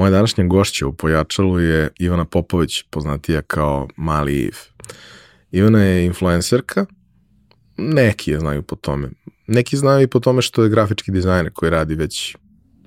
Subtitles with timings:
[0.00, 4.54] Moja današnja gošća u Pojačalu je Ivana Popović, poznatija kao Mali Iv.
[5.50, 6.86] Ivana je influencerka,
[7.76, 9.08] neki je znaju po tome.
[9.46, 12.36] Neki znaju i po tome što je grafički dizajner koji radi već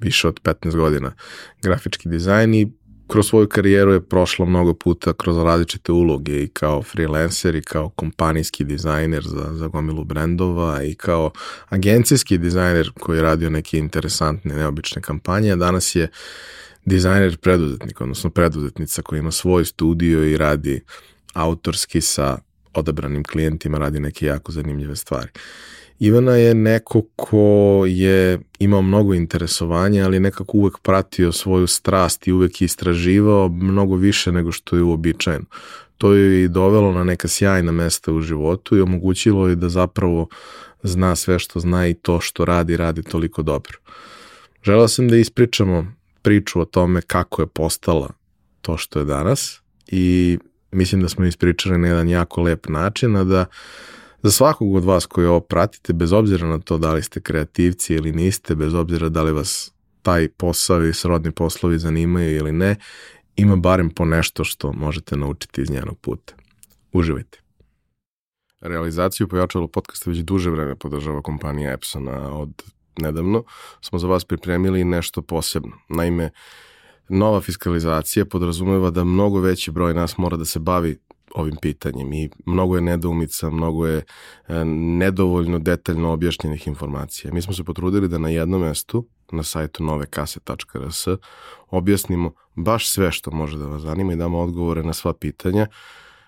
[0.02, 1.14] više od 15 godina
[1.62, 2.72] grafički dizajn i
[3.08, 7.90] kroz svoju karijeru je prošla mnogo puta kroz različite uloge i kao freelancer i kao
[7.90, 11.32] kompanijski dizajner za, za gomilu brendova i kao
[11.70, 16.08] agencijski dizajner koji je radio neke interesantne, neobične kampanje, danas je
[16.86, 20.82] dizajner preduzetnik, odnosno preduzetnica koja ima svoj studio i radi
[21.34, 22.38] autorski sa
[22.74, 25.30] odabranim klijentima, radi neke jako zanimljive stvari.
[26.00, 32.32] Ivana je neko ko je imao mnogo interesovanja, ali nekako uvek pratio svoju strast i
[32.32, 35.46] uvek istraživao mnogo više nego što je uobičajeno.
[35.98, 40.28] To je i dovelo na neka sjajna mesta u životu i omogućilo je da zapravo
[40.84, 43.78] zna sve što zna i to što radi, radi toliko dobro.
[44.64, 45.94] Želeo sam da ispričamo
[46.24, 48.10] priču o tome kako je postala
[48.62, 50.38] to što je danas i
[50.72, 53.46] mislim da smo ispričali na jedan jako lep način, a da
[54.24, 57.94] za svakog od vas koji ovo pratite, bez obzira na to da li ste kreativci
[57.94, 62.76] ili niste, bez obzira da li vas taj posao i srodni poslovi zanimaju ili ne,
[63.36, 66.34] ima barem po nešto što možete naučiti iz njenog puta.
[66.92, 67.40] Uživajte.
[68.62, 72.34] Realizaciju pojačalo podcasta već duže vreme podržava kompanija Epsona.
[72.34, 72.64] Od
[73.02, 73.44] nedavno
[73.82, 75.72] smo za vas pripremili nešto posebno.
[75.90, 76.30] Naime,
[77.10, 80.98] nova fiskalizacija podrazumeva da mnogo veći broj nas mora da se bavi
[81.36, 83.98] ovim pitanjem i mnogo je nedoumica, mnogo je
[84.48, 87.34] e, nedovoljno detaljno objašnjenih informacija.
[87.34, 91.08] Mi smo se potrudili da na jednom mestu, na sajtu novekase.rs,
[91.70, 95.68] objasnimo baš sve što može da vas zanima i damo odgovore na sva pitanja,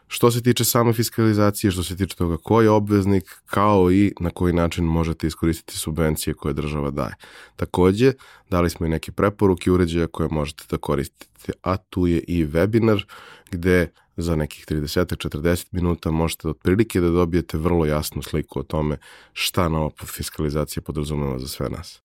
[0.08, 4.30] što se tiče same fiskalizacije, što se tiče toga ko je obveznik, kao i na
[4.30, 7.16] koji način možete iskoristiti subvencije koje država daje.
[7.56, 8.14] Takođe,
[8.50, 13.04] dali smo i neke preporuke uređaja koje možete da koristite, a tu je i webinar
[13.52, 18.98] gde za nekih 30-40 minuta možete otprilike da dobijete vrlo jasnu sliku o tome
[19.33, 22.05] šta nova fiskalizacija podrazumeva za sve nas.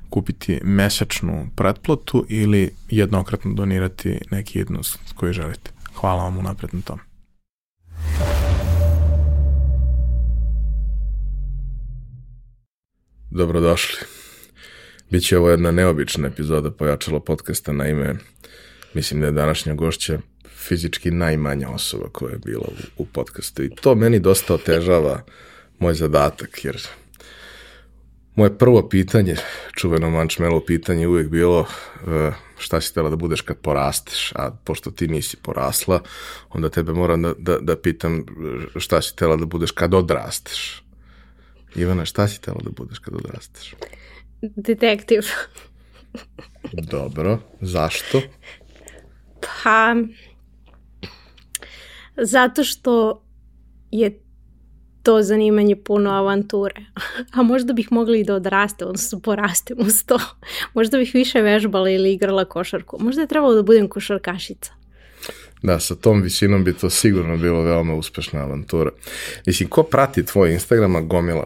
[0.11, 5.71] kupiti mesečnu pretplatu ili jednokratno donirati neki jednost koji želite.
[5.95, 7.01] Hvala vam unapred na tome.
[13.29, 13.99] Dobrodošli.
[15.09, 18.15] Biće ovo jedna neobična epizoda pojačalo podcasta, naime
[18.93, 20.19] mislim da je današnja gošća
[20.67, 25.23] fizički najmanja osoba koja je bila u, u podcastu i to meni dosta otežava
[25.79, 26.77] moj zadatak, jer
[28.35, 29.35] moje prvo pitanje,
[29.75, 31.67] čuveno mančmelo pitanje uvijek bilo uh,
[32.57, 36.01] šta si tela da budeš kad porasteš, a pošto ti nisi porasla,
[36.49, 38.25] onda tebe moram da, da, da pitam
[38.75, 40.83] šta si tela da budeš kad odrasteš.
[41.75, 43.75] Ivana, šta si tela da budeš kad odrasteš?
[44.41, 45.21] Detektiv.
[46.73, 48.21] Dobro, zašto?
[49.41, 49.95] Pa,
[52.17, 53.23] zato što
[53.91, 54.21] je
[55.03, 56.75] to zanimanje puno avanture.
[57.33, 60.19] A možda bih mogla i da odraste, odnosno porastem uz to.
[60.73, 62.97] Možda bih više vežbala ili igrala košarku.
[62.99, 64.71] Možda je trebalo da budem košarkašica.
[65.61, 68.91] Da, sa tom visinom bi to sigurno bilo veoma uspešna avantura.
[69.45, 71.45] Mislim, ko prati tvoj Instagrama, gomila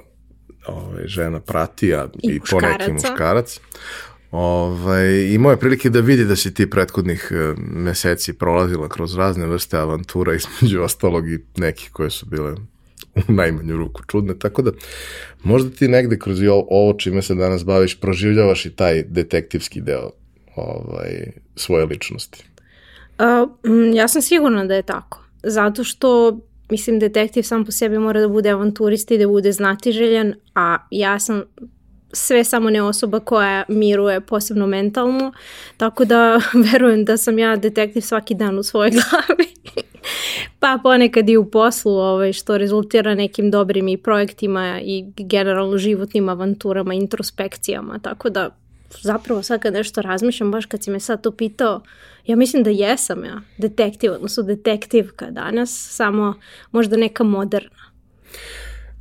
[0.68, 3.60] ovaj, žena prati, a i, i poneki muškarac.
[4.32, 9.46] Ovaj, imao je prilike da vidi da si ti prethodnih e, meseci prolazila kroz razne
[9.46, 12.56] vrste avantura, između ostalog i neki koje su bile
[13.30, 14.72] u najmanju ruku čudne, tako da
[15.44, 20.12] možda ti negde kroz ovo čime se danas baviš proživljavaš i taj detektivski deo
[20.56, 22.46] ovaj, svoje ličnosti.
[23.20, 23.50] Uh,
[23.96, 28.28] ja sam sigurna da je tako, zato što mislim detektiv sam po sebi mora da
[28.28, 31.44] bude avanturista i da bude znatiželjan, a ja sam
[32.14, 35.34] sve samo ne osoba koja miruje posebno mentalno,
[35.78, 36.42] tako da
[36.72, 39.65] verujem da sam ja detektiv svaki dan u svojoj glavi.
[40.60, 46.30] Pa ponekad i u poslu, ovaj, što rezultira nekim dobrim i projektima i generalno životnim
[46.30, 48.50] avanturama, introspekcijama, tako da
[49.02, 51.82] zapravo sad kad nešto razmišljam, baš kad si me sad to pitao,
[52.26, 56.34] ja mislim da jesam ja detektiv, odnosno detektivka danas, samo
[56.72, 57.92] možda neka moderna.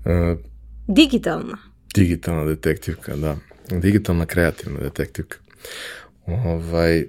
[0.05, 0.39] Uh,
[0.89, 1.59] Digitalna.
[1.95, 3.37] Digitalna detektivka, da.
[3.71, 5.39] Digitalna kreativna detektivka.
[6.27, 7.05] Ovaj,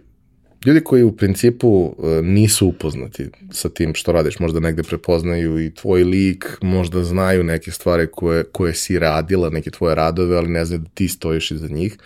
[0.65, 5.73] ljudi koji u principu e, nisu upoznati sa tim što radiš, možda negde prepoznaju i
[5.73, 10.65] tvoj lik, možda znaju neke stvari koje, koje si radila, neke tvoje radove, ali ne
[10.65, 11.97] znaju da ti stojiš iza njih,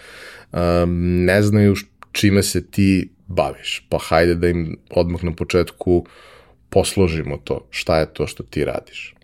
[0.52, 1.76] um, ne znaju
[2.12, 6.06] čime se ti baviš, pa hajde da im odmah na početku
[6.70, 9.16] posložimo to, šta je to što ti radiš.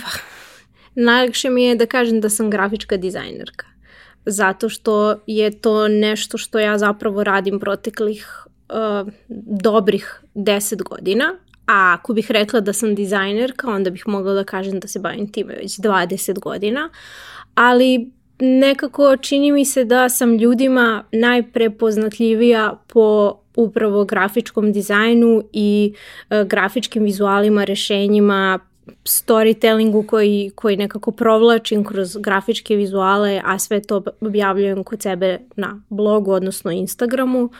[0.00, 0.10] Pa,
[0.94, 3.71] najlakše mi je da kažem da sam grafička dizajnerka
[4.26, 9.12] zato što je to nešto što ja zapravo radim proteklih uh,
[9.62, 11.24] dobrih 10 godina,
[11.66, 15.32] a ako bih rekla da sam dizajnerka, onda bih mogla da kažem da se bavim
[15.32, 16.90] time već 20 godina,
[17.54, 18.10] ali
[18.40, 25.94] nekako čini mi se da sam ljudima najprepoznatljivija po upravo grafičkom dizajnu i
[26.30, 28.58] uh, grafičkim vizualima, rešenjima,
[29.04, 35.80] storytellingu koji, koji nekako provlačim kroz grafičke vizuale, a sve to objavljujem kod sebe na
[35.88, 37.50] blogu, odnosno Instagramu.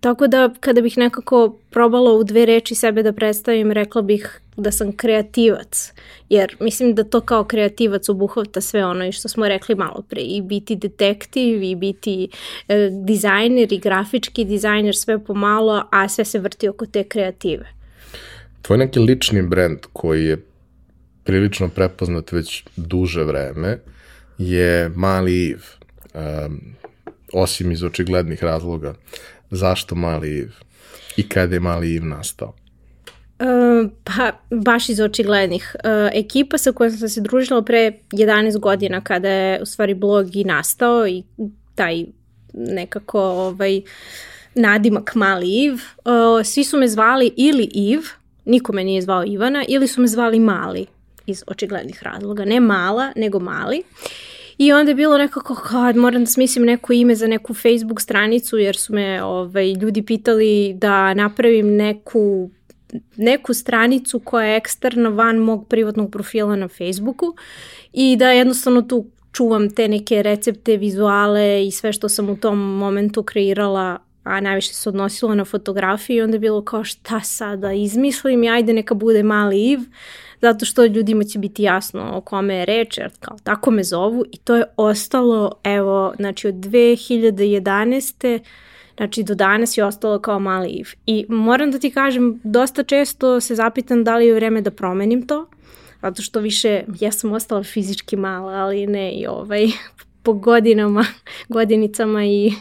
[0.00, 4.70] Tako da kada bih nekako probala u dve reči sebe da predstavim, rekla bih da
[4.70, 5.92] sam kreativac.
[6.28, 10.20] Jer mislim da to kao kreativac obuhvata sve ono i što smo rekli malo pre.
[10.20, 12.28] I biti detektiv, i biti
[12.68, 17.66] e, dizajner, i grafički dizajner, sve pomalo, a sve se vrti oko te kreative.
[18.62, 20.42] Tvoj neki lični brand koji je
[21.24, 23.78] prilično prepoznat već duže vreme
[24.38, 25.62] je Mali Iv.
[26.14, 26.60] Um,
[27.32, 28.94] osim iz očiglednih razloga.
[29.50, 30.52] Zašto Mali Iv?
[31.16, 32.54] I kada je Mali Iv nastao?
[33.38, 35.76] Uh, pa, baš iz očiglednih.
[35.84, 40.36] Uh, ekipa sa kojom sam se družila pre 11 godina kada je u stvari blog
[40.36, 41.22] i nastao i
[41.74, 42.04] taj
[42.52, 43.82] nekako ovaj,
[44.54, 48.00] nadimak Mali Iv, uh, svi su me zvali ili Iv,
[48.44, 50.86] niko me nije zvao Ivana, ili su me zvali Mali
[51.26, 52.44] iz očiglednih razloga.
[52.44, 53.82] Ne mala, nego mali.
[54.58, 58.58] I onda je bilo nekako, kad moram da smislim neko ime za neku Facebook stranicu,
[58.58, 62.50] jer su me ovaj, ljudi pitali da napravim neku
[63.16, 67.34] neku stranicu koja je eksterna van mog privatnog profila na Facebooku
[67.92, 72.58] i da jednostavno tu čuvam te neke recepte, vizuale i sve što sam u tom
[72.58, 77.72] momentu kreirala a najviše se odnosilo na fotografiju i onda je bilo kao šta sada
[77.72, 79.80] izmislim i ajde neka bude mali Iv
[80.44, 84.24] zato što ljudima će biti jasno o kome je reč, jer kao tako me zovu
[84.32, 88.40] i to je ostalo, evo, znači od 2011.
[88.96, 90.86] Znači do danas je ostalo kao mali Iv.
[91.06, 95.26] I moram da ti kažem, dosta često se zapitam da li je vreme da promenim
[95.26, 95.46] to,
[96.02, 99.66] zato što više, ja sam ostala fizički mala, ali ne i ovaj,
[100.22, 101.04] po godinama,
[101.48, 102.52] godinicama i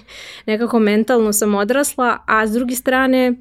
[0.45, 3.37] nekako mentalno sam odrasla, a s druge strane, uh,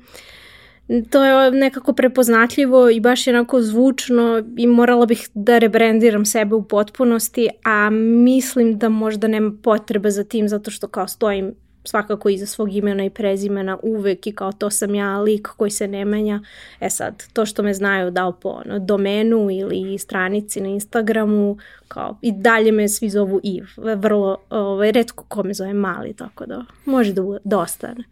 [1.10, 6.54] to je nekako prepoznatljivo i baš je onako zvučno i morala bih da rebrandiram sebe
[6.54, 7.90] u potpunosti, a
[8.24, 13.04] mislim da možda nema potrebe za tim zato što kao stojim svakako iza svog imena
[13.04, 16.40] i prezimena uvek i kao to sam ja lik koji se ne menja.
[16.80, 21.58] E sad, to što me znaju da po ono, domenu ili stranici na Instagramu,
[21.88, 23.64] kao i dalje me svi zovu Iv.
[23.96, 28.04] Vrlo, ovaj, redko ko me zove mali, tako da može da, da ostane.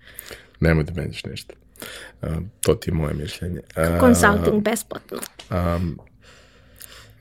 [0.60, 1.54] Nemoj da menjaš nešto.
[2.60, 3.60] To ti je moje mišljenje.
[3.76, 5.18] Uh, Consulting besplatno.
[5.50, 5.98] Um,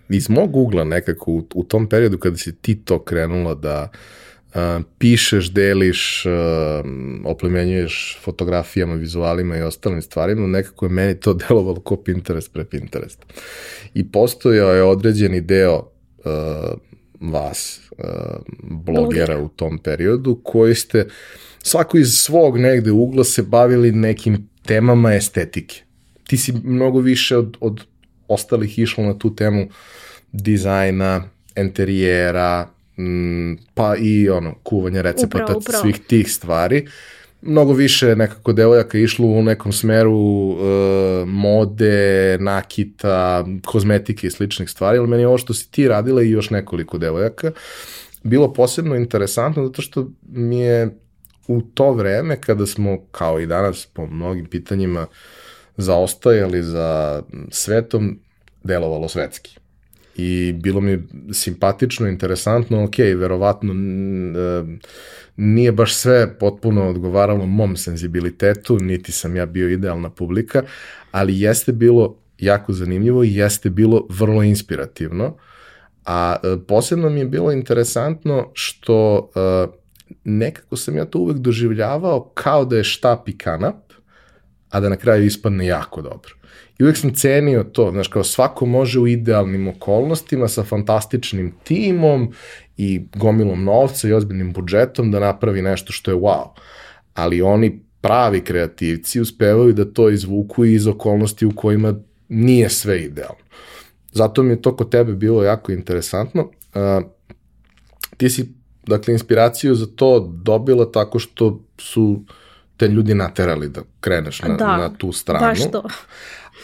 [0.09, 3.91] iz mog ugla nekako u, u tom periodu kada si ti to krenula da
[4.53, 4.61] uh,
[4.97, 6.31] pišeš, deliš, uh,
[7.25, 13.25] oplemenjuješ fotografijama, vizualima i ostalim stvarima, nekako je meni to delovalo ko Pinterest pre Pinterest.
[13.93, 16.33] I postojao je određeni deo uh,
[17.19, 18.05] vas, uh,
[18.63, 21.07] blogera u tom periodu, koji ste
[21.63, 25.81] svako iz svog negde ugla se bavili nekim temama estetike.
[26.27, 27.81] Ti si mnogo više od, od
[28.27, 29.67] ostalih išla na tu temu
[30.31, 31.23] dizajna,
[31.55, 35.81] enterijera, m, pa i ono, kuvanja recepata upravo, upravo.
[35.81, 36.87] svih tih stvari.
[37.41, 40.59] Mnogo više nekako devojaka išlo u nekom smeru uh,
[41.27, 46.29] mode, nakita, kozmetike i sličnih stvari, ali meni je ovo što si ti radila i
[46.29, 47.51] još nekoliko devojaka
[48.23, 50.97] bilo posebno interesantno zato što mi je
[51.49, 55.07] u to vreme kada smo, kao i danas po mnogim pitanjima,
[55.77, 58.19] zaostajali za svetom,
[58.63, 59.57] delovalo svetski.
[60.15, 63.77] I bilo mi simpatično, interesantno, ok, verovatno e,
[65.37, 70.63] nije baš sve potpuno odgovaralo mom senzibilitetu, niti sam ja bio idealna publika,
[71.11, 75.37] ali jeste bilo jako zanimljivo i jeste bilo vrlo inspirativno.
[76.05, 79.78] A e, posebno mi je bilo interesantno što uh,
[80.23, 83.75] nekako sam ja to uvek doživljavao kao da je štap i kanap,
[84.69, 86.33] a da na kraju ispadne jako dobro.
[86.79, 92.33] I uvek sam cenio to, znaš, kao svako može u idealnim okolnostima sa fantastičnim timom
[92.77, 96.47] i gomilom novca i ozbiljnim budžetom da napravi nešto što je wow.
[97.13, 101.93] Ali oni pravi kreativci uspevaju da to izvuku iz okolnosti u kojima
[102.29, 103.43] nije sve idealno.
[104.11, 106.41] Zato mi je to kod tebe bilo jako interesantno.
[106.41, 107.03] Uh,
[108.17, 108.53] ti si,
[108.89, 112.23] dakle, inspiraciju za to dobila tako što su
[112.77, 115.47] te ljudi naterali da kreneš na, da, na tu stranu.
[115.47, 115.83] Baš to.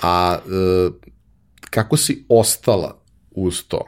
[0.01, 0.93] A uh,
[1.69, 3.01] kako si ostala
[3.31, 3.81] uz to?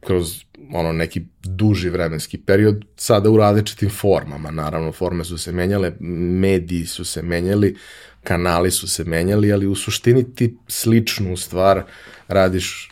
[0.00, 0.40] Kroz
[0.72, 5.92] ono neki duži vremenski period, sada u različitim formama, naravno forme su se menjale,
[6.40, 7.76] mediji su se menjali,
[8.24, 11.82] kanali su se menjali, ali u suštini ti sličnu stvar
[12.28, 12.90] radiš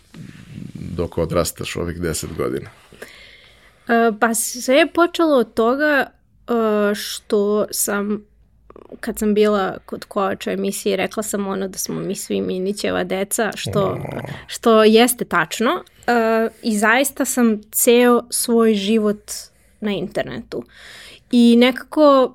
[0.75, 2.71] dok odrastaš ovih deset godina.
[4.21, 6.07] Pa sve je počelo od toga
[6.95, 8.29] što sam
[9.01, 13.51] kad sam bila kod kovača emisije rekla sam ono da smo mi svi Minićeva deca,
[13.55, 13.99] što,
[14.47, 15.71] što jeste tačno.
[15.73, 19.31] Uh, I zaista sam ceo svoj život
[19.81, 20.65] na internetu.
[21.31, 22.35] I nekako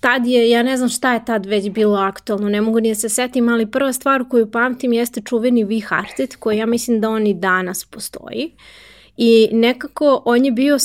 [0.00, 2.94] tad je, ja ne znam šta je tad već bilo aktualno, ne mogu ni da
[2.94, 7.10] se setim, ali prva stvar koju pamtim jeste čuveni We Hearted, koji ja mislim da
[7.10, 8.52] on i danas postoji.
[9.20, 10.78] I nekako on je bio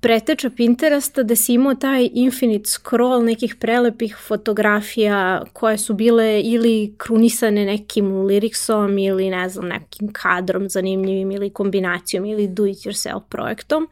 [0.00, 6.94] preteča Pinteresta da si imao taj infinite scroll nekih prelepih fotografija koje su bile ili
[6.98, 13.20] krunisane nekim liriksom ili ne znam nekim kadrom zanimljivim ili kombinacijom ili do it yourself
[13.28, 13.88] projektom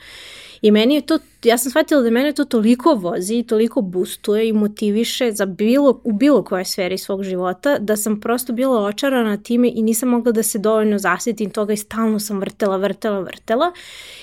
[0.64, 4.48] I meni je to, ja sam shvatila da mene to toliko vozi i toliko boostuje
[4.48, 9.36] i motiviše za bilo, u bilo kojoj sferi svog života, da sam prosto bila očarana
[9.36, 13.72] time i nisam mogla da se dovoljno zasjetim toga i stalno sam vrtela, vrtela, vrtela.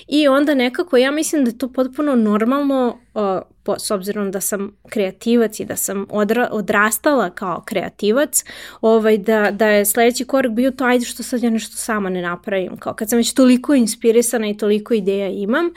[0.08, 3.22] I onda nekako ja mislim da je to potpuno normalno uh,
[3.64, 8.44] po, s obzirom da sam kreativac i da sam odra, odrastala kao kreativac,
[8.82, 12.22] ovaj, da, da je sledeći korak bio to ajde što sad ja nešto sama ne
[12.22, 15.70] napravim, kao kad sam već toliko inspirisana i toliko ideja imam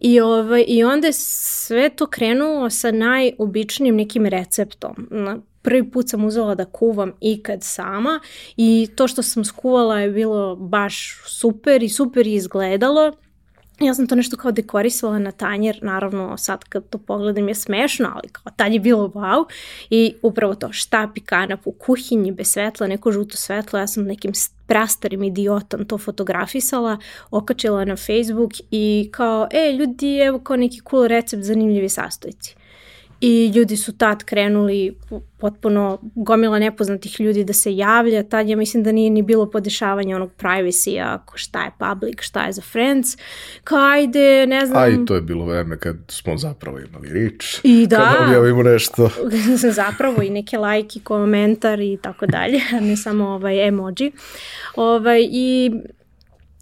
[0.00, 5.08] i, ovaj, i onda je sve to krenulo sa najobičnijim nekim receptom.
[5.10, 8.20] Na, prvi put sam uzela da kuvam ikad sama
[8.56, 13.12] i to što sam skuvala je bilo baš super i super izgledalo
[13.80, 18.10] Ja sam to nešto kao dekorisala na tanjer, naravno sad kad to pogledam je smešno,
[18.14, 19.44] ali kao tad je bilo wow.
[19.90, 24.04] I upravo to štap i kanap u kuhinji bez svetla, neko žuto svetlo, ja sam
[24.04, 24.32] nekim
[24.66, 26.98] prastarim idiotom to fotografisala,
[27.30, 32.56] okačila na Facebook i kao, e, ljudi, evo kao neki cool recept, zanimljivi sastojci
[33.20, 34.96] i ljudi su tad krenuli
[35.38, 40.16] potpuno gomila nepoznatih ljudi da se javlja, tad ja mislim da nije ni bilo podešavanja
[40.16, 43.16] onog privacy-a, šta je public, šta je za friends,
[43.64, 44.82] kao ajde, ne znam.
[44.82, 48.62] A i to je bilo vreme kad smo zapravo imali rič, I da, kad objavimo
[48.62, 49.10] nešto.
[49.82, 54.12] zapravo i neke lajki, komentar i tako dalje, ne samo ovaj emoji.
[54.76, 55.70] Ovaj, I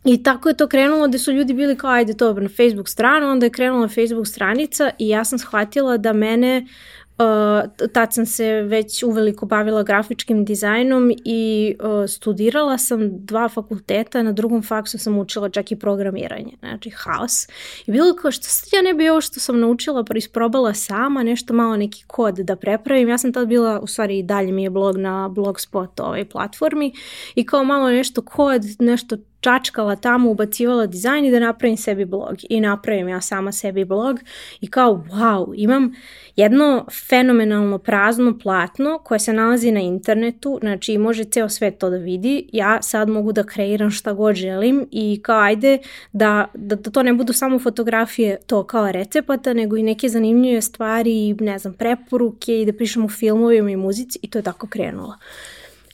[0.04, 3.28] I tako je to krenulo da su ljudi bili kao ajde to na Facebook stranu,
[3.28, 6.66] onda je krenula Facebook stranica i ja sam shvatila da mene
[7.12, 14.22] Uh, tad sam se već uveliko bavila grafičkim dizajnom i uh, studirala sam dva fakulteta,
[14.22, 17.48] na drugom faksu sam učila čak i programiranje, znači haos.
[17.86, 21.22] I bilo kao što sad ja ne bi ovo što sam naučila pa isprobala sama,
[21.22, 23.08] nešto malo neki kod da prepravim.
[23.08, 26.92] Ja sam tad bila, u stvari i dalje mi je blog na Blogspot ovoj platformi
[27.34, 32.36] i kao malo nešto kod, nešto čačkala tamo, ubacivala dizajn i da napravim sebi blog.
[32.48, 34.20] I napravim ja sama sebi blog
[34.60, 35.94] i kao wow, imam
[36.36, 41.96] jedno fenomenalno prazno platno koje se nalazi na internetu, znači može ceo svet to da
[41.96, 42.48] vidi.
[42.52, 45.78] Ja sad mogu da kreiram šta god želim i kao ajde
[46.12, 50.62] da, da, da to ne budu samo fotografije to kao recepata, nego i neke zanimljive
[50.62, 54.42] stvari i ne znam, preporuke i da pišem u filmovima i muzici i to je
[54.42, 55.16] tako krenulo.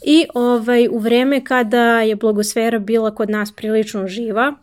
[0.02, 4.55] I ovaj, u vreme kada je blogosfera bila kod nas prilično živa,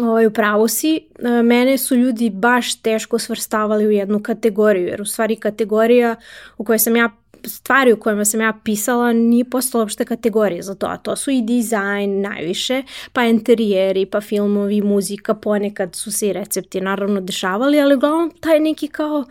[0.00, 5.04] ovaj, upravo si, e, mene su ljudi baš teško svrstavali u jednu kategoriju, jer u
[5.04, 6.16] stvari kategorija
[6.58, 7.10] u kojoj sam ja
[7.44, 11.30] stvari u kojima sam ja pisala nije postala uopšte kategorija za to, a to su
[11.30, 12.82] i dizajn najviše,
[13.12, 18.60] pa interijeri, pa filmovi, muzika, ponekad su se i recepti naravno dešavali, ali uglavnom taj
[18.60, 19.24] neki kao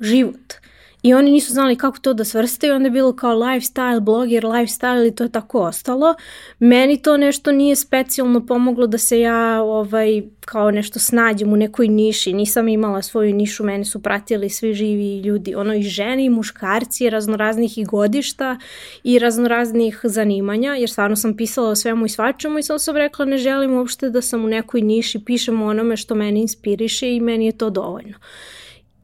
[0.00, 0.54] život.
[1.02, 5.08] I oni nisu znali kako to da svrstaju, onda je bilo kao lifestyle, blogger, lifestyle
[5.08, 6.14] i to je tako ostalo.
[6.58, 11.88] Meni to nešto nije specijalno pomoglo da se ja ovaj, kao nešto snađem u nekoj
[11.88, 12.32] niši.
[12.32, 17.10] Nisam imala svoju nišu, mene su pratili svi živi ljudi, ono i žene i muškarci,
[17.10, 18.58] raznoraznih i godišta
[19.04, 23.24] i raznoraznih zanimanja, jer stvarno sam pisala o svemu i svačemu i sam sam rekla
[23.24, 27.20] ne želim uopšte da sam u nekoj niši, pišem o onome što mene inspiriše i
[27.20, 28.18] meni je to dovoljno.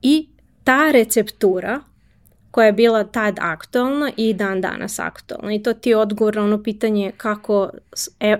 [0.02, 0.28] I
[0.68, 1.80] ta receptura
[2.50, 5.54] koja je bila tad aktualna i dan danas aktualna.
[5.54, 7.70] I to ti je odgovor na ono pitanje kako,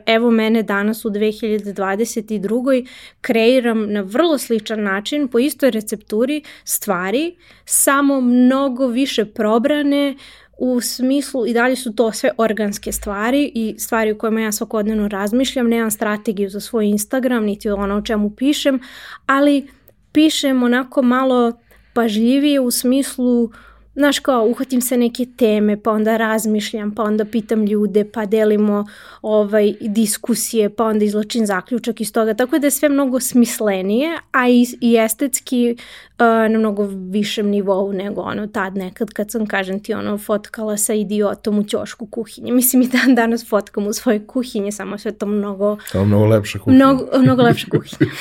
[0.07, 2.87] evo mene danas u 2022.
[3.21, 10.17] kreiram na vrlo sličan način, po istoj recepturi stvari, samo mnogo više probrane,
[10.59, 15.09] u smislu i dalje su to sve organske stvari i stvari u kojima ja svakodnevno
[15.09, 18.81] razmišljam, nemam strategiju za svoj Instagram, niti ono o čemu pišem,
[19.27, 19.69] ali
[20.13, 21.53] pišem onako malo
[21.95, 23.51] pažljivije u smislu
[23.99, 28.87] znaš kao, uhvatim se neke teme, pa onda razmišljam, pa onda pitam ljude, pa delimo
[29.23, 32.35] ovaj, diskusije, pa onda izlačim zaključak iz toga.
[32.35, 36.19] Tako da je sve mnogo smislenije, a i, i estetski uh,
[36.53, 40.95] na mnogo višem nivou nego ono tad nekad kad sam, kažem ti, ono, fotkala sa
[40.95, 42.53] idiotom u ćošku kuhinje.
[42.53, 45.77] Mislim i dan danas fotkam u svoje kuhinje, samo sve to mnogo...
[45.93, 46.85] Kao mnogo lepša kuhinja.
[46.85, 48.13] Mnogo, mnogo lepša kuhinja.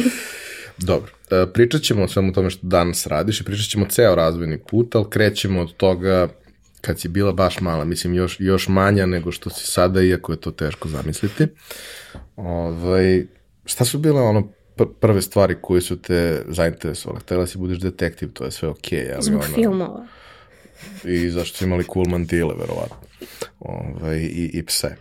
[0.78, 4.58] Dobro, e, pričat ćemo o svemu tome što danas radiš i pričat ćemo ceo razvojni
[4.58, 6.28] put, ali krećemo od toga
[6.80, 10.40] kad si bila baš mala, mislim još, još manja nego što si sada, iako je
[10.40, 11.46] to teško zamisliti.
[12.36, 13.26] Ovaj,
[13.64, 14.48] šta su bile ono
[15.00, 17.20] prve stvari koje su te zainteresovale?
[17.20, 18.98] Htela si budeš detektiv, to je sve okej.
[18.98, 20.06] Okay, ali Zbog ono, filmova.
[21.04, 22.96] I zašto su imali cool mantile, verovatno.
[23.58, 24.96] Ovaj, i, I pse.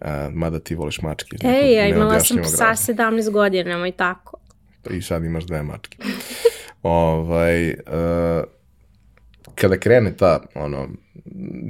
[0.00, 1.36] Uh, mada ti voliš mačke.
[1.44, 4.41] Ej, ja imala sam psa 17 godina, nemoj tako
[4.90, 5.98] i sad imaš dve mačke.
[6.82, 8.44] ovaj, uh,
[9.54, 10.88] kada krene ta, ono,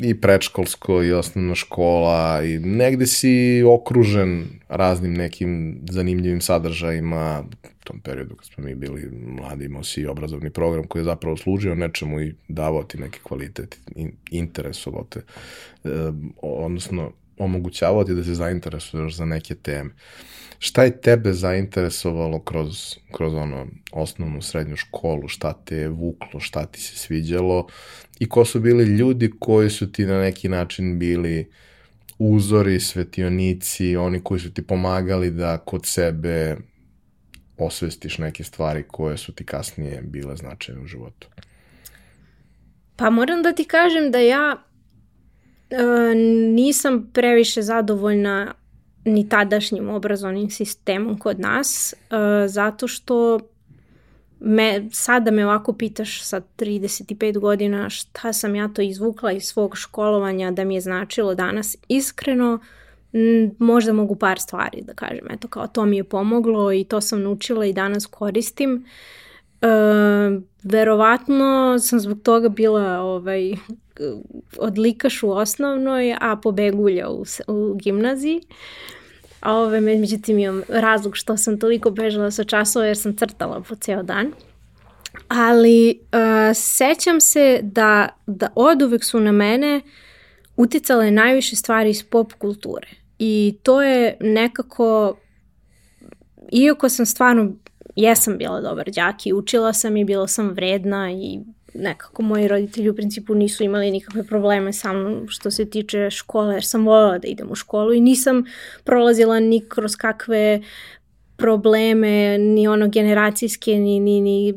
[0.02, 8.00] i predškolsko i osnovna škola i negde si okružen raznim nekim zanimljivim sadržajima u tom
[8.00, 12.20] periodu kad smo mi bili mladi imao si obrazovni program koji je zapravo služio nečemu
[12.20, 13.78] i davao ti neki kvalitet
[14.30, 15.20] interesovao te
[15.84, 15.88] e,
[16.42, 17.12] odnosno
[17.44, 19.90] omogućavao ti da se zainteresuješ za neke teme.
[20.58, 26.66] Šta je tebe zainteresovalo kroz, kroz ono osnovnu srednju školu, šta te je vuklo, šta
[26.66, 27.66] ti se sviđalo
[28.18, 31.50] i ko su bili ljudi koji su ti na neki način bili
[32.18, 36.56] uzori, svetionici, oni koji su ti pomagali da kod sebe
[37.58, 41.28] osvestiš neke stvari koje su ti kasnije bile značajne u životu?
[42.96, 44.62] Pa moram da ti kažem da ja
[46.54, 48.54] nisam previše zadovoljna
[49.04, 53.40] ni tadašnjim obrazovnim sistemom kod nas, uh, zato što
[54.40, 59.76] me, sada me ovako pitaš sa 35 godina šta sam ja to izvukla iz svog
[59.76, 62.60] školovanja da mi je značilo danas iskreno,
[63.58, 67.22] možda mogu par stvari da kažem, eto kao to mi je pomoglo i to sam
[67.22, 68.84] naučila i danas koristim.
[69.62, 69.66] E,
[70.62, 73.52] verovatno sam zbog toga bila ovaj,
[74.58, 78.40] odlikaš u osnovnoj, a pobegulja u, u gimnaziji.
[79.40, 83.74] A ove, međutim imam razlog što sam toliko bežala sa časova jer sam crtala po
[83.74, 84.32] ceo dan.
[85.28, 89.80] Ali uh, sećam se da, da od uvek su na mene
[90.56, 92.88] uticale najviše stvari iz pop kulture.
[93.18, 95.16] I to je nekako,
[96.52, 97.52] iako sam stvarno,
[97.96, 101.40] jesam bila dobar đak i učila sam i bila sam vredna i
[101.74, 106.54] nekako moji roditelji u principu nisu imali nikakve probleme sa mnom što se tiče škole,
[106.54, 108.44] jer sam voljela da idem u školu i nisam
[108.84, 110.60] prolazila ni kroz kakve
[111.36, 114.54] probleme, ni ono generacijske, ni, ni, ni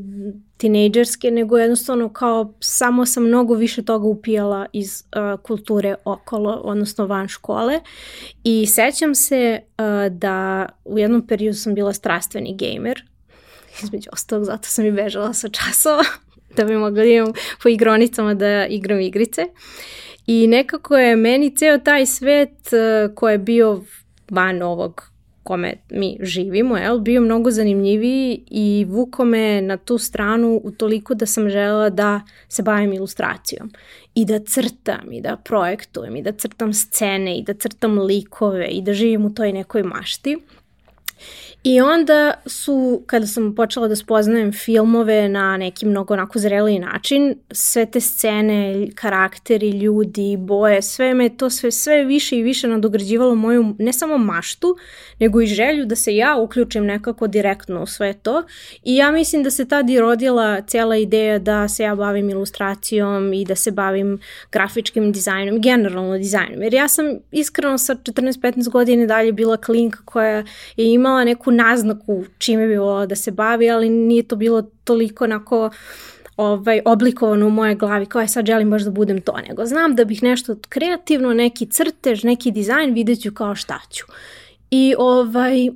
[0.57, 7.05] tinejdžerske, nego jednostavno kao samo sam mnogo više toga upijala iz uh, kulture okolo, odnosno
[7.05, 7.79] van škole.
[8.43, 13.03] I sećam se uh, da u jednom periodu sam bila strastveni gamer,
[13.83, 16.03] između ostalog zato sam i bežala sa časova
[16.57, 17.33] da bi mogla da imam
[17.63, 19.45] po igronicama da igram igrice.
[20.27, 23.81] I nekako je meni ceo taj svet uh, koji je bio
[24.29, 30.61] van ovog kome mi živimo, jel, bio mnogo zanimljiviji i vuko me na tu stranu
[30.63, 33.71] u toliko da sam želela da se bavim ilustracijom
[34.15, 38.81] i da crtam i da projektujem i da crtam scene i da crtam likove i
[38.81, 40.37] da živim u toj nekoj mašti.
[41.67, 47.35] I onda su, kada sam počela da spoznajem filmove na neki mnogo onako zreliji način,
[47.51, 53.35] sve te scene, karakteri, ljudi, boje, sve me to sve, sve više i više nadograđivalo
[53.35, 54.75] moju ne samo maštu,
[55.19, 58.43] nego i želju da se ja uključim nekako direktno u sve to.
[58.83, 63.33] I ja mislim da se tad i rodila cijela ideja da se ja bavim ilustracijom
[63.33, 64.19] i da se bavim
[64.51, 66.63] grafičkim dizajnom, generalno dizajnom.
[66.63, 70.43] Jer ja sam iskreno sa 14-15 godina dalje bila klinka koja
[70.77, 75.23] je imala neku naznaku čime bi volala da se bavi, ali nije to bilo toliko
[75.23, 75.69] onako
[76.37, 79.95] ovaj, oblikovano u moje glavi kao je sad želim baš da budem to, nego znam
[79.95, 84.05] da bih nešto kreativno, neki crtež, neki dizajn, vidjet ću kao šta ću.
[84.71, 85.69] I ovaj,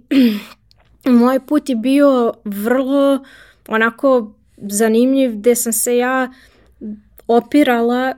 [1.20, 3.24] moj put je bio vrlo
[3.68, 6.32] onako zanimljiv gde sam se ja
[7.28, 8.14] opirala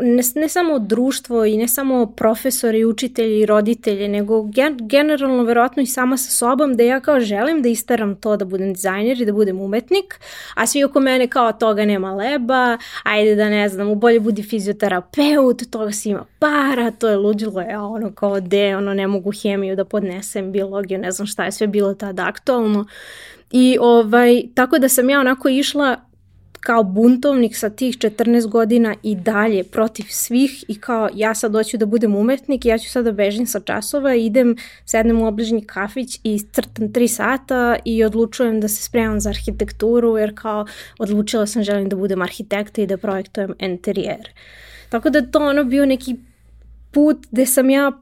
[0.00, 5.82] ne, ne samo društvo i ne samo profesori, učitelji i roditelji, nego gen, generalno verovatno
[5.82, 9.24] i sama sa sobom da ja kao želim da istaram to da budem dizajner i
[9.24, 10.20] da budem umetnik,
[10.54, 14.42] a svi oko mene kao toga nema leba, ajde da ne znam, u bolje budi
[14.42, 19.32] fizioterapeut, toga si ima para, to je ludilo, ja ono kao de, ono ne mogu
[19.42, 22.86] hemiju da podnesem, biologiju, ne znam šta je sve bilo tada aktualno.
[23.50, 25.96] I ovaj, tako da sam ja onako išla
[26.62, 31.76] kao buntovnik sa tih 14 godina i dalje protiv svih i kao ja sad hoću
[31.76, 36.20] da budem umetnik, ja ću sad da bežim sa časova, idem, sednem u obližnji kafić
[36.24, 40.66] i crtam 3 sata i odlučujem da se spremam za arhitekturu jer kao
[40.98, 44.32] odlučila sam želim da budem arhitekta i da projektujem interijere.
[44.88, 46.16] Tako da to ono bio neki
[46.90, 47.92] put gde sam ja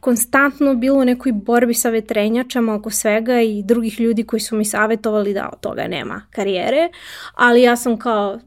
[0.00, 4.64] konstantno bilo u nekoj borbi sa vetrenjačama oko svega i drugih ljudi koji su mi
[4.64, 6.88] savjetovali da od toga nema karijere,
[7.34, 8.40] ali ja sam kao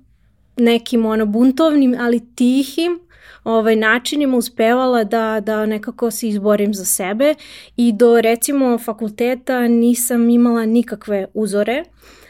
[0.58, 3.00] nekim ono buntovnim, ali tihim
[3.44, 7.36] ovaj, načinima uspevala da, da nekako se izborim za sebe
[7.78, 11.84] i do recimo fakulteta nisam imala nikakve uzore.
[11.88, 12.23] Uh,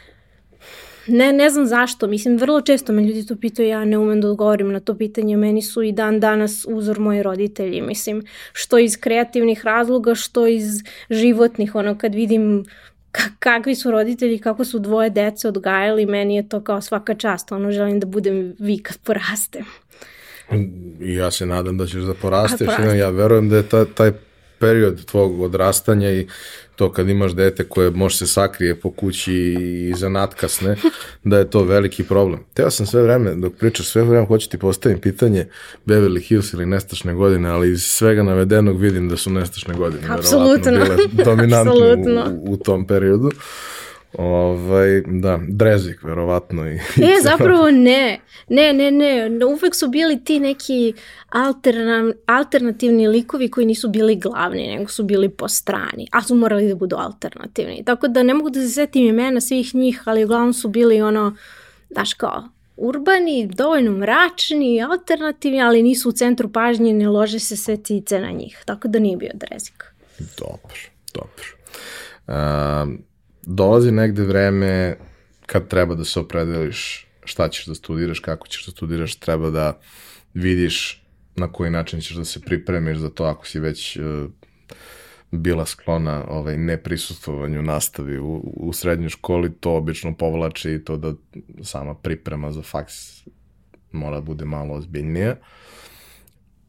[1.06, 4.28] ne, ne znam zašto, mislim, vrlo često me ljudi to pitaju, ja ne umem da
[4.28, 8.96] odgovorim na to pitanje, meni su i dan danas uzor moji roditelji, mislim, što iz
[9.00, 12.64] kreativnih razloga, što iz životnih, ono, kad vidim
[13.38, 17.70] kakvi su roditelji, kako su dvoje dece odgajali, meni je to kao svaka čast, ono,
[17.70, 19.64] želim da budem vi kad porastem.
[21.00, 24.12] Ja se nadam da ćeš da porasteš, ja verujem da je ta, taj
[24.58, 26.26] period tvog odrastanja i
[26.76, 30.76] to kad imaš dete koje može se sakrije po kući i zanatkasne,
[31.24, 32.40] da je to veliki problem.
[32.54, 35.46] Teo sam sve vreme, dok pričaš sve vreme, hoću ti postavim pitanje
[35.86, 40.02] Beverly Hills ili nestašne godine, ali iz svega navedenog vidim da su nestašne godine.
[40.08, 40.72] Apsolutno.
[40.72, 41.72] Bile dominantne
[42.32, 43.30] u, u tom periodu.
[44.18, 46.66] Ovaj, da, Drezik, verovatno.
[46.68, 48.20] I, e, zapravo ne.
[48.48, 49.44] Ne, ne, ne.
[49.46, 50.92] Uvek su bili ti neki
[51.28, 56.68] alterna, alternativni likovi koji nisu bili glavni, nego su bili po strani, a su morali
[56.68, 57.84] da budu alternativni.
[57.84, 61.36] Tako da ne mogu da se setim imena svih njih, ali uglavnom su bili ono,
[61.90, 67.76] daš kao, urbani, dovoljno mračni, alternativni, ali nisu u centru pažnje, ne lože se sve
[67.76, 68.62] cice na njih.
[68.66, 69.84] Tako da nije bio Drezik.
[70.38, 70.80] Dobro,
[71.14, 71.44] dobro.
[72.26, 73.04] Um,
[73.46, 74.96] dolazi negde vreme
[75.46, 79.78] kad treba da se opredeliš šta ćeš da studiraš, kako ćeš da studiraš, treba da
[80.34, 81.04] vidiš
[81.36, 84.30] na koji način ćeš da se pripremiš za to ako si već uh,
[85.30, 91.14] bila sklona ovaj, neprisustovanju nastavi u, u srednjoj školi, to obično povlači i to da
[91.62, 93.24] sama priprema za faks
[93.92, 95.36] mora da bude malo ozbiljnija.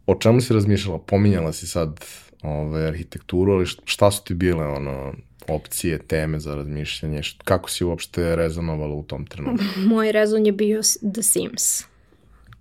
[0.06, 1.00] O čemu si razmišljala?
[1.00, 2.06] Pominjala si sad
[2.42, 5.14] ovaj, arhitekturu, ali šta su ti bile ono,
[5.47, 7.21] opcije, teme za razmišljanje?
[7.43, 9.65] Kako si uopšte rezonovala u tom trenutku?
[9.77, 10.81] Moj rezon je bio
[11.13, 11.94] The Sims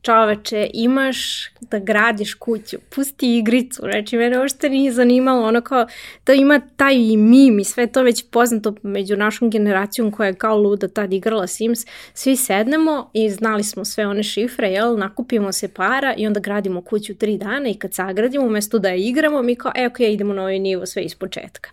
[0.04, 5.86] čoveče, imaš da gradiš kuću, pusti igricu, reči, mene uopšte nije zanimalo, ono kao,
[6.24, 10.34] to ima taj i mim i sve to već poznato među našom generacijom koja je
[10.34, 11.78] kao luda tad igrala Sims,
[12.14, 16.82] svi sednemo i znali smo sve one šifre, jel, nakupimo se para i onda gradimo
[16.82, 20.34] kuću tri dana i kad sagradimo, umesto da je igramo, mi kao, e, ok, idemo
[20.34, 21.70] na ovaj nivo sve iz početka.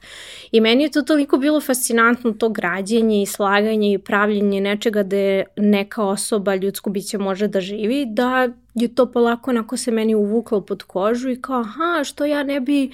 [0.51, 5.43] I meni je to toliko bilo fascinantno, to građenje i slaganje i pravljenje nečega da
[5.55, 8.20] neka osoba, ljudsko biće može da živi, da
[8.73, 12.59] je to polako onako se meni uvuklo pod kožu i kao aha što ja ne
[12.59, 12.91] bi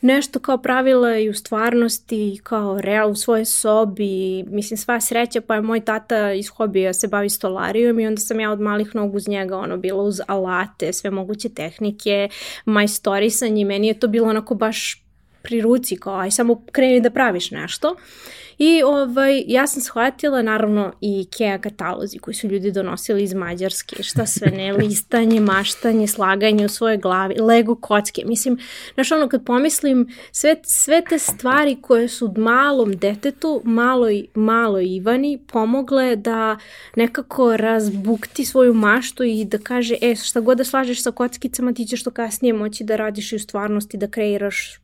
[0.00, 5.40] nešto kao pravila i u stvarnosti i kao real u svojoj sobi mislim sva sreća
[5.40, 8.94] pa je moj tata iz hobija se bavi stolarijom i onda sam ja od malih
[8.94, 12.28] nogu uz njega ono bila uz alate sve moguće tehnike
[12.64, 15.04] majstorisanje i meni je to bilo onako baš
[15.42, 17.96] pri ruci kao aj samo kreni da praviš nešto
[18.58, 24.02] I ovaj, ja sam shvatila naravno i IKEA katalozi koji su ljudi donosili iz Mađarske,
[24.02, 28.22] šta sve ne, listanje, maštanje, slaganje u svojoj glavi, Lego kocke.
[28.26, 28.58] Mislim,
[28.94, 35.38] znaš ono kad pomislim, sve, sve te stvari koje su malom detetu, maloj, maloj Ivani
[35.52, 36.58] pomogle da
[36.96, 41.86] nekako razbukti svoju maštu i da kaže, e, šta god da slažeš sa kockicama, ti
[41.86, 44.80] ćeš to kasnije moći da radiš i u stvarnosti, da kreiraš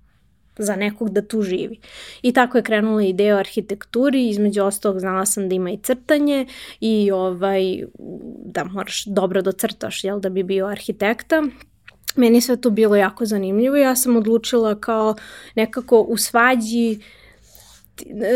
[0.59, 1.79] za nekog da tu živi.
[2.23, 6.47] I tako je krenula ideja o arhitekturi, između ostalog znala sam da ima i crtanje
[6.81, 7.85] i ovaj,
[8.45, 11.43] da moraš dobro da crtaš jel, da bi bio arhitekta.
[12.17, 15.15] Meni sve to bilo jako zanimljivo i ja sam odlučila kao
[15.55, 16.99] nekako u svađi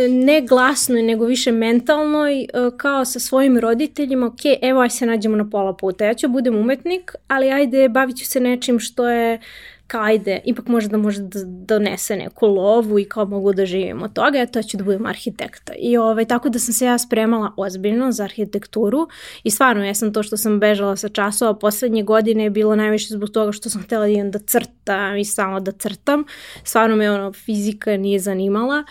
[0.09, 5.51] ne glasnoj, nego više mentalnoj, kao sa svojim roditeljima, ok, evo aj se nađemo na
[5.51, 9.41] pola puta, ja ću budem umetnik, ali ajde bavit ću se nečim što je
[9.89, 14.03] kao ajde, ipak može da može da donese neku lovu i kao mogu da živim
[14.03, 15.73] od toga, ja to ću da budem arhitekta.
[15.79, 19.09] I ovaj, tako da sam se ja spremala ozbiljno za arhitekturu
[19.43, 23.15] i stvarno ja sam to što sam bežala sa časova poslednje godine je bilo najviše
[23.15, 26.25] zbog toga što sam htela da idem da crtam i samo da crtam.
[26.65, 28.85] Stvarno me ono fizika nije zanimala.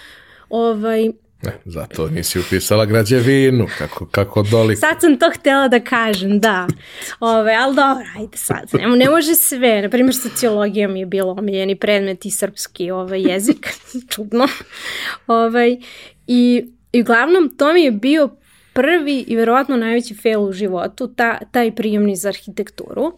[0.49, 1.11] Ovaj,
[1.43, 4.75] Ne, zato nisi upisala građevinu, kako, kako doli.
[4.75, 6.67] Sad sam to htela da kažem, da.
[7.19, 8.69] Ove, ali dobro, ajde sad.
[8.73, 9.81] Ne, ne može sve.
[9.81, 13.67] Naprimjer, sociologija mi je bilo omiljeni predmet i srpski ovaj, jezik.
[14.15, 14.47] Čudno.
[15.27, 15.77] Ovaj,
[16.27, 18.29] i, I uglavnom, to mi je bio
[18.73, 23.13] prvi i verovatno najveći fail u životu, ta, taj prijemni za arhitekturu.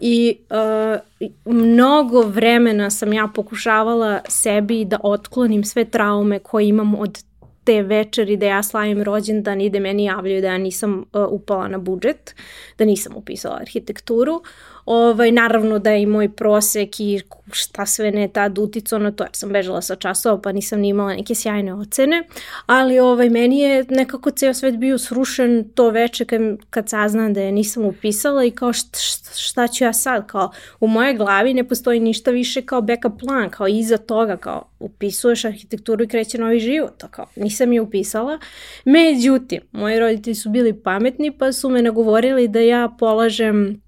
[0.00, 1.00] I uh,
[1.44, 7.24] mnogo vremena sam ja pokušavala sebi da otklonim sve traume koje imam od
[7.64, 11.68] te večeri da ja slavim rođendan i da meni javljaju da ja nisam uh, upala
[11.68, 12.34] na budžet,
[12.78, 14.42] da nisam upisala arhitектuru.
[14.84, 17.20] Ovaj, naravno da je i moj prosek i
[17.52, 20.88] šta sve ne tad uticao na to, jer sam bežala sa časova pa nisam ni
[20.88, 22.22] imala neke sjajne ocene,
[22.66, 26.40] ali ovaj, meni je nekako ceo svet bio srušen to veče kad,
[26.70, 28.98] kad saznam da je nisam upisala i kao šta,
[29.36, 33.50] šta ću ja sad, kao u moje glavi ne postoji ništa više kao backup plan,
[33.50, 38.38] kao iza toga, kao upisuješ arhitekturu i kreće novi život, kao nisam je upisala.
[38.84, 43.82] Međutim, moji roditelji su bili pametni pa su me nagovorili da ja polažem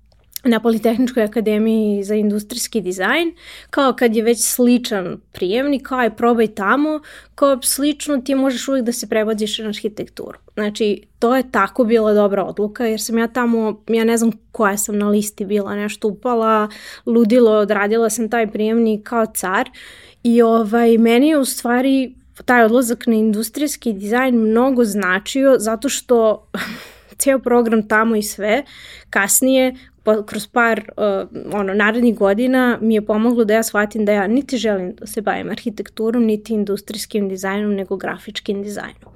[0.44, 3.34] na Politehničkoj akademiji za industrijski dizajn,
[3.70, 7.00] kao kad je već sličan prijemnik, kao je probaj tamo,
[7.34, 10.38] kao slično ti možeš uvijek da se prebodiš na arhitekturu.
[10.54, 14.76] Znači, to je tako bila dobra odluka, jer sam ja tamo, ja ne znam koja
[14.76, 16.68] sam na listi bila, nešto upala,
[17.06, 19.70] ludilo, odradila sam taj prijemnik kao car
[20.22, 26.46] i ovaj, meni je u stvari taj odlazak na industrijski dizajn mnogo značio zato što
[27.18, 28.64] ceo program tamo i sve,
[29.10, 29.74] kasnije
[30.26, 34.56] kroz par uh, ono, narednih godina mi je pomoglo da ja shvatim da ja niti
[34.56, 39.14] želim da se bavim arhitekturom, niti industrijskim dizajnom, nego grafičkim dizajnom.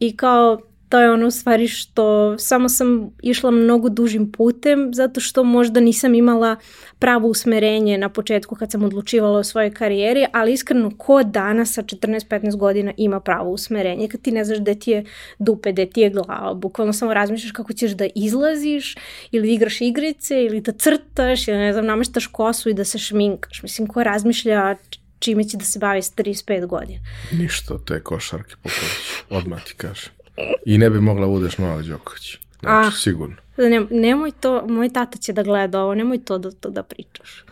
[0.00, 0.60] I kao
[0.94, 5.80] to je ono u stvari što samo sam išla mnogo dužim putem zato što možda
[5.80, 6.56] nisam imala
[6.98, 11.82] pravo usmerenje na početku kad sam odlučivala o svojoj karijeri, ali iskreno ko danas sa
[11.82, 15.04] 14-15 godina ima pravo usmerenje kad ti ne znaš gde ti je
[15.38, 18.94] dupe, gde ti je glava, bukvalno samo razmišljaš kako ćeš da izlaziš
[19.30, 23.62] ili igraš igrice ili da crtaš ili ne znam nameštaš kosu i da se šminkaš.
[23.62, 24.76] Mislim ko razmišlja
[25.18, 27.00] čime će da se bavi sa 35 godina.
[27.32, 30.23] Ništa te košarke Popović, odmah ti kažem.
[30.66, 32.38] I ne bi mogla budeš Novak Đoković.
[32.60, 33.36] Znači, ah, sigurno.
[33.56, 37.44] Ne, nemoj to, moj tata će da gleda ovo, nemoj to da, to da pričaš.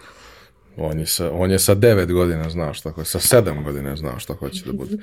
[0.77, 4.19] On je, sa, on je sa devet godina znao šta hoće, sa sedam godina znao
[4.19, 4.97] šta hoće da bude.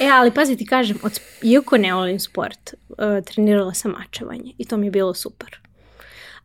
[0.00, 4.64] E, ali pazi ti kažem, od, iako ne volim sport, uh, trenirala sam mačevanje i
[4.64, 5.58] to mi je bilo super.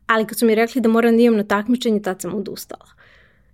[0.06, 2.86] Ali kad su mi rekli da moram da imam na takmičenje, tad sam odustala.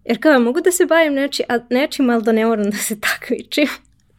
[0.04, 3.00] Jer kao, mogu da se bavim neči, a, nečim, ali da ne moram da se
[3.10, 3.68] takmičim.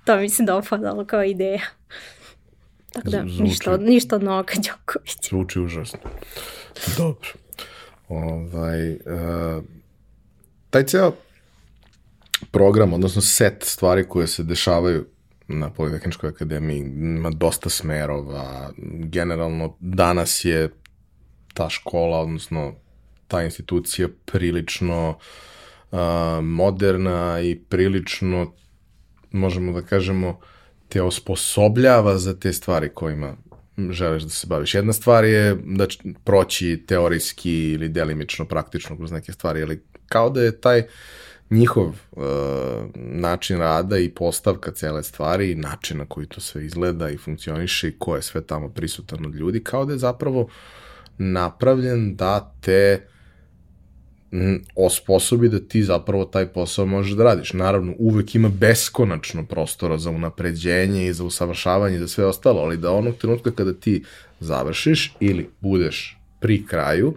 [0.06, 1.62] To mi se dopadalo kao ideja.
[2.95, 5.17] Tako da, Zvuči, ništa, od, ništa od Novaka Đokovića.
[5.29, 5.99] Zvuči užasno.
[6.97, 7.29] Dobro.
[8.10, 9.63] Ovaj, uh,
[10.69, 11.12] taj ceo
[12.51, 15.05] program, odnosno set stvari koje se dešavaju
[15.47, 18.71] na Politehničkoj akademiji ima dosta smerova.
[19.03, 20.69] Generalno danas je
[21.53, 22.73] ta škola, odnosno
[23.27, 25.10] ta institucija prilično
[25.91, 25.99] uh,
[26.41, 28.53] moderna i prilično,
[29.31, 30.36] možemo da kažemo, uh,
[30.89, 33.36] te osposobljava za te stvari kojima
[33.89, 34.76] želiš da se baviš.
[34.76, 35.88] Jedna stvar je da
[36.24, 40.84] proći teorijski ili delimično praktično kroz neke stvari, ali kao da je taj
[41.50, 42.24] njihov uh,
[42.95, 47.88] način rada i postavka cele stvari i način na koji to sve izgleda i funkcioniše
[47.88, 50.48] i ko je sve tamo prisutan od ljudi, kao da je zapravo
[51.17, 53.08] napravljen da te
[54.76, 57.54] osposobi da ti zapravo taj posao možeš da radiš.
[57.54, 62.78] Naravno, uvek ima beskonačno prostora za unapređenje i za usavršavanje i za sve ostalo, ali
[62.78, 64.04] da onog trenutka kada ti
[64.39, 67.13] završiš ili budeš pri kraju,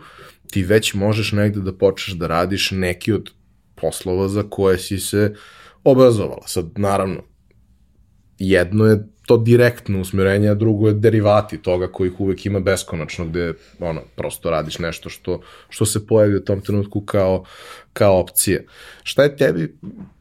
[0.50, 3.30] ti već možeš negde da počneš da radiš neki od
[3.74, 5.34] poslova za koje si se
[5.84, 6.46] obrazovala.
[6.46, 7.22] Sad, naravno,
[8.38, 13.54] jedno je to direktno usmjerenje, a drugo je derivati toga kojih uvek ima beskonačno, gde
[13.80, 17.44] ono, prosto radiš nešto što, što se pojavi u tom trenutku kao,
[17.92, 18.60] kao opcija.
[19.02, 19.76] Šta je tebi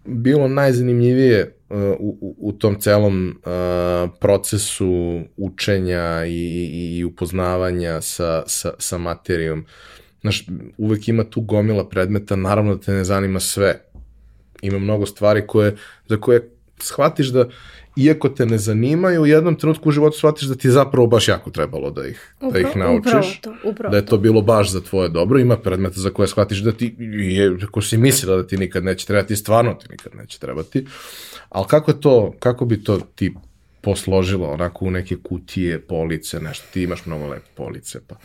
[0.06, 8.43] bilo najzanimljivije uh, u, u tom celom uh, procesu učenja i, i, i upoznavanja sa,
[8.48, 9.65] sa, sa materijom?
[10.22, 10.46] Znaš,
[10.78, 13.82] uvek ima tu gomila predmeta, naravno da te ne zanima sve.
[14.62, 15.76] Ima mnogo stvari koje,
[16.08, 17.50] za koje shvatiš da
[17.98, 21.28] iako te ne zanimaju, u jednom trenutku u životu shvatiš da ti je zapravo baš
[21.28, 23.12] jako trebalo da ih, upravo, da ih naučiš.
[23.13, 25.40] Upravo to, upravo da je to bilo baš za tvoje dobro.
[25.40, 29.06] Ima predmeta za koje shvatiš da ti, je, ako si mislila da ti nikad neće
[29.06, 30.86] trebati, stvarno ti nikad neće trebati.
[31.50, 33.34] Ali kako to, kako bi to ti
[33.82, 36.66] posložilo onako u neke kutije, police, nešto.
[36.74, 38.16] Ti imaš mnogo lepe police, pa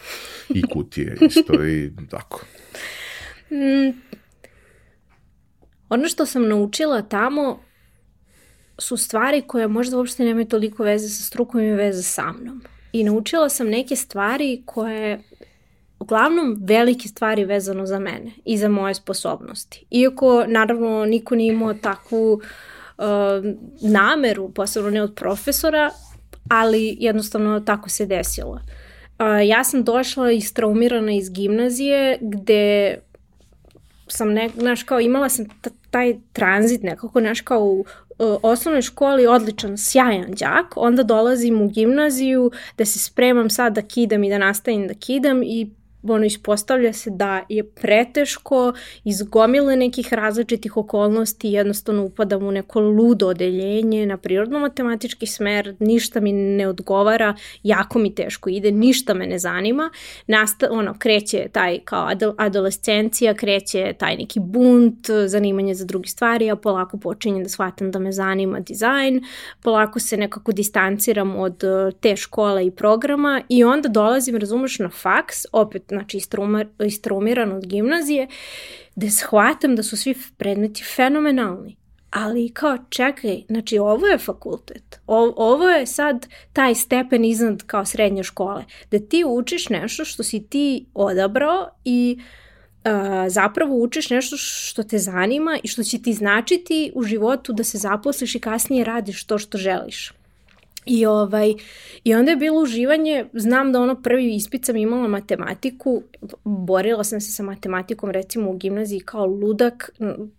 [0.49, 2.45] i kutije isto i tako.
[3.51, 4.01] Mm,
[5.89, 7.61] ono što sam naučila tamo
[8.83, 12.63] su stvari koje možda uopšte nemaju toliko veze sa strukom i veze sa mnom.
[12.93, 15.23] I naučila sam neke stvari koje
[15.99, 19.87] uglavnom velike stvari vezano za mene i za moje sposobnosti.
[19.91, 23.05] Iako, naravno, niko nije imao takvu uh,
[23.81, 25.91] nameru, posebno ne od profesora,
[26.51, 28.53] ali jednostavno tako se desilo.
[29.19, 32.99] Uh, ja sam došla istraumirana iz gimnazije gde
[34.09, 35.47] sam, ne, znaš, kao imala sam
[35.93, 37.85] taj tranzit nekako, znaš, kao u
[38.43, 44.25] osnovnoj školi odličan, sjajan đak, onda dolazim u gimnaziju da se spremam sad da kidam
[44.25, 45.71] i da nastavim da kidam i
[46.03, 48.73] ono ispostavlja se da je preteško
[49.05, 56.21] iz gomile nekih različitih okolnosti jednostavno upadam u neko ludo odeljenje na prirodno-matematički smer, ništa
[56.21, 59.91] mi ne odgovara, jako mi teško ide, ništa me ne zanima,
[60.27, 66.57] Nasta, ono, kreće taj kao adolescencija, kreće taj neki bunt, zanimanje za druge stvari, a
[66.57, 69.23] polako počinjem da shvatam da me zanima dizajn,
[69.63, 71.63] polako se nekako distanciram od
[72.01, 76.21] te škole i programa i onda dolazim, razumeš, na faks, opet znači
[76.87, 78.29] istrumiran od gimnazije,
[78.97, 81.77] gde shvatam da su svi predmeti fenomenalni.
[82.11, 87.85] Ali kao čekaj, znači ovo je fakultet, o, ovo je sad taj stepen iznad kao
[87.85, 92.93] srednje škole, da ti učiš nešto što si ti odabrao i uh,
[93.29, 97.79] zapravo učiš nešto što te zanima i što će ti značiti u životu da se
[97.79, 100.13] zaposliš i kasnije radiš to što želiš.
[100.87, 101.55] I, ovaj,
[102.05, 106.03] I onda je bilo uživanje, znam da ono prvi ispit sam imala matematiku,
[106.45, 109.91] borila sam se sa matematikom recimo u gimnaziji kao ludak,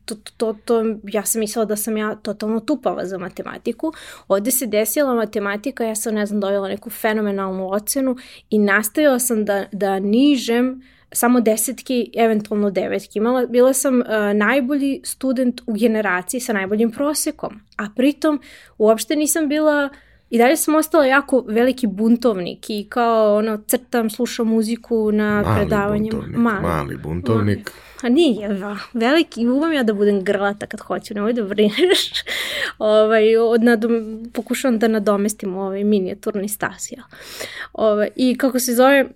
[0.06, 3.94] to, to, to, ja sam mislila da sam ja totalno tupava za matematiku.
[4.28, 8.16] Ovde se desila matematika, ja sam ne znam dojela neku fenomenalnu ocenu
[8.50, 13.20] i nastavila sam da, da nižem samo desetki, eventualno devetki.
[13.20, 18.42] Imala, bila sam uh, najbolji student u generaciji sa najboljim prosekom, a pritom
[18.78, 19.98] uopšte nisam bila uh,
[20.34, 25.56] I dalje sam ostala jako veliki buntovnik i kao ono crtam, slušam muziku na mali
[25.56, 26.18] predavanjima.
[26.18, 26.62] Buntovnik, mali.
[26.62, 27.72] mali buntovnik.
[28.02, 32.12] A nije, va, veliki, umam ja da budem grlata kad hoću, nemoj da brineš.
[32.80, 37.04] ovaj, od nadom, pokušavam da nadomestim ovaj minijaturni stas, ja.
[37.74, 39.10] Ovaj, I kako se zove,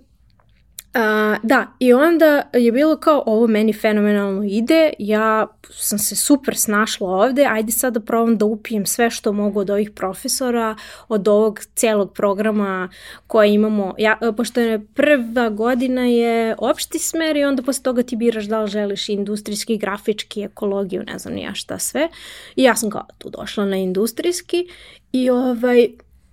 [0.97, 6.57] Uh, da, i onda je bilo kao ovo meni fenomenalno ide, ja sam se super
[6.57, 10.75] snašla ovde, ajde sad da probam da upijem sve što mogu od ovih profesora,
[11.07, 12.89] od ovog celog programa
[13.27, 18.15] koje imamo, ja, pošto je prva godina je opšti smer i onda posle toga ti
[18.15, 22.09] biraš da li želiš industrijski, grafički, ekologiju, ne znam ja šta sve.
[22.55, 24.67] I ja sam kao tu došla na industrijski
[25.11, 25.87] i ovaj,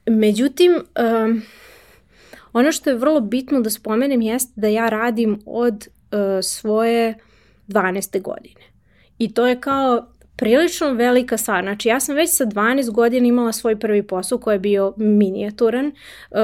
[0.06, 1.42] međutim, um,
[2.54, 7.14] Ono što je vrlo bitno da spomenem jeste da ja radim od uh, svoje
[7.68, 8.22] 12.
[8.22, 8.60] godine.
[9.18, 11.64] I to je kao prilično velika stvar.
[11.64, 15.86] Znači ja sam već sa 12 godina imala svoj prvi posao koji je bio minijaturan.
[15.86, 16.38] Uh,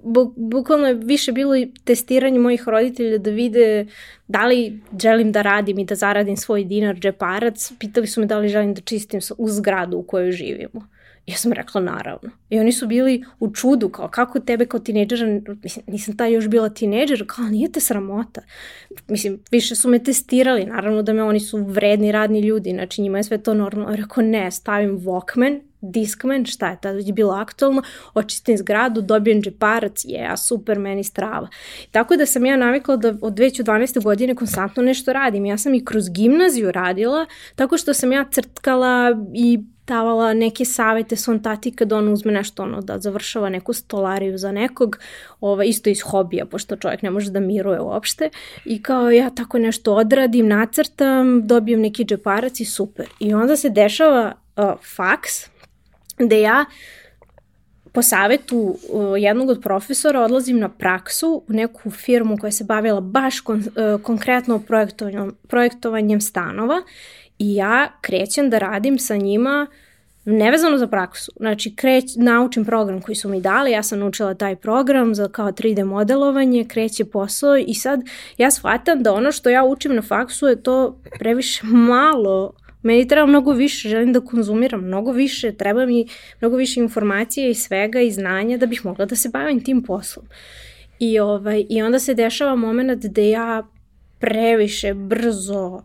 [0.00, 3.86] bu, bukvalno je više bilo testiranje mojih roditelja da vide
[4.28, 7.72] da li želim da radim i da zaradim svoj dinar džeparac.
[7.78, 10.91] Pitali su me da li želim da čistim u zgradu u kojoj živimo.
[11.26, 12.30] Ja sam rekla naravno.
[12.50, 16.48] I oni su bili u čudu, kao kako tebe kao tineđera, mislim, nisam ta još
[16.48, 18.40] bila tineđer, kao nije te sramota.
[19.08, 23.18] Mislim, više su me testirali, naravno da me oni su vredni, radni ljudi, znači njima
[23.18, 23.96] je sve to normalno.
[23.96, 27.82] Rekao ne, stavim Walkman, Discman, šta je tada već bilo aktualno,
[28.14, 31.48] očistim zgradu, dobijem džeparac, je, yeah, super, meni strava.
[31.90, 34.02] Tako da sam ja navikla da od već u 12.
[34.02, 35.46] godine konstantno nešto radim.
[35.46, 41.16] Ja sam i kroz gimnaziju radila, tako što sam ja crtkala i davala neke savete
[41.16, 44.98] svom tati kad on uzme nešto ono da završava neku stolariju za nekog,
[45.40, 48.30] ovaj, isto iz hobija, pošto čovjek ne može da miruje uopšte.
[48.64, 53.08] I kao ja tako nešto odradim, nacrtam, dobijem neki džeparac i super.
[53.20, 54.64] I onda se dešava uh,
[54.96, 55.52] faks
[56.18, 56.64] gde ja
[57.92, 58.76] po savetu
[59.18, 64.02] jednog od profesora odlazim na praksu u neku firmu koja se bavila baš kon, uh,
[64.02, 66.82] konkretno projektovanjem, projektovanjem stanova
[67.42, 69.66] i ja krećem da radim sa njima
[70.24, 71.32] nevezano za praksu.
[71.36, 75.52] Znači, kreć, naučim program koji su mi dali, ja sam naučila taj program za kao
[75.52, 78.00] 3D modelovanje, kreće posao i sad
[78.38, 83.26] ja shvatam da ono što ja učim na faksu je to previše malo Meni treba
[83.26, 86.06] mnogo više, želim da konzumiram mnogo više, treba mi
[86.40, 90.26] mnogo više informacije i svega i znanja da bih mogla da se bavim tim poslom.
[90.98, 93.66] I, ovaj, I onda se dešava moment da ja
[94.18, 95.82] previše brzo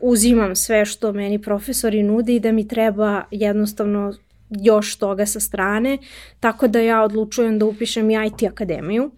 [0.00, 4.14] uzimam sve što meni profesori nude i da mi treba jednostavno
[4.50, 5.98] još toga sa strane,
[6.40, 9.10] tako da ja odlučujem da upišem i IT akademiju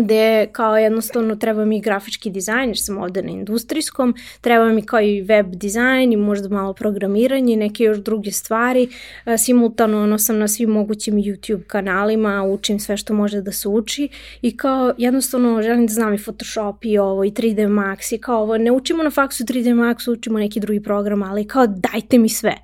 [0.00, 5.00] gde kao jednostavno treba mi grafički dizajn, jer sam ovde na industrijskom, treba mi kao
[5.00, 8.88] i web dizajn i možda malo programiranje i neke još druge stvari.
[9.26, 13.68] E, simultano ono sam na svim mogućim YouTube kanalima, učim sve što može da se
[13.68, 14.08] uči
[14.42, 18.42] i kao jednostavno želim da znam i Photoshop i ovo i 3D Max i kao
[18.42, 22.28] ovo, ne učimo na faksu 3D Max, učimo neki drugi program, ali kao dajte mi
[22.28, 22.54] sve.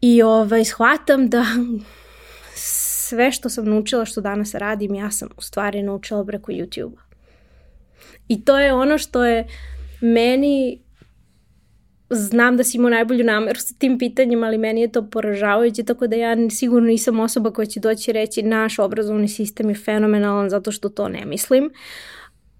[0.00, 1.44] I ovaj, shvatam da
[3.12, 7.02] sve što sam naučila što danas radim, ja sam u stvari naučila preko YouTube-a.
[8.28, 9.46] I to je ono što je
[10.00, 10.80] meni
[12.10, 16.06] znam da si imao najbolju nameru sa tim pitanjem, ali meni je to poražavajuće, tako
[16.06, 20.72] da ja sigurno nisam osoba koja će doći reći naš obrazovni sistem je fenomenalan zato
[20.72, 21.64] što to ne mislim.
[21.64, 21.72] Uh,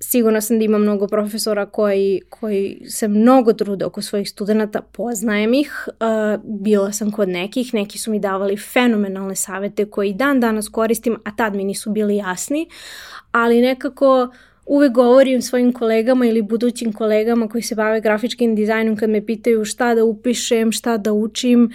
[0.05, 5.55] sigurno sam da ima mnogo profesora koji, koji se mnogo trude oko svojih studenta, poznajem
[5.55, 10.69] ih, uh, bila sam kod nekih, neki su mi davali fenomenalne savete koje dan danas
[10.69, 12.69] koristim, a tad mi nisu bili jasni,
[13.33, 14.29] ali nekako
[14.73, 19.65] uvek govorim svojim kolegama ili budućim kolegama koji se bave grafičkim dizajnom kad me pitaju
[19.65, 21.71] šta da upišem, šta da učim,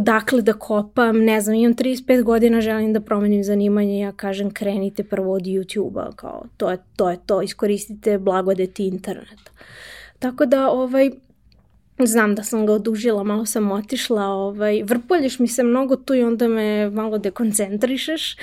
[0.00, 5.04] dakle da kopam, ne znam, imam 35 godina, želim da promenim zanimanje, ja kažem krenite
[5.04, 9.50] prvo od YouTube-a, kao to je to, je to iskoristite blagodeti interneta.
[10.18, 11.10] Tako da, ovaj,
[12.06, 16.22] Znam da sam ga odužila, malo sam otišla, ovaj, vrpoljiš mi se mnogo tu i
[16.22, 18.36] onda me malo dekoncentrišeš,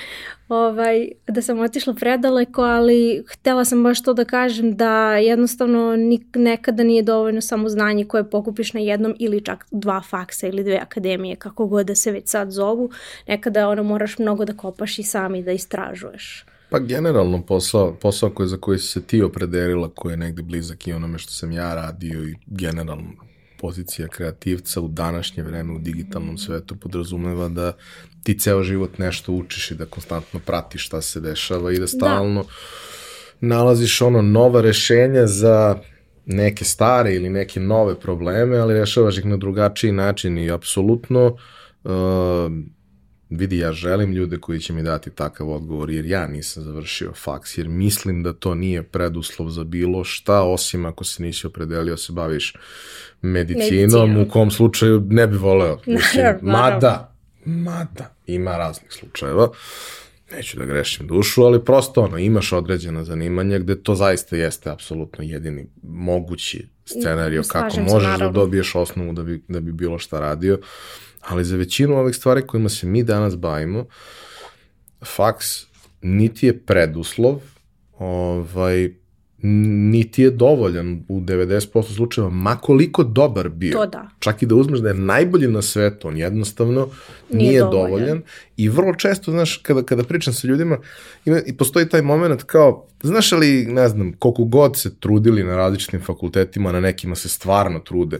[0.48, 6.22] ovaj, da sam otišla predaleko, ali htela sam baš to da kažem da jednostavno nik,
[6.34, 10.76] nekada nije dovoljno samo znanje koje pokupiš na jednom ili čak dva faksa ili dve
[10.76, 12.90] akademije, kako god da se već sad zovu,
[13.26, 16.44] nekada ono moraš mnogo da kopaš i sami da istražuješ.
[16.70, 20.92] Pa generalno posao, posao koji, za koji se ti opredelila, koji je negde blizak i
[20.92, 23.27] onome što sam ja radio i generalno
[23.58, 27.72] pozicija kreativca u današnje vreme u digitalnom svetu podrazumeva da
[28.22, 31.86] ti ceo život nešto učiš i da konstantno pratiš šta se dešava i da, da.
[31.86, 32.48] stalno da.
[33.40, 35.78] nalaziš ono nova rešenja za
[36.26, 41.92] neke stare ili neke nove probleme, ali rešavaš ih na drugačiji način i apsolutno uh,
[43.30, 47.58] vidi, ja želim ljude koji će mi dati takav odgovor, jer ja nisam završio faks,
[47.58, 51.96] jer mislim da to nije preduslov za bilo šta, osim ako se nisi opredelio da
[51.96, 52.54] se baviš
[53.22, 54.22] medicinom, Medicina.
[54.22, 55.78] u kom slučaju ne bi voleo.
[55.86, 57.14] Mislim, mada,
[57.44, 59.48] mada, ima raznih slučajeva,
[60.32, 65.24] neću da grešim dušu, ali prosto ono, imaš određena zanimanja gde to zaista jeste apsolutno
[65.24, 70.58] jedini mogući scenario kako možeš da dobiješ osnovu da bi, da bi bilo šta radio.
[71.28, 73.86] Ali za većinu ovih stvari kojima se mi danas bavimo,
[75.16, 75.46] faks
[76.02, 77.40] niti je preduslov,
[77.98, 78.90] ovaj,
[79.42, 83.72] niti je dovoljan u 90% slučajeva, makoliko dobar bio.
[83.72, 84.08] To da.
[84.18, 86.88] Čak i da uzmeš da je najbolji na svetu, on jednostavno
[87.30, 87.88] nije, nije dovoljan.
[87.88, 88.22] dovoljan.
[88.56, 90.78] I vrlo često, znaš, kada, kada pričam sa ljudima,
[91.24, 95.56] ima, i postoji taj moment kao, znaš li, ne znam, koliko god se trudili na
[95.56, 98.18] različitim fakultetima, na nekima se stvarno trude,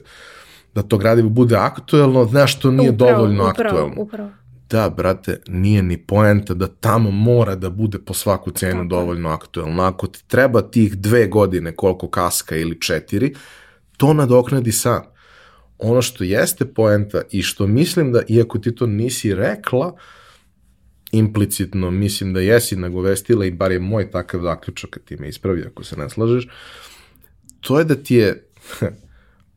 [0.74, 4.02] da to gradivo bude aktuelno, znaš, to nije upravo, dovoljno upravo, aktuelno.
[4.02, 4.30] Upravo
[4.70, 8.88] da, brate, nije ni poenta da tamo mora da bude po svaku cenu Tako.
[8.88, 9.82] dovoljno aktuelno.
[9.82, 13.34] Ako ti treba tih dve godine koliko kaska ili četiri,
[13.96, 15.02] to nadoknadi sam.
[15.78, 19.96] Ono što jeste poenta i što mislim da, iako ti to nisi rekla,
[21.12, 25.64] implicitno mislim da jesi nagovestila i bar je moj takav zaključak kad ti me ispravi
[25.66, 26.48] ako se ne slažeš,
[27.60, 28.48] to je da ti je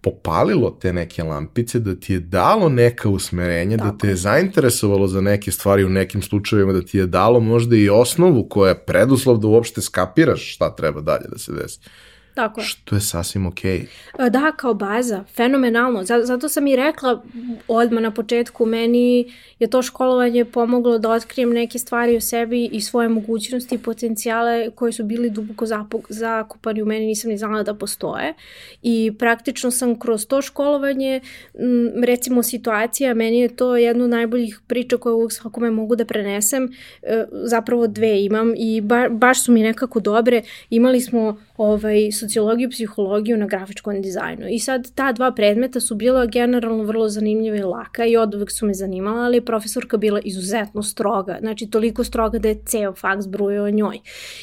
[0.02, 3.92] popalilo te neke lampice, da ti je dalo neka usmerenja, Tako.
[3.92, 7.76] da te je zainteresovalo za neke stvari u nekim slučajevima, da ti je dalo možda
[7.76, 11.80] i osnovu koja je preduslov da uopšte skapiraš šta treba dalje da se desi.
[12.36, 12.66] Tako je.
[12.66, 13.88] Što je sasvim okej.
[14.18, 14.30] Okay.
[14.30, 16.04] Da, kao baza, fenomenalno.
[16.04, 17.24] Zato sam i rekla
[17.68, 22.82] odmah na početku, meni je to školovanje pomoglo da otkrijem neke stvari o sebi i
[22.82, 25.66] svoje mogućnosti i potencijale koje su bili duboko
[26.10, 28.34] zakupani u meni, nisam ni znala da postoje.
[28.82, 31.22] I praktično sam kroz to školovanje,
[32.04, 36.72] recimo situacija, meni je to jedno od najboljih priča koje uvijek svakome mogu da prenesem.
[37.02, 40.42] E, zapravo dve imam i ba, baš su mi nekako dobre.
[40.70, 44.48] Imali smo ovaj, sociologiju psihologiju na grafičkom dizajnu.
[44.50, 48.52] I sad ta dva predmeta su bila generalno vrlo zanimljiva i laka i od uvek
[48.52, 51.38] su me zanimala, ali je profesorka bila izuzetno stroga.
[51.40, 54.00] Znači toliko stroga da je ceo faks brujao o njoj.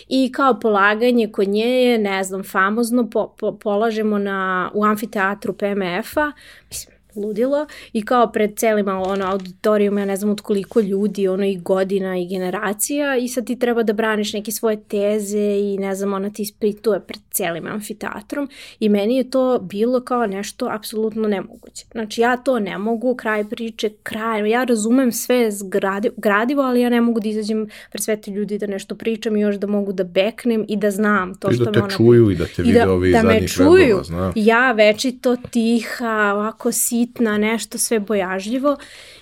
[0.08, 5.52] I kao polaganje kod nje je, ne znam, famozno, po, po, polažemo na, u amfiteatru
[5.52, 6.32] PMF-a,
[6.70, 11.44] mislim, ludilo i kao pred celim ono, auditorijum, ja ne znam od koliko ljudi, ono
[11.44, 15.94] i godina i generacija i sad ti treba da braniš neke svoje teze i ne
[15.94, 18.48] znam, ona ti isprituje pred celim amfiteatrom
[18.80, 21.86] i meni je to bilo kao nešto apsolutno nemoguće.
[21.92, 26.90] Znači ja to ne mogu, kraj priče, kraj, ja razumem sve zgradivo, gradivo, ali ja
[26.90, 29.92] ne mogu da izađem pred sve te ljudi da nešto pričam i još da mogu
[29.92, 31.96] da beknem i da znam to što I da te me ona...
[31.96, 33.78] čuju i da te vide da, ovi da zadnjih čuju.
[33.78, 34.32] redova, zna.
[34.34, 36.72] Ja večito tiha, ovako
[37.08, 38.76] sitna, nešto sve bojažljivo.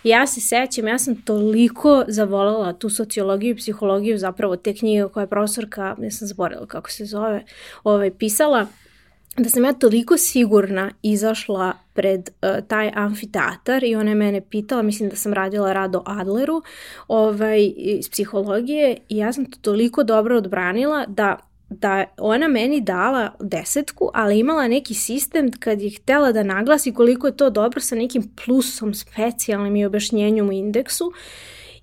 [0.04, 5.08] I ja se sećam, ja sam toliko zavolela tu sociologiju i psihologiju, zapravo te knjige
[5.08, 7.44] koja je profesorka, ja sam zaboravila kako se zove,
[7.84, 8.66] ovaj, pisala,
[9.38, 14.82] da sam ja toliko sigurna izašla pred uh, taj amfiteatar i ona je mene pitala,
[14.82, 16.62] mislim da sam radila rad o Adleru
[17.08, 21.36] ovaj, iz psihologije i ja sam to toliko dobro odbranila da
[21.68, 27.26] da ona meni dala desetku, ali imala neki sistem kad je htela da naglasi koliko
[27.26, 31.12] je to dobro sa nekim plusom specijalnim i objašnjenjom u indeksu.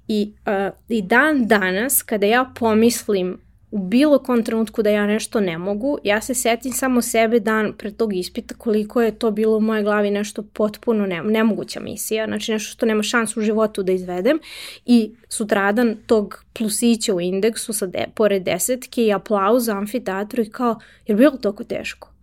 [0.07, 3.39] I, uh, I dan danas, kada ja pomislim
[3.73, 7.73] u bilo kom trenutku da ja nešto ne mogu, ja se setim samo sebe dan
[7.77, 12.25] pred tog ispita koliko je to bilo u mojoj glavi nešto potpuno ne, nemoguća misija,
[12.25, 14.39] znači nešto što nema šansu u životu da izvedem
[14.85, 20.49] i sutradan tog plusića u indeksu sa de, pored desetke i aplauz za amfiteatru i
[20.49, 22.13] kao, je bilo toliko teško?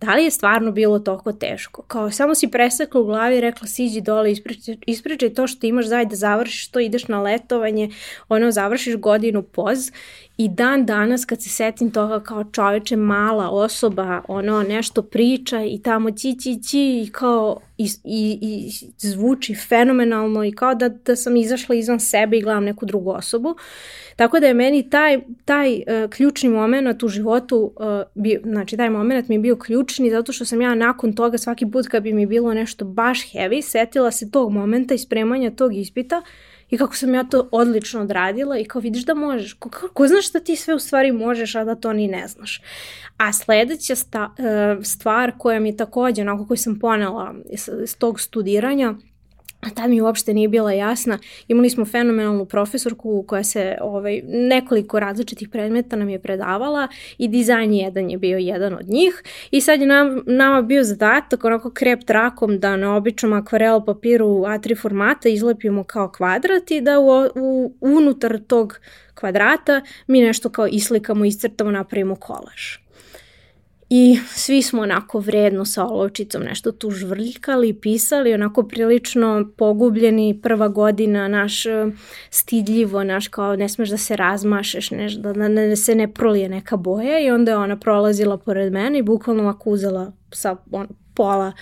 [0.00, 1.82] da li je stvarno bilo toliko teško?
[1.82, 5.86] Kao samo si presekla u glavi i rekla siđi dole, ispričaj, ispričaj to što imaš,
[5.86, 7.90] daj da završiš to, ideš na letovanje,
[8.28, 9.90] ono, završiš godinu poz
[10.38, 15.80] i dan danas kad se setim toga kao čoveče mala osoba, ono, nešto priča i
[15.82, 21.16] tamo ći, ći, ći i kao i, i, i zvuči fenomenalno i kao da, da
[21.16, 23.56] sam izašla izvan sebe i gledam neku drugu osobu.
[24.16, 28.90] Tako da je meni taj, taj uh, ključni moment u životu, uh, bio, znači taj
[28.90, 32.12] moment mi je bio ključni zato što sam ja nakon toga svaki put kad bi
[32.12, 36.22] mi bilo nešto baš heavy, setila se tog momenta i spremanja tog ispita
[36.70, 40.32] i kako sam ja to odlično odradila i kao vidiš da možeš, ko, ko znaš
[40.32, 42.62] da ti sve u stvari možeš, a da to ni ne znaš.
[43.16, 48.20] A sledeća sta, uh, stvar koja mi takođe, onako koju sam ponela iz, iz tog
[48.20, 48.94] studiranja,
[49.60, 51.18] a tad mi uopšte nije bila jasna.
[51.48, 56.88] Imali smo fenomenalnu profesorku koja se ovaj, nekoliko različitih predmeta nam je predavala
[57.18, 61.44] i dizajn jedan je bio jedan od njih i sad je nam, nama bio zadatak
[61.44, 66.98] onako krep trakom da na običnom akvarel papiru A3 formata izlepimo kao kvadrat i da
[67.00, 68.80] u, u, unutar tog
[69.14, 72.87] kvadrata mi nešto kao islikamo, iscrtamo, napravimo kolaž.
[73.90, 80.68] I svi smo onako vredno sa olovčicom nešto tu žvrljkali, pisali, onako prilično pogubljeni prva
[80.68, 81.86] godina, naš e,
[82.30, 86.48] stidljivo, naš kao ne smeš da se razmašeš, ne, da, da ne, se ne prolije
[86.48, 90.88] neka boja i onda je ona prolazila pored mene i bukvalno ovako uzela sa on,
[91.18, 91.52] pola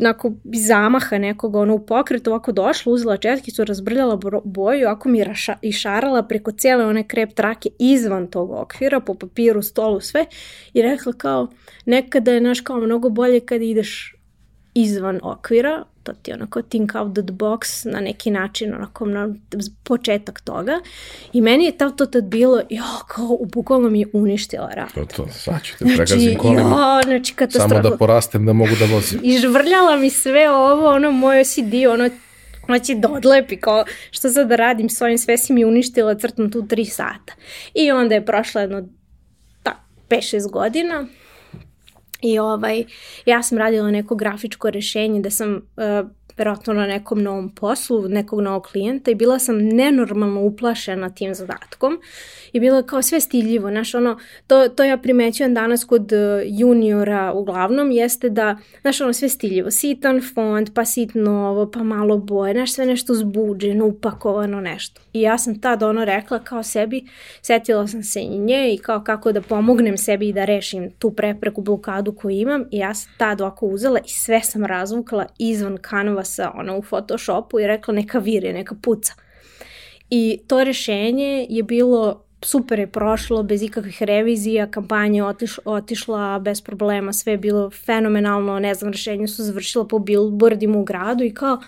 [0.00, 5.56] onako zamaha nekog ono u pokretu ovako došla, uzela četkicu, razbrljala boju, ovako mi raša,
[5.62, 10.26] išarala preko cijele one krep trake izvan tog okvira, po papiru, stolu, sve
[10.74, 11.48] i rekla kao
[11.86, 14.14] nekada je naš kao mnogo bolje kad ideš
[14.74, 19.34] izvan okvira, to ti onako think out the box na neki način, onako na
[19.82, 20.80] početak toga.
[21.32, 24.92] I meni je to, to tad bilo, jo, kao, bukvalno mi je uništila rad.
[24.94, 26.60] To, to, sad ću te pregazim znači, kolima.
[26.60, 27.68] Jo, znači, katastrofa.
[27.68, 29.20] Samo da porastem da mogu da vozim.
[29.32, 32.10] I žvrljala mi sve ovo, ono, moj CD, ono,
[32.66, 36.50] Znači da odlepi kao što sad da radim s ovim sve si mi uništila crtam
[36.50, 37.32] tu tri sata.
[37.74, 38.88] I onda je prošlo jedno
[39.62, 41.06] ta, 5-6 godina
[42.22, 42.84] I ovaj,
[43.26, 46.10] ja sam radila neko grafičko rešenje da sam uh,
[46.42, 51.98] verovatno na nekom novom poslu, nekog novog klijenta i bila sam nenormalno uplašena tim zadatkom
[52.52, 57.32] i bilo kao sve stiljivo, znaš, ono, to, to ja primećujem danas kod e, juniora
[57.32, 62.52] uglavnom, jeste da, znaš, ono, sve stiljivo, sitan font, pa sitno ovo, pa malo boje,
[62.52, 65.00] znaš, sve nešto zbuđeno, upakovano nešto.
[65.12, 67.04] I ja sam tad ono rekla kao sebi,
[67.42, 71.10] setila sam se i nje i kao kako da pomognem sebi i da rešim tu
[71.10, 75.76] prepreku, blokadu koju imam i ja sam tad ovako uzela i sve sam razvukala izvan
[76.32, 79.14] kanvasa, ono, u Photoshopu i rekla neka vire, neka puca.
[80.10, 86.60] I to rešenje je bilo super je prošlo, bez ikakvih revizija, kampanja otiš, otišla bez
[86.60, 91.34] problema, sve je bilo fenomenalno, ne znam, rešenje su završila po billboardima u gradu i
[91.34, 91.60] kao,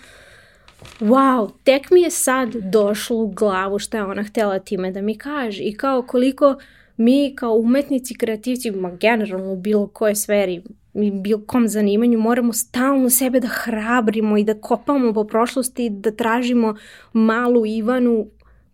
[1.00, 5.18] wow, tek mi je sad došlo u glavu šta je ona htela time da mi
[5.18, 6.56] kaže i kao koliko
[6.96, 10.62] mi kao umetnici, kreativci, ma generalno u bilo kojoj sferi,
[10.94, 16.10] i bilo kom zanimanju, moramo stalno sebe da hrabrimo i da kopamo po prošlosti, da
[16.10, 16.74] tražimo
[17.12, 18.26] malu Ivanu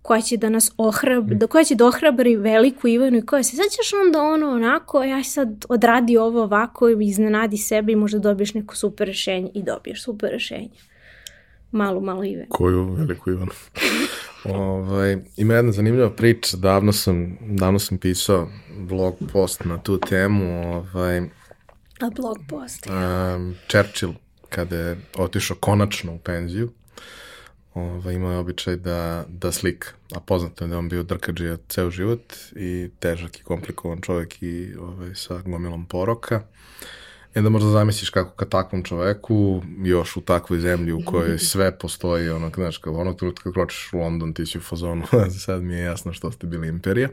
[0.03, 3.57] koja će da nas ohrabri, da koja će da ohrabri veliku Ivanu i koja se,
[3.57, 8.19] sad ćeš onda ono onako, ja sad odradi ovo ovako i iznenadi sebe i možda
[8.19, 10.71] dobiješ neko super rešenje i dobiješ super rešenje.
[11.73, 12.47] Malu, malu Ivanu.
[12.49, 13.51] Koju veliku Ivanu?
[14.45, 18.49] ovaj, ima jedna zanimljiva priča, davno sam, davno sam pisao
[18.79, 21.21] blog post na tu temu, ovaj,
[22.01, 22.87] A blog post.
[22.87, 24.13] um, Churchill,
[24.49, 26.73] kada je otišao konačno u penziju,
[27.75, 29.89] ovaj, imao je običaj da, da slika.
[30.15, 34.75] A poznato je da on bio drkađija ceo život i težak i komplikovan čovjek i
[34.81, 36.43] ovaj, sa gomilom poroka.
[37.35, 41.79] I onda možda zamisliš kako ka takvom čoveku, još u takvoj zemlji u kojoj sve
[41.79, 45.07] postoji, ono, znaš, kao onog trenutka kročiš u London, ti si u fazonu,
[45.47, 47.09] sad mi je jasno što ste bili imperija.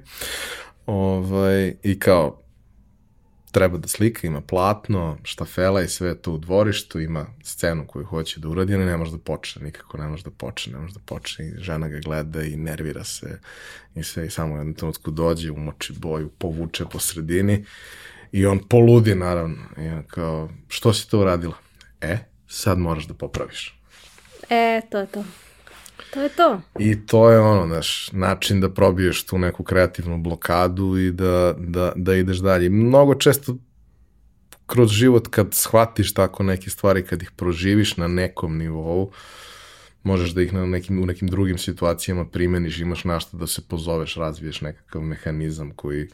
[0.85, 2.41] Ovaj, I kao,
[3.51, 8.39] treba da slika, ima platno, štafela i sve to u dvorištu, ima scenu koju hoće
[8.39, 10.99] da uradi, ali ne može da počne, nikako ne može da počne, ne može da
[11.05, 13.39] počne i žena ga gleda i nervira se
[13.95, 17.65] i sve i samo u jednom trenutku dođe, umoči boju, povuče po sredini
[18.31, 21.57] i on poludi naravno i on kao, što si to uradila?
[22.01, 22.17] E,
[22.47, 23.79] sad moraš da popraviš.
[24.49, 25.23] E, to je to.
[26.17, 26.61] To je to.
[26.79, 31.91] I to je ono, znaš, način da probiješ tu neku kreativnu blokadu i da, da,
[31.95, 32.69] da ideš dalje.
[32.69, 33.55] Mnogo često
[34.65, 39.11] kroz život kad shvatiš tako neke stvari, kad ih proživiš na nekom nivou,
[40.03, 44.15] možeš da ih na nekim, u nekim drugim situacijama primeniš, imaš našta da se pozoveš,
[44.15, 46.07] razviješ nekakav mehanizam koji,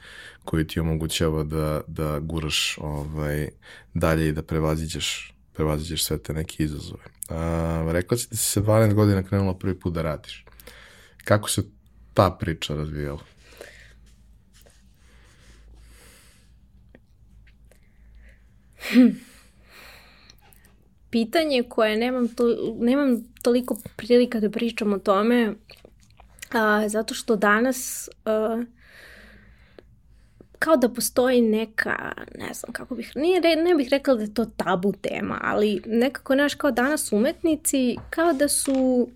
[0.43, 3.49] koji ti omogućava da, da guraš ovaj,
[3.93, 7.03] dalje i da prevaziđeš prevaziđeš sve te neke izazove.
[7.29, 10.45] A, rekla si da si se 12 godina krenula prvi put da radiš.
[11.23, 11.63] Kako se
[12.13, 13.19] ta priča razvijala?
[21.09, 22.43] Pitanje koje nemam, to,
[22.79, 25.53] nemam toliko prilika da pričam o tome,
[26.51, 28.63] a, zato što danas a,
[30.63, 34.45] kao da postoji neka, ne znam kako bih, nije, ne bih rekla da je to
[34.45, 39.07] tabu tema, ali nekako, znaš, kao danas umetnici, kao da su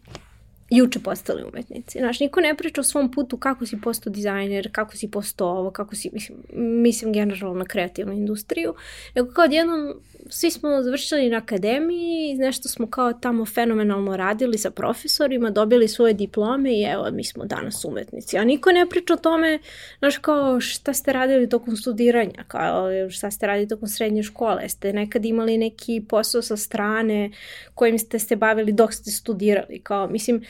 [0.69, 1.99] juče postali umetnici.
[1.99, 5.71] Znaš, niko ne priča o svom putu kako si postao dizajner, kako si postao ovo,
[5.71, 8.73] kako si, mislim, mislim generalno na kreativnu industriju,
[9.15, 9.93] nego kao odjednom
[10.29, 16.13] svi smo završili na akademiji, nešto smo kao tamo fenomenalno radili sa profesorima, dobili svoje
[16.13, 18.37] diplome i evo, mi smo danas umetnici.
[18.37, 19.59] A niko ne priča o tome,
[19.99, 24.93] znaš, kao šta ste radili tokom studiranja, kao šta ste radili tokom srednje škole, ste
[24.93, 27.31] nekad imali neki posao sa strane
[27.75, 30.43] kojim ste se bavili dok ste studirali, kao, mislim,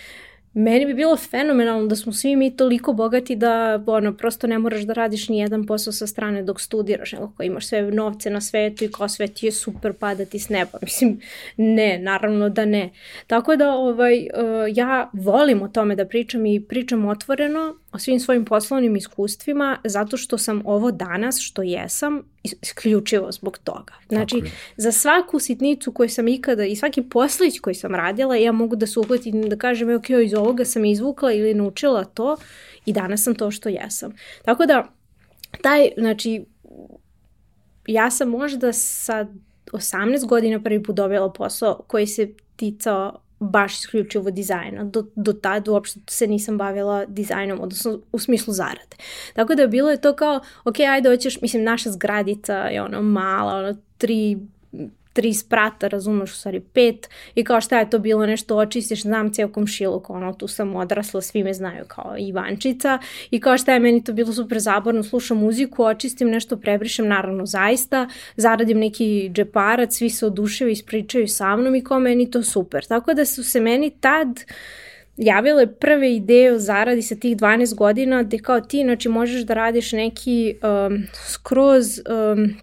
[0.58, 4.82] meni bi bilo fenomenalno da smo svi mi toliko bogati da ono, prosto ne moraš
[4.82, 8.42] da radiš ni jedan posao sa strane dok studiraš, nego ko imaš sve novce na
[8.42, 10.80] svetu i kao sve ti je super padati s neba.
[10.88, 11.20] Mislim,
[11.58, 12.90] ne, naravno da ne.
[13.28, 14.28] Tako da ovaj, uh,
[14.76, 20.18] ja volim o tome da pričam i pričam otvoreno o svim svojim poslovnim iskustvima zato
[20.18, 23.94] što sam ovo danas što jesam isključivo zbog toga.
[24.10, 24.42] Znači,
[24.78, 28.88] za svaku sitnicu koju sam ikada i svaki poslić koji sam radila, ja mogu da
[28.88, 32.38] se uhvatim da kažem, ok, iz ovoga sam izvukla ili naučila to
[32.86, 34.14] i danas sam to što jesam.
[34.46, 34.88] Tako da,
[35.62, 36.46] taj, znači,
[37.88, 39.28] ja sam možda sa
[39.72, 44.84] 18 godina prvi put dobila posao koji se ticao baš isključivo dizajna.
[44.84, 48.96] Do, do tad uopšte se nisam bavila dizajnom, odnosno u smislu zarade.
[49.34, 53.56] Tako da bilo je to kao, ok, ajde, hoćeš, mislim, naša zgradica je ono mala,
[53.56, 54.38] ono tri
[55.18, 59.34] tri sprata, razumeš, u stvari pet, i kao šta je to bilo nešto očistiš, znam
[59.34, 63.00] cijel komšiluk, ono, tu sam odrasla, svi me znaju kao Ivančica,
[63.32, 67.46] i kao šta je meni to bilo super zaborno, slušam muziku, očistim nešto, prebrišem, naravno
[67.46, 72.86] zaista, zaradim neki džeparac, svi se oduševi, ispričaju sa mnom i kao meni to super.
[72.86, 74.28] Tako da su se meni tad
[75.18, 79.54] javile prve ideje o zaradi sa tih 12 godina, gde kao ti, znači, možeš da
[79.54, 81.04] radiš neki um,
[81.34, 82.54] skroz um,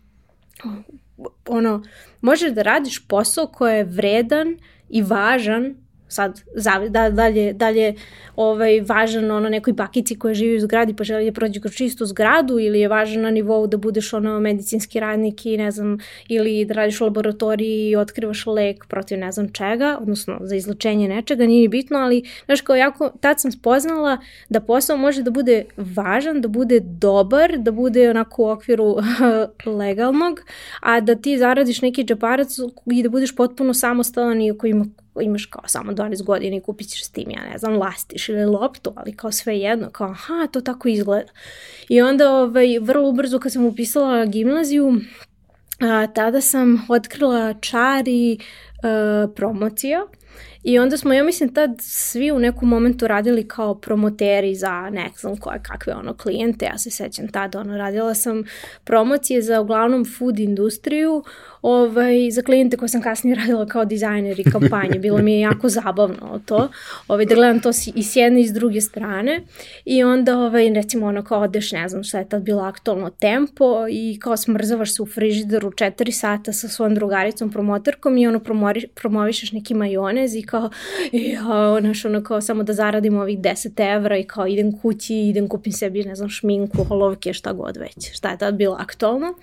[1.49, 1.83] ono,
[2.21, 4.59] možeš da radiš posao koji je vredan
[4.89, 5.75] i važan
[6.15, 6.41] sad
[6.89, 7.95] da, dalje, dalje
[8.37, 12.07] ovaj, važan ono nekoj bakici koja živi u zgradi pa želi da prođe kroz čistu
[12.07, 15.99] zgradu ili je važan na nivou da budeš ono medicinski radnik i ne znam,
[16.29, 21.09] ili da radiš u laboratoriji i otkrivaš lek protiv ne znam čega, odnosno za izlečenje
[21.09, 25.65] nečega, nije bitno, ali znaš kao jako, tad sam spoznala da posao može da bude
[25.77, 28.97] važan, da bude dobar, da bude onako u okviru
[29.79, 30.41] legalnog,
[30.81, 32.59] a da ti zaradiš neki džeparac
[32.93, 34.87] i da budeš potpuno samostalan i ako ima
[35.21, 38.45] imaš kao samo 12 godina i kupit ćeš s tim, ja ne znam, lastiš ili
[38.45, 41.31] loptu, ali kao sve jedno, kao aha, to tako izgleda.
[41.89, 45.01] I onda ovaj, vrlo ubrzo kad sam upisala gimnaziju,
[45.81, 48.39] a, tada sam otkrila čari
[48.83, 50.07] a, promocija
[50.65, 55.11] I onda smo, ja mislim, tad svi u nekom momentu radili kao promoteri za ne
[55.17, 56.65] znam koje, kakve ono klijente.
[56.65, 58.45] Ja se sećam tada, ono, radila sam
[58.85, 61.25] promocije za uglavnom food industriju,
[61.62, 64.99] ovaj, za klijente koje sam kasnije radila kao dizajner i kampanje.
[64.99, 66.69] Bilo mi je jako zabavno to,
[67.09, 69.41] ovaj, da gledam to i s jedne i s druge strane.
[69.85, 73.87] I onda, ovaj, recimo, ono, kao odeš, ne znam šta je tad bilo aktualno tempo
[73.91, 78.87] i kao smrzavaš se u frižideru 4 sata sa svojom drugaricom promoterkom i ono promori,
[78.95, 80.54] promovišeš neki majonez i kao,
[81.13, 85.49] ja, znaš, ono, kao samo da zaradim ovih 10 evra i kao idem kući, idem
[85.49, 88.13] kupim sebi, ne znam, šminku, olovke, šta god već.
[88.13, 89.35] Šta je tad bilo aktualno.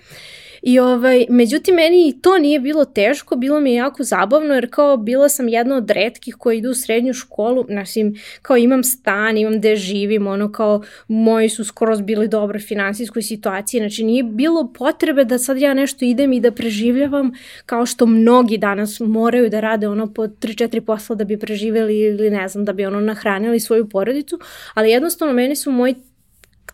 [0.62, 4.70] I ovaj, međutim, meni i to nije bilo teško, bilo mi je jako zabavno, jer
[4.70, 9.38] kao bila sam jedna od redkih koja idu u srednju školu, znači, kao imam stan,
[9.38, 14.72] imam gde živim, ono kao moji su skoro bili dobre finansijskoj situaciji, znači nije bilo
[14.78, 17.32] potrebe da sad ja nešto idem i da preživljavam
[17.66, 22.30] kao što mnogi danas moraju da rade ono po 3-4 posla da bi preživeli ili
[22.30, 24.38] ne znam, da bi ono nahranili svoju porodicu,
[24.74, 25.94] ali jednostavno meni su moji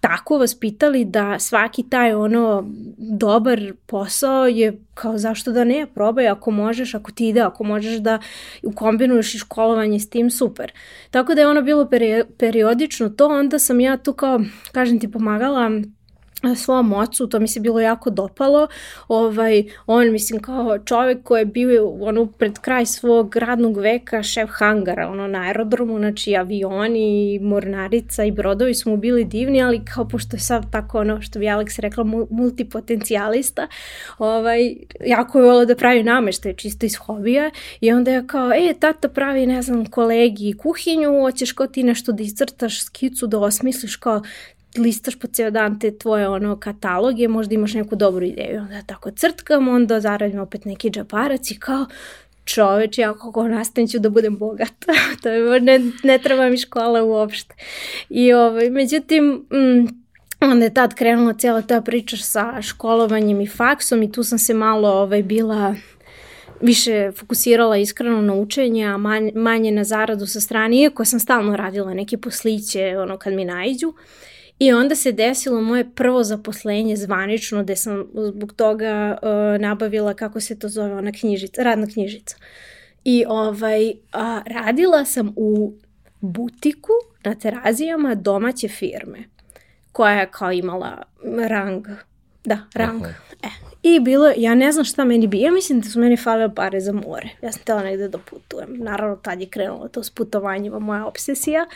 [0.00, 2.64] tako vaspitali da svaki taj ono
[2.98, 7.96] dobar posao je kao zašto da ne, probaj ako možeš, ako ti ide, ako možeš
[7.96, 8.18] da
[8.62, 10.72] ukombinuješ i školovanje s tim, super.
[11.10, 11.88] Tako da je ono bilo
[12.38, 14.40] periodično to, onda sam ja tu kao,
[14.72, 15.70] kažem ti, pomagala
[16.56, 18.68] svom ocu, to mi se bilo jako dopalo.
[19.08, 24.50] Ovaj, on, mislim, kao čovek koji je bio ono, pred kraj svog radnog veka šef
[24.52, 29.84] hangara ono, na aerodromu, znači avioni i mornarica i brodovi su mu bili divni, ali
[29.84, 33.66] kao pošto je sad tako ono što bi Alex rekla multipotencijalista,
[34.18, 34.76] ovaj,
[35.06, 39.08] jako je volio da pravi nameštaj čisto iz hobija i onda je kao, e, tata
[39.08, 44.22] pravi, ne znam, kolegi kuhinju, hoćeš kao ti nešto da iscrtaš skicu, da osmisliš kao
[44.76, 48.60] listaš po ceo dan te tvoje ono kataloge, možda imaš neku dobru ideju.
[48.60, 51.86] Onda tako crtkam, onda zaradim opet neki džaparac i kao
[52.44, 54.92] čoveč, ja kako nastavim ću da budem bogata.
[55.22, 57.54] to je, ne, ne treba mi škola uopšte.
[58.08, 59.88] I ovaj, međutim, mm,
[60.40, 64.54] onda je tad krenula cijela ta priča sa školovanjem i faksom i tu sam se
[64.54, 65.74] malo ovaj, bila
[66.60, 71.56] više fokusirala iskreno na učenje, a manje, manje na zaradu sa strane, iako sam stalno
[71.56, 73.88] radila neke posliće ono kad mi najđu.
[73.88, 73.94] Uh,
[74.58, 80.40] I onda se desilo moje prvo zaposlenje zvanično gde sam zbog toga uh, nabavila, kako
[80.40, 82.36] se to zove, ona knjižica, radna knjižica.
[83.04, 85.74] I ovaj, a, radila sam u
[86.20, 86.92] butiku
[87.24, 89.18] na terazijama domaće firme
[89.92, 91.02] koja je kao imala
[91.48, 91.86] rang,
[92.44, 93.02] da, rang.
[93.02, 93.14] Aha.
[93.42, 93.48] E,
[93.82, 96.80] I bilo, ja ne znam šta meni bi, ja mislim da su meni falile pare
[96.80, 97.28] za more.
[97.42, 98.76] Ja sam tela negde da putujem.
[98.78, 101.66] Naravno, tad je krenulo to s putovanjima, moja obsesija.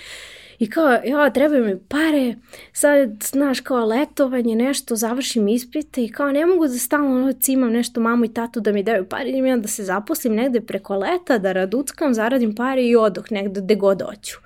[0.58, 2.34] I kao, ja, trebaju mi pare,
[2.72, 7.72] sad, znaš, kao letovanje, nešto, završim ispite i kao, ne mogu da stalno ono, cimam
[7.72, 10.96] nešto mamu i tatu da mi daju pare, idem ja da se zaposlim negde preko
[10.96, 14.38] leta, da raduckam, zaradim pare i odoh negde gde god hoću.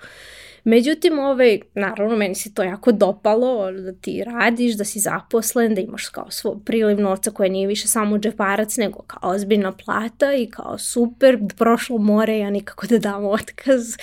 [0.68, 5.80] Međutim, ovaj, naravno, meni se to jako dopalo, da ti radiš, da si zaposlen, da
[5.80, 10.50] imaš kao svoj priliv novca koja nije više samo džeparac, nego kao ozbiljna plata i
[10.50, 13.96] kao super, prošlo more, ja nikako da dam otkaz.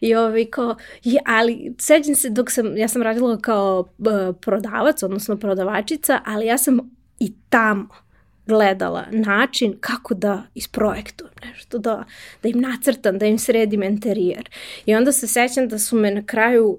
[0.00, 5.02] I ovaj, kao, je, ali sećam se dok sam, ja sam radila kao uh, prodavac,
[5.02, 6.78] odnosno prodavačica, ali ja sam
[7.18, 8.07] i tamo
[8.48, 12.04] gledala način kako da isprojektujem nešto, da,
[12.42, 14.50] da im nacrtam, da im sredim interijer.
[14.86, 16.78] I onda se sećam da su me na kraju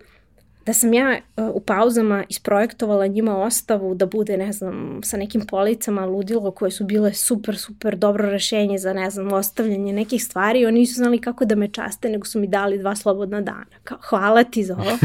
[0.70, 5.42] da sam ja uh, u pauzama isprojektovala njima ostavu da bude, ne znam, sa nekim
[5.42, 10.66] policama ludilo koje su bile super, super dobro rešenje za, ne znam, ostavljanje nekih stvari
[10.66, 13.66] oni nisu znali kako da me časte, nego su mi dali dva slobodna dana.
[13.84, 14.98] Kao, hvala ti za ovo.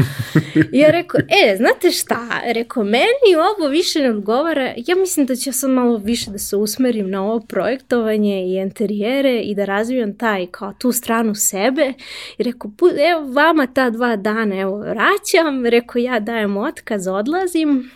[0.73, 2.27] I ja rekao, e, znate šta?
[2.53, 4.73] Rekao, meni ovo više ne odgovara.
[4.77, 9.39] Ja mislim da ću sad malo više da se usmerim na ovo projektovanje i interijere
[9.39, 11.93] i da razvijam taj, kao tu stranu sebe.
[12.37, 12.71] I rekao,
[13.11, 17.89] evo vama ta dva dana, evo, vraćam vam, rekao ja dajem otkaz, odlazim,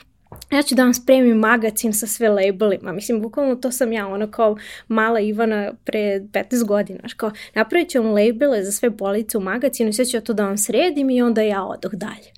[0.51, 2.91] ja ću da vam spremim magazin sa sve labelima.
[2.91, 4.57] Mislim, bukvalno to sam ja, ono kao
[4.87, 6.99] mala Ivana pre 15 godina.
[7.17, 10.33] Kao, napravit ću vam labele za sve police u magazinu i sve ću ja to
[10.33, 12.31] da vam sredim i onda ja odoh dalje.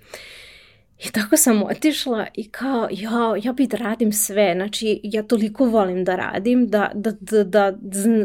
[1.06, 5.66] I tako sam otišla i kao, ja, ja bi da radim sve, znači ja toliko
[5.66, 7.78] volim da radim, da, da, da, da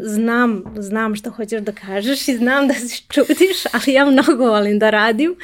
[0.03, 4.79] znam, znam što hoćeš da kažeš i znam da se čudiš, ali ja mnogo volim
[4.79, 5.37] da radim.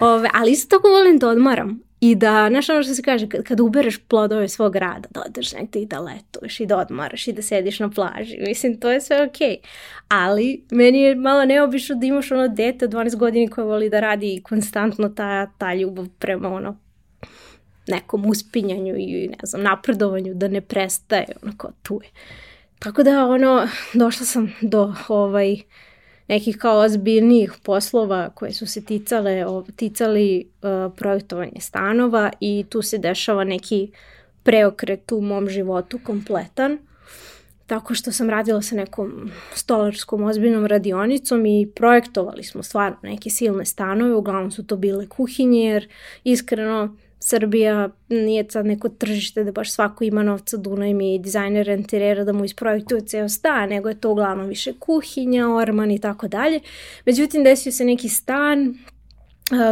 [0.00, 1.90] Ove, ali isto tako volim da odmaram.
[2.00, 5.52] I da, znaš ono što se kaže, kad, kad ubereš plodove svog rada, da odeš
[5.52, 8.38] negde i da letuješ i da odmaraš i da sediš na plaži.
[8.46, 9.48] Mislim, to je sve okej.
[9.48, 9.66] Okay.
[10.08, 14.00] Ali, meni je malo neobično da imaš ono dete od 12 godina koje voli da
[14.00, 16.76] radi i konstantno ta, ta ljubav prema ono
[17.86, 22.10] nekom uspinjanju i ne znam, napredovanju, da ne prestaje, onako, tu je.
[22.78, 25.56] Tako da, ono, došla sam do ovaj,
[26.30, 29.44] nekih kao ozbiljnijih poslova koje su se ticale,
[29.76, 33.90] ticali uh, projektovanje stanova i tu se dešava neki
[34.42, 36.78] preokret u mom životu kompletan.
[37.66, 43.64] Tako što sam radila sa nekom stolarskom ozbiljnom radionicom i projektovali smo stvarno neke silne
[43.64, 45.88] stanove, uglavnom su to bile kuhinje jer
[46.24, 52.24] iskreno Srbija nije sad neko tržište da baš svako ima novca da unajmi dizajner interiera
[52.24, 56.60] da mu isprojektuje ceo stan, nego je to uglavnom više kuhinja, orman i tako dalje.
[57.06, 58.74] Međutim, desio se neki stan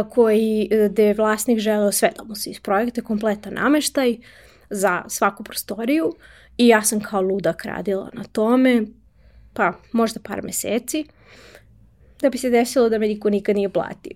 [0.09, 4.17] koji, gde je vlasnik želeo sve da mu se isprojekte, kompletan nameštaj
[4.69, 6.15] za svaku prostoriju
[6.57, 8.83] i ja sam kao ludak radila na tome,
[9.53, 11.05] pa možda par meseci,
[12.21, 14.13] da bi se desilo da me niko nikad nije platio.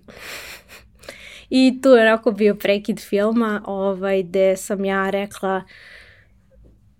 [1.56, 5.62] I tu je onako bio prekid filma ovaj, gde sam ja rekla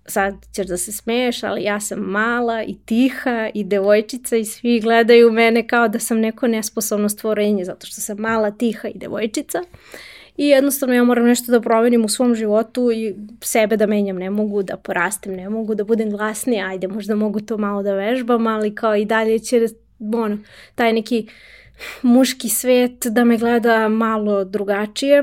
[0.07, 4.80] sad ćeš da se smeješ, ali ja sam mala i tiha i devojčica i svi
[4.80, 9.62] gledaju mene kao da sam neko nesposobno stvorenje zato što sam mala, tiha i devojčica.
[10.36, 14.30] I jednostavno ja moram nešto da promenim u svom životu i sebe da menjam ne
[14.30, 18.46] mogu, da porastem ne mogu, da budem glasnija, ajde možda mogu to malo da vežbam,
[18.46, 19.66] ali kao i dalje će
[20.14, 20.38] ono,
[20.74, 21.32] taj neki uh,
[22.03, 25.22] muški svet da me gleda malo drugačije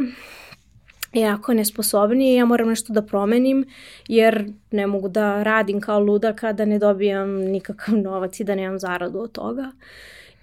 [1.13, 3.65] jako nesposobnije, ja moram nešto da promenim
[4.07, 8.79] jer ne mogu da radim kao luda kada ne dobijam nikakav novac i da nemam
[8.79, 9.71] zaradu od toga.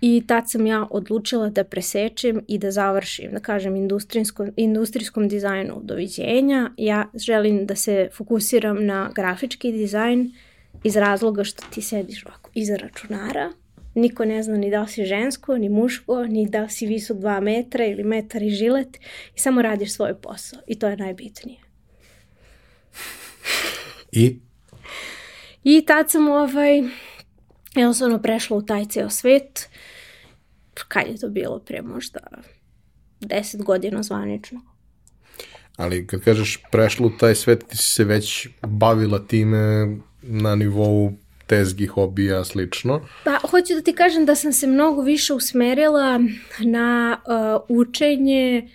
[0.01, 5.81] I tad sam ja odlučila da presečem i da završim, da kažem, industrijskom, industrijskom dizajnu
[5.83, 6.71] doviđenja.
[6.77, 10.33] Ja želim da se fokusiram na grafički dizajn
[10.85, 13.53] iz razloga što ti sediš ovako iza računara
[13.99, 17.19] Niko ne zna ni da li si žensko, ni muško, ni da li si visok
[17.19, 18.97] dva metra ili metar i žilet
[19.37, 21.59] i samo radiš svoj posao i to je najbitnije.
[24.13, 24.39] I?
[25.65, 26.83] I tad sam ovaj,
[27.75, 29.69] jednostavno prešla u taj ceo svet.
[30.89, 32.21] Kad je to bilo pre možda
[33.21, 34.61] deset godina zvanično.
[35.77, 41.13] Ali kad kažeš prešla u taj svet, ti si se već bavila time na nivou
[41.49, 43.01] tezgi, hobija, slično?
[43.25, 46.21] Pa, hoću da ti kažem da sam se mnogo više usmerila
[46.59, 48.69] na uh, učenje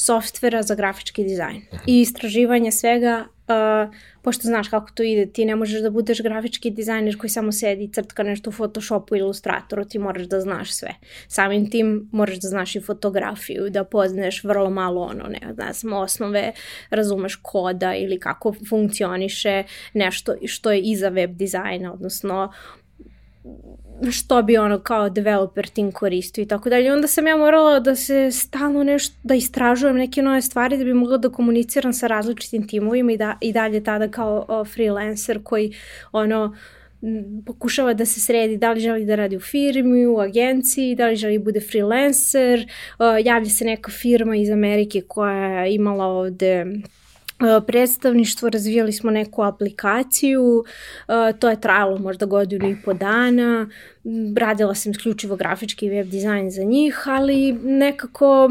[0.00, 5.56] softvera za grafički dizajn i istraživanje svega uh, pošto znaš kako to ide, ti ne
[5.56, 9.84] možeš da budeš grafički dizajner koji samo sedi i crtka nešto u Photoshopu ili Illustratoru,
[9.84, 10.94] ti moraš da znaš sve.
[11.28, 16.52] Samim tim moraš da znaš i fotografiju, da poznaješ vrlo malo ono, ne znam, osnove,
[16.90, 22.52] razumeš koda ili kako funkcioniše nešto što je iza web dizajna, odnosno
[24.10, 26.92] što bi ono kao developer tim koristio i tako dalje.
[26.92, 30.94] Onda sam ja morala da se stalno nešto, da istražujem neke nove stvari da bi
[30.94, 35.72] mogla da komuniciram sa različitim timovima i, da, i dalje tada kao o, freelancer koji
[36.12, 36.56] ono
[37.46, 41.16] pokušava da se sredi da li želi da radi u firmi, u agenciji, da li
[41.16, 42.66] želi da bude freelancer,
[43.24, 46.66] javlja se neka firma iz Amerike koja je imala ovde
[47.66, 50.64] predstavništvo, razvijali smo neku aplikaciju,
[51.08, 53.68] e, to je trajalo možda godinu i po dana,
[54.36, 58.50] radila sam isključivo grafički web dizajn za njih, ali nekako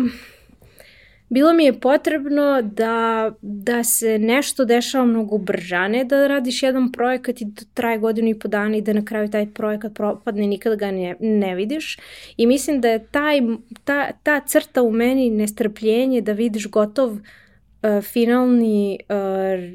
[1.29, 7.41] bilo mi je potrebno da, da se nešto dešava mnogo bržane, da radiš jedan projekat
[7.41, 10.47] i da traje godinu i po dana i da na kraju taj projekat propadne i
[10.47, 11.97] nikada ga ne, ne vidiš.
[12.37, 13.41] I mislim da je taj,
[13.83, 17.17] ta, ta crta u meni nestrpljenje da vidiš gotov
[17.81, 19.15] uh, finalni uh,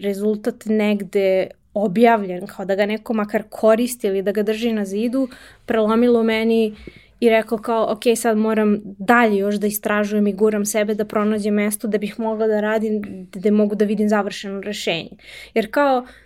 [0.03, 5.29] rezultat negde objavljen, kao da ga neko makar koristi ili da ga drži na zidu,
[5.67, 6.75] prelomilo meni
[7.21, 11.55] i rekao kao, ok, sad moram dalje još da istražujem i guram sebe da pronađem
[11.55, 13.03] mesto da bih mogla da radim,
[13.35, 15.11] da mogu da vidim završeno rešenje.
[15.55, 16.24] Jer kao, Uh,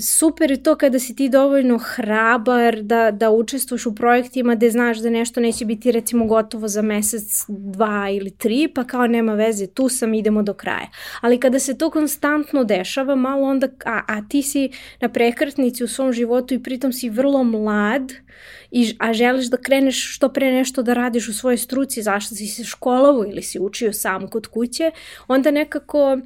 [0.00, 4.98] super je to kada si ti dovoljno hrabar da, da učestvuješ u projektima gde znaš
[4.98, 9.66] da nešto neće biti recimo gotovo za mesec, dva ili tri, pa kao nema veze,
[9.66, 10.88] tu sam, idemo do kraja.
[11.20, 14.70] Ali kada se to konstantno dešava, malo onda, a, a ti si
[15.00, 18.12] na prekretnici u svom životu i pritom si vrlo mlad,
[18.70, 22.46] i, a želiš da kreneš što pre nešto da radiš u svojoj struci, zašto si
[22.46, 24.90] se školovo ili si učio sam kod kuće,
[25.28, 26.18] onda nekako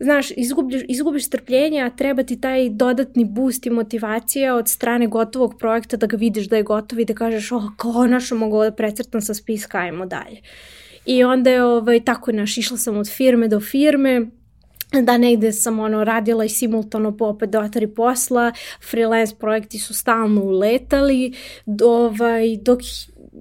[0.00, 5.58] znaš, izgubiš, izgubiš strpljenje, a treba ti taj dodatni boost i motivacija od strane gotovog
[5.58, 9.20] projekta da ga vidiš da je gotov i da kažeš, oh, konačno mogu da precrtam
[9.20, 10.40] sa spiska, ajmo dalje.
[11.06, 14.26] I onda je ovaj, tako, naš, išla sam od firme do firme,
[15.02, 18.52] da negde sam ono radila i simultano po opet dva, tri posla,
[18.90, 21.32] freelance projekti su stalno uletali,
[21.82, 22.80] ovaj, dok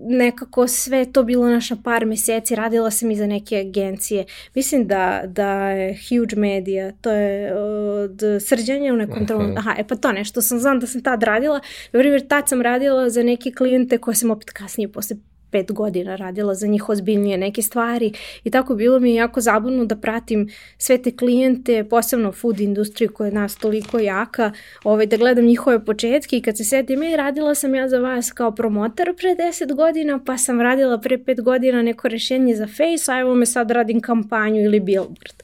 [0.08, 4.26] nekako sve to bilo naša par meseci, radila sam i za neke agencije.
[4.56, 9.58] Mislim da, da je Huge Media, to je od srđanja u nekom trenutku.
[9.58, 11.60] Aha, e pa to nešto sam znam da sam tad radila.
[11.94, 15.18] Dobro, tad sam radila za neke klijente koje sam opet kasnije posle
[15.52, 19.96] pet godina radila za njih ozbiljnije neke stvari i tako bilo mi jako zabavno da
[19.96, 24.52] pratim sve te klijente, posebno food industriju koja je nas toliko jaka,
[24.84, 28.32] ovaj, da gledam njihove početke i kad se setim, i radila sam ja za vas
[28.32, 33.12] kao promotor pre 10 godina, pa sam radila pre 5 godina neko rešenje za Face,
[33.12, 35.44] a evo me sad radim kampanju ili billboard.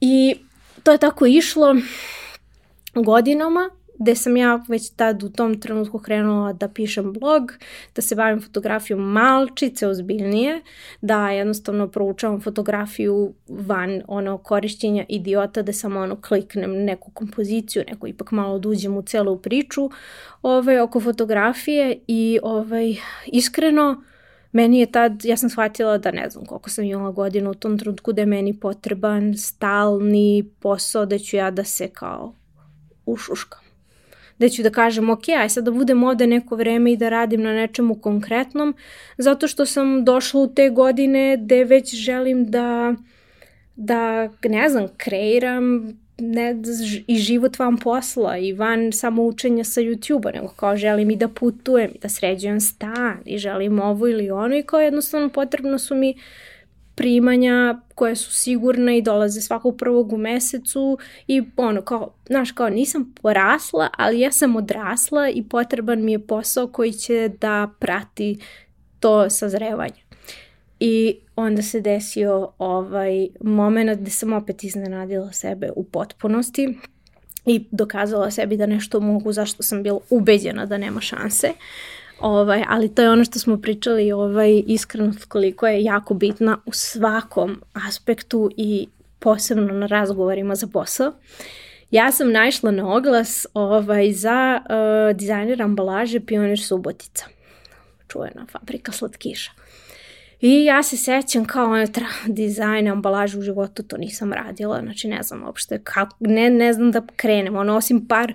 [0.00, 0.34] I
[0.82, 1.76] to je tako išlo
[2.94, 7.52] godinama gde sam ja već tad u tom trenutku krenula da pišem blog,
[7.94, 10.62] da se bavim fotografijom malčice ozbiljnije,
[11.00, 18.06] da jednostavno proučavam fotografiju van ono korišćenja idiota da samo ono kliknem neku kompoziciju, neko
[18.06, 19.90] ipak malo da uđem u celu priču
[20.42, 24.02] ovaj, oko fotografije i ovaj, iskreno
[24.52, 27.78] meni je tad, ja sam shvatila da ne znam koliko sam imala godina u tom
[27.78, 32.34] trenutku da je meni potreban stalni posao da ću ja da se kao
[33.06, 33.65] ušuškam
[34.38, 37.42] da ću da kažem ok, aj sad da budem ovde neko vreme i da radim
[37.42, 38.74] na nečemu konkretnom,
[39.18, 42.94] zato što sam došla u te godine gde već želim da,
[43.76, 46.56] da ne znam, kreiram ne,
[47.06, 51.28] i život van posla i van samo učenja sa YouTube-a, nego kao želim i da
[51.28, 55.94] putujem i da sređujem stan i želim ovo ili ono i kao jednostavno potrebno su
[55.94, 56.22] mi uh,
[56.96, 62.68] primanja koje su sigurne i dolaze svakog prvog u mesecu i ono kao, znaš kao
[62.68, 68.38] nisam porasla, ali ja sam odrasla i potreban mi je posao koji će da prati
[69.00, 70.06] to sazrevanje.
[70.80, 76.78] I onda se desio ovaj moment gde sam opet iznenadila sebe u potpunosti
[77.46, 81.46] i dokazala sebi da nešto mogu zašto sam bila ubeđena da nema šanse.
[81.46, 81.56] Uh,
[82.20, 86.72] Ovaj, ali to je ono što smo pričali, ovaj, iskrenost koliko je jako bitna u
[86.72, 88.88] svakom aspektu i
[89.18, 91.12] posebno na razgovorima za posao.
[91.90, 97.26] Ja sam naišla na oglas ovaj, za uh, dizajner ambalaže Pionir Subotica.
[98.08, 99.50] Čuvena fabrika slatkiša.
[100.40, 105.08] I ja se sećam kao ono tra, dizajn, ambalažu u životu, to nisam radila, znači
[105.08, 108.34] ne znam uopšte kako, ne, ne znam da krenem, ono osim par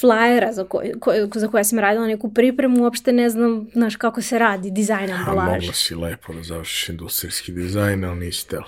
[0.00, 4.22] flajera za koje, koje, za koje sam radila neku pripremu, uopšte ne znam, znaš, kako
[4.22, 5.50] se radi dizajn ambalaže.
[5.50, 8.66] Mogla si lepo da završiš industrijski dizajn, ali nisi tela.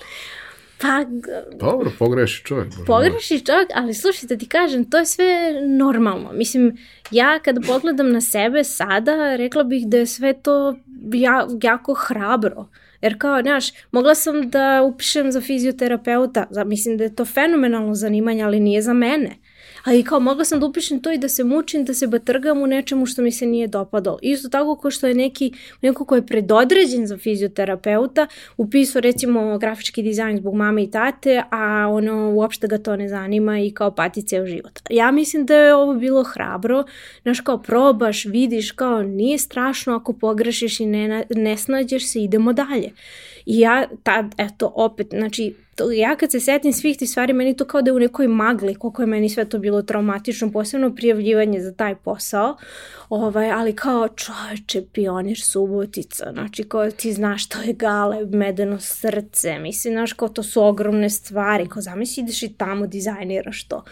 [0.80, 1.04] Pa...
[1.60, 2.72] Dobro, pogreši čovjek.
[2.86, 5.26] Pogreši čovjek, ali slušaj, da ti kažem, to je sve
[5.68, 6.32] normalno.
[6.32, 6.76] Mislim,
[7.10, 10.76] ja kada pogledam na sebe sada, rekla bih da je sve to
[11.12, 12.68] ja, jako hrabro.
[13.00, 18.42] Jer kao, znaš, mogla sam da upišem za fizioterapeuta, mislim da je to fenomenalno zanimanje,
[18.42, 19.36] ali nije za mene
[19.84, 22.66] ali kao mogla sam da upišem to i da se mučim, da se batrgam u
[22.66, 24.18] nečemu što mi se nije dopadalo.
[24.22, 25.52] Isto tako kao što je neki,
[25.82, 28.26] neko ko je predodređen za fizioterapeuta,
[28.56, 33.60] upisao recimo grafički dizajn zbog mame i tate, a ono uopšte ga to ne zanima
[33.60, 34.80] i kao pati ceo život.
[34.90, 36.84] Ja mislim da je ovo bilo hrabro,
[37.22, 42.52] znaš kao probaš, vidiš kao nije strašno ako pogrešiš i ne, ne snađeš se, idemo
[42.52, 42.90] dalje.
[43.46, 47.56] I ja tad, eto, opet, znači, to, ja kad se setim svih tih stvari, meni
[47.56, 50.94] to kao da je u nekoj magli, koliko je meni sve to bilo traumatično, posebno
[50.94, 52.56] prijavljivanje za taj posao,
[53.08, 59.58] ovaj, ali kao čoveče, pionir Subotica, znači kao ti znaš što je gale, medeno srce,
[59.58, 63.84] mislim, znaš kao to su ogromne stvari, kao zamisli ideš i tamo dizajniraš to.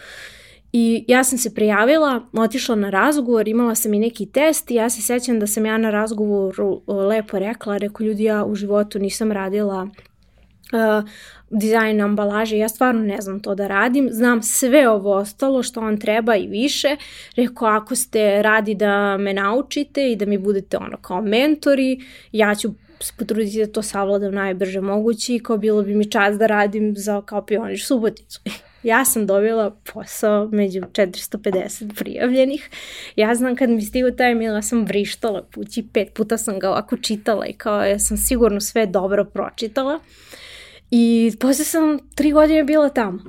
[0.73, 4.89] I ja sam se prijavila, otišla na razgovor, imala sam i neki test i ja
[4.89, 9.31] se sećam da sam ja na razgovoru lepo rekla, rekao ljudi ja u životu nisam
[9.31, 11.09] radila uh,
[11.49, 15.99] dizajn ambalaže, ja stvarno ne znam to da radim, znam sve ovo ostalo što vam
[15.99, 16.95] treba i više,
[17.35, 21.99] rekao ako ste radi da me naučite i da mi budete ono kao mentori,
[22.31, 22.73] ja ću
[23.17, 27.21] potruditi da to savladam najbrže moguće i kao bilo bi mi čast da radim za
[27.21, 28.41] kao pioniš Suboticu.
[28.83, 32.69] Ja sam dobila posao među 450 prijavljenih.
[33.15, 36.69] Ja znam kad mi stigo taj mail, ja sam vrištala kući, pet puta sam ga
[36.69, 39.99] ovako čitala i kao ja sam sigurno sve dobro pročitala.
[40.91, 43.19] I posle sam tri godine bila tamo.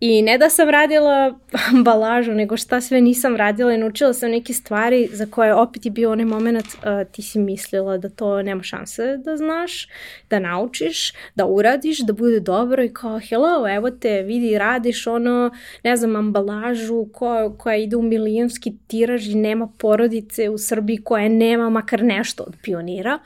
[0.00, 1.38] I ne da sam radila
[1.74, 5.90] ambalažu, nego šta sve nisam radila i naučila sam neke stvari za koje opet je
[5.90, 9.88] bio onaj moment uh, ti si mislila da to nema šanse da znaš,
[10.30, 15.50] da naučiš, da uradiš, da bude dobro i kao hello, evo te, vidi, radiš ono,
[15.84, 21.28] ne znam, ambalažu koja, koja ide u milijonski tiraž i nema porodice u Srbiji koja
[21.28, 23.18] nema makar nešto od pionira.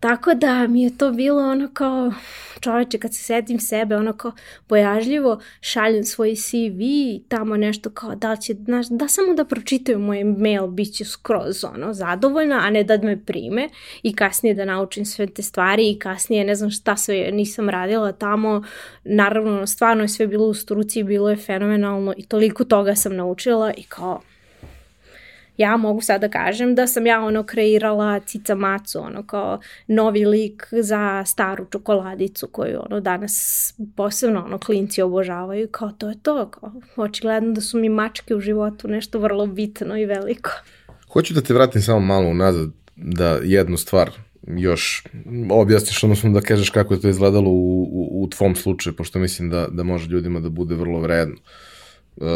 [0.00, 2.12] Tako da mi je to bilo ono kao,
[2.60, 4.32] čoveče, kad se setim sebe, ono kao
[4.68, 9.98] bojažljivo šaljem svoj CV i tamo nešto kao da će, znaš, da samo da pročitaju
[9.98, 13.68] moj mail, bit će skroz ono, zadovoljna, a ne da me prime
[14.02, 18.12] i kasnije da naučim sve te stvari i kasnije ne znam šta sve nisam radila
[18.12, 18.62] tamo.
[19.04, 23.72] Naravno, stvarno je sve bilo u struci, bilo je fenomenalno i toliko toga sam naučila
[23.76, 24.20] i kao
[25.60, 30.24] ja mogu sad da kažem da sam ja ono kreirala cica macu, ono kao novi
[30.24, 36.50] lik za staru čokoladicu koju ono danas posebno ono klinci obožavaju, kao to je to,
[36.50, 40.50] kao očigledno da su mi mačke u životu nešto vrlo bitno i veliko.
[41.12, 44.10] Hoću da te vratim samo malo unazad da jednu stvar
[44.46, 45.04] još
[45.50, 49.50] objasniš, odnosno da kažeš kako je to izgledalo u, u, u tvom slučaju, pošto mislim
[49.50, 51.36] da, da može ljudima da bude vrlo vredno.
[52.16, 52.26] Uh,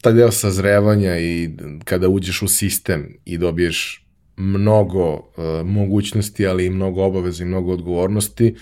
[0.00, 1.50] taj deo sazrevanja i
[1.84, 7.72] kada uđeš u sistem i dobiješ mnogo uh, mogućnosti, ali i mnogo obaveza i mnogo
[7.72, 8.54] odgovornosti,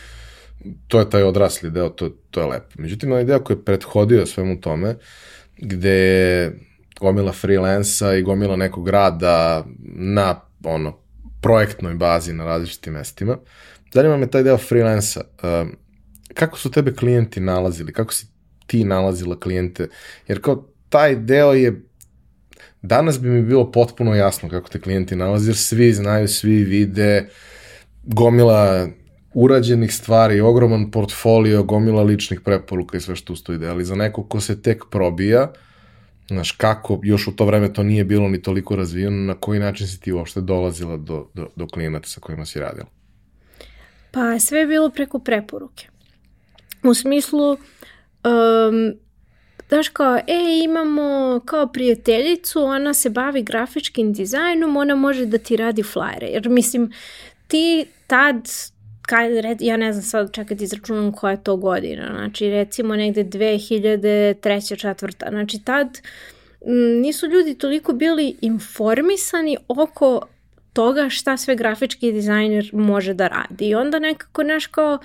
[0.89, 2.75] to je taj odrasli deo, to, to je lepo.
[2.79, 4.97] Međutim, onaj deo koji je prethodio svemu tome,
[5.57, 6.59] gde je
[7.01, 10.99] gomila freelansa i gomila nekog rada na ono,
[11.41, 13.39] projektnoj bazi na različitim mestima.
[13.95, 15.21] Zanima me taj deo freelansa.
[15.21, 15.69] Uh,
[16.35, 17.93] kako su tebe klijenti nalazili?
[17.93, 18.27] Kako si
[18.67, 19.89] ti nalazila klijente?
[20.29, 21.83] Jer kao taj deo je
[22.83, 27.29] danas bi mi bilo potpuno jasno kako te klijenti nalaze, jer svi znaju, svi vide,
[28.03, 28.89] gomila
[29.35, 34.23] urađenih stvari, ogroman portfolio, gomila ličnih preporuka i sve što usto ide, ali za neko
[34.23, 35.53] ko se tek probija,
[36.29, 39.87] znaš, kako, još u to vreme to nije bilo ni toliko razvijeno, na koji način
[39.87, 42.87] si ti uopšte dolazila do, do, do klijenata sa kojima si radila?
[44.11, 45.89] Pa sve je bilo preko preporuke.
[46.83, 47.59] U smislu, um,
[49.69, 55.57] Znaš kao, e, imamo kao prijateljicu, ona se bavi grafičkim dizajnom, ona može da ti
[55.57, 56.27] radi flajere.
[56.27, 56.93] Jer mislim,
[57.49, 58.49] ti tad,
[59.03, 59.29] kaj,
[59.61, 64.77] ja ne znam sad čekati izračunam koja je to godina, znači recimo negde 2003.
[64.79, 65.99] četvrta, znači tad
[67.01, 70.21] nisu ljudi toliko bili informisani oko
[70.73, 73.69] toga šta sve grafički dizajner može da radi.
[73.69, 74.99] I onda nekako, znaš kao,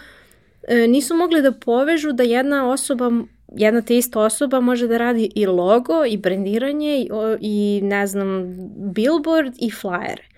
[0.67, 3.11] e, nisu mogli da povežu da jedna osoba
[3.47, 8.55] jedna te ista osoba može da radi i logo i brendiranje i, i ne znam
[8.93, 10.33] billboard i flyere.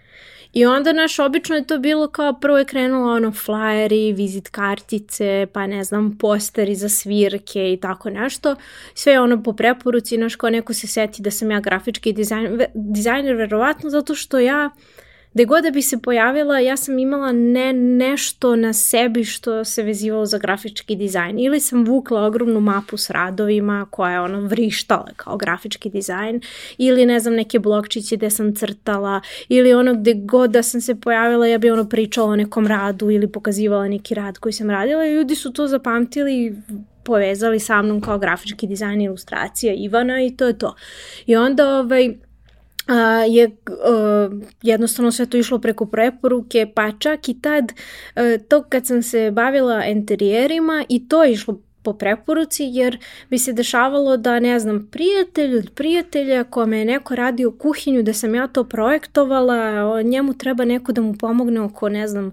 [0.54, 5.48] I onda naš obično je to bilo kao prvo je krenulo ono flyeri, vizit kartice,
[5.54, 8.56] pa ne znam posteri za svirke i tako nešto.
[8.94, 12.66] Sve je ono po preporuci, naš kao neko se seti da sam ja grafički dizajner,
[12.74, 14.82] dizajner verovatno zato što ja uh,
[15.36, 19.84] Gde god da bi se pojavila, ja sam imala ne nešto na sebi što se
[19.84, 21.40] vezivalo za grafički dizajn.
[21.40, 26.42] Ili sam vukla ogromnu mapu s radovima koja je ono vrištala kao grafički dizajn,
[26.78, 30.96] ili ne znam neke blokčiće gde sam crtala, ili ono gde god da sam se
[30.96, 35.06] pojavila ja bi ono pričala o nekom radu ili pokazivala neki rad koji sam radila
[35.06, 36.56] i ljudi su to zapamtili
[37.04, 40.76] povezali sa mnom kao grafički dizajn ilustracija Ivana i to je to.
[41.26, 42.16] I onda ovaj,
[43.30, 44.30] je a,
[44.62, 47.72] jednostavno sve to išlo preko preporuke, pa čak i tad,
[48.16, 52.98] a, to kad sam se bavila interijerima i to je išlo po preporuci, jer
[53.30, 58.14] bi se dešavalo da, ne znam, prijatelj od prijatelja kome je neko radio kuhinju, da
[58.14, 62.32] sam ja to projektovala, njemu treba neko da mu pomogne oko, ne znam,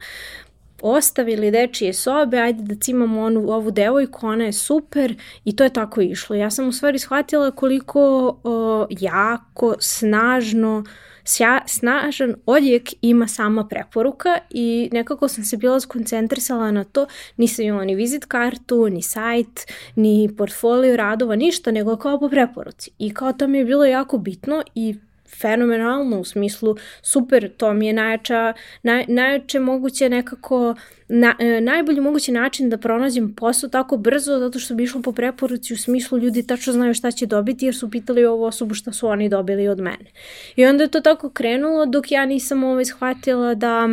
[0.82, 5.14] ostavili dečije sobe, ajde da cimamo onu, ovu devojku, ona je super
[5.44, 6.36] i to je tako išlo.
[6.36, 8.00] Ja sam u stvari shvatila koliko
[8.44, 10.84] o, jako, snažno,
[11.24, 17.06] sja, snažan odjek ima sama preporuka i nekako sam se bila skoncentrisala na to,
[17.36, 19.66] nisam imala ni vizit kartu, ni sajt,
[19.96, 22.90] ni portfolio radova, ništa, nego kao po preporuci.
[22.98, 24.94] I kao to mi je bilo jako bitno i
[25.42, 30.74] fenomenalno u smislu super, to mi je najjača, naj, najjače moguće nekako,
[31.08, 35.12] na, e, najbolji mogući način da pronađem posao tako brzo zato što bi išlo po
[35.12, 38.92] preporuci u smislu ljudi tačno znaju šta će dobiti jer su pitali ovu osobu šta
[38.92, 40.10] su oni dobili od mene.
[40.56, 43.88] I onda je to tako krenulo dok ja nisam ovaj shvatila da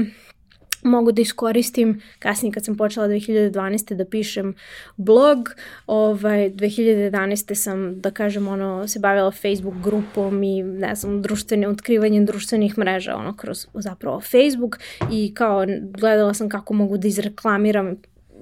[0.83, 3.93] mogu da iskoristim kasnije kad sam počela 2012.
[3.93, 4.55] da pišem
[4.97, 5.49] blog,
[5.87, 7.55] ovaj, 2011.
[7.55, 13.15] sam, da kažem, ono, se bavila Facebook grupom i, ne znam, društvene, otkrivanjem društvenih mreža,
[13.15, 14.79] ono, kroz zapravo Facebook
[15.11, 17.95] i kao gledala sam kako mogu da izreklamiram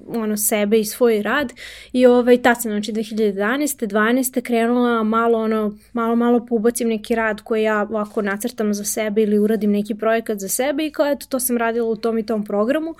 [0.08, 1.52] ono sebe i svoj rad
[1.92, 3.86] i ovaj tad sam znači 2011.
[3.86, 4.42] 12.
[4.42, 9.38] krenula malo ono malo malo pobacim neki rad koji ja ovako nacrtam za sebe ili
[9.38, 12.44] uradim neki projekat za sebe i kao eto to sam radila u tom i tom
[12.44, 12.94] programu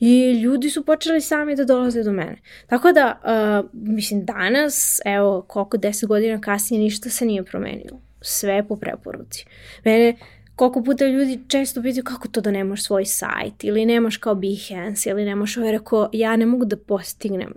[0.00, 2.36] i ljudi su počeli sami da dolaze do mene.
[2.66, 3.20] Tako da
[3.62, 8.00] uh, mislim danas evo koliko 10 godina kasnije ništa se nije promenilo.
[8.20, 9.46] Sve po preporuci.
[9.84, 10.16] Mene
[10.56, 15.10] koliko puta ljudi često pitaju kako to da nemaš svoj sajt ili nemaš kao Behance
[15.10, 17.52] ili nemaš ovo, rekao ja ne mogu da postignem,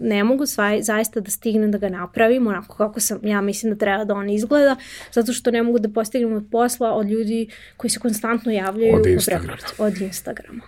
[0.00, 3.78] ne mogu svaj, zaista da stignem da ga napravim onako kako sam, ja mislim da
[3.78, 4.76] treba da on izgleda,
[5.12, 9.06] zato što ne mogu da postignem od posla od ljudi koji se konstantno javljaju od
[9.06, 9.58] Instagrama.
[9.78, 10.62] Od Instagrama.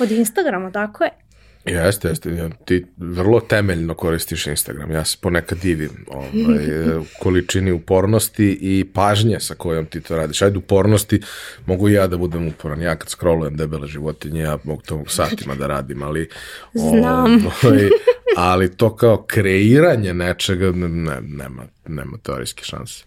[0.00, 1.25] Od Instagrama, tako je.
[1.66, 2.50] Jeste, jeste.
[2.64, 4.90] Ti vrlo temeljno koristiš Instagram.
[4.90, 6.66] Ja se ponekad divim ovaj,
[7.22, 10.42] količini upornosti i pažnje sa kojom ti to radiš.
[10.42, 11.20] Ajde, upornosti
[11.66, 12.82] mogu i ja da budem uporan.
[12.82, 16.28] Ja kad scrollujem debele životinje, ja mogu to satima da radim, ali...
[16.74, 17.46] Znam.
[17.62, 17.88] Ovaj,
[18.36, 23.04] ali to kao kreiranje nečega, ne, nema, nema teorijske šanse.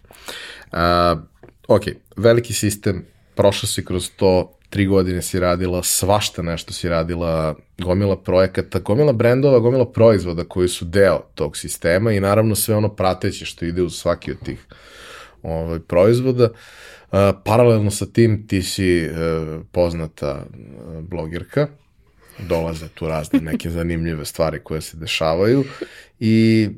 [0.72, 1.20] Uh,
[1.68, 1.82] ok,
[2.16, 3.04] veliki sistem,
[3.40, 9.12] prošao si kroz to, tri godine si radila, svašta nešto si radila, gomila projekata, gomila
[9.12, 13.82] brendova, gomila proizvoda koji su deo tog sistema i naravno sve ono prateće što ide
[13.82, 14.66] uz svaki od tih
[15.42, 16.44] ovaj, proizvoda.
[16.44, 21.66] Uh, paralelno sa tim ti si uh, poznata uh, blogerka,
[22.38, 25.64] dolaze tu razne neke zanimljive stvari koje se dešavaju
[26.18, 26.68] i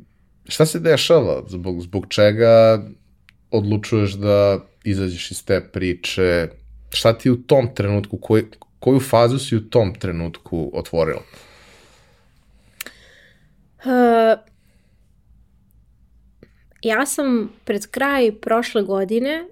[0.48, 2.82] šta se dešava, zbog, zbog čega
[3.52, 6.48] odlučuješ da izađeš iz te priče,
[6.90, 8.44] šta ti u tom trenutku, koj,
[8.78, 11.22] koju fazu si u tom trenutku otvorila?
[13.84, 14.38] Uh,
[16.82, 19.44] ja sam pred kraj prošle godine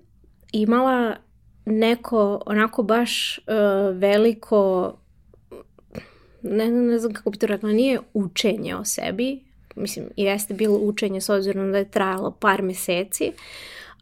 [0.52, 1.16] imala
[1.64, 4.92] neko onako baš uh, veliko
[6.42, 9.40] ne, ne znam kako bi to rekla, nije učenje o sebi,
[9.76, 13.32] mislim, jeste bilo učenje s obzirom da je trajalo par meseci,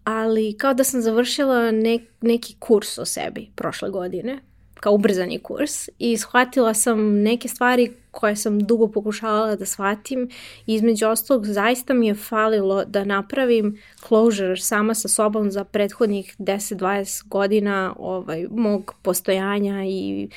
[0.08, 4.38] ali kao da sam završila ne, neki kurs o sebi prošle godine,
[4.74, 10.30] kao ubrzani kurs i shvatila sam neke stvari koje sam dugo pokušavala da shvatim.
[10.66, 16.36] I između ostalog zaista mi je falilo da napravim closure sama sa sobom za prethodnih
[16.38, 20.28] 10-20 godina ovaj, mog postojanja i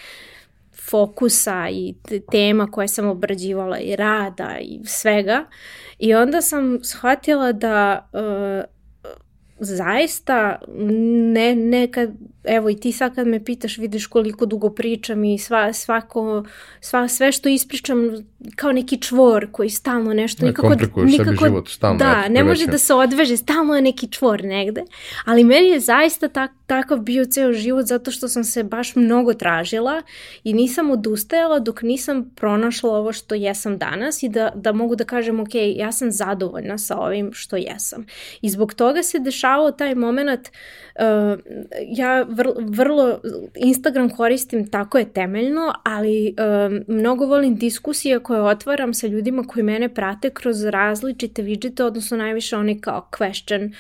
[0.89, 1.93] fokusa i
[2.31, 5.45] tema koje sam obrađivala i rada i svega.
[5.99, 8.80] I onda sam shvatila da uh,
[9.61, 12.09] zaista ne, nekad,
[12.43, 16.43] evo i ti sad kad me pitaš vidiš koliko dugo pričam i sva, svako,
[16.79, 17.97] sva, sve što ispričam
[18.55, 22.77] kao neki čvor koji stalno nešto ne, nikako, nikako život, stalno, da, ne može da
[22.77, 24.83] se odveže, stalno je neki čvor negde,
[25.25, 29.33] ali meni je zaista tak, takav bio ceo život zato što sam se baš mnogo
[29.33, 30.01] tražila
[30.43, 35.03] i nisam odustajala dok nisam pronašla ovo što jesam danas i da, da mogu da
[35.03, 38.05] kažem ok, ja sam zadovoljna sa ovim što jesam.
[38.41, 41.39] I zbog toga se dešavao taj moment uh,
[41.87, 43.19] ja vrlo, vrlo
[43.55, 49.63] Instagram koristim tako je temeljno, ali uh, mnogo volim diskusije koje otvaram sa ljudima koji
[49.63, 53.73] mene prate kroz različite widgete, odnosno najviše oni kao question,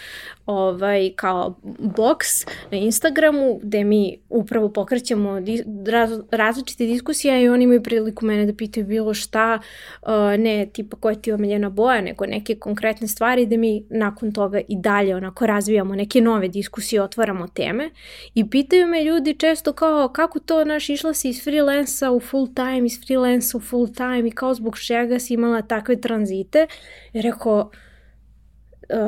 [0.51, 5.39] ovaj, kao box na Instagramu gde mi upravo pokrećemo
[5.87, 9.59] raz, različite diskusije i oni imaju priliku mene da pitaju bilo šta,
[10.01, 10.09] uh,
[10.39, 14.77] ne tipa koja ti omiljena boja, nego neke konkretne stvari da mi nakon toga i
[14.77, 17.89] dalje onako razvijamo neke nove diskusije, otvaramo teme
[18.33, 22.47] i pitaju me ljudi često kao kako to naš išla si iz freelansa u full
[22.53, 26.67] time, iz freelansa u full time i kao zbog čega si imala takve tranzite.
[27.13, 27.71] I rekao,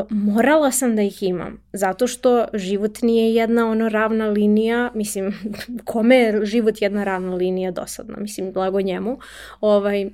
[0.10, 5.34] morala sam da ih imam, zato što život nije jedna ono ravna linija, mislim,
[5.86, 9.18] kome je život jedna ravna linija dosadna, mislim, blago njemu,
[9.62, 10.10] ovaj,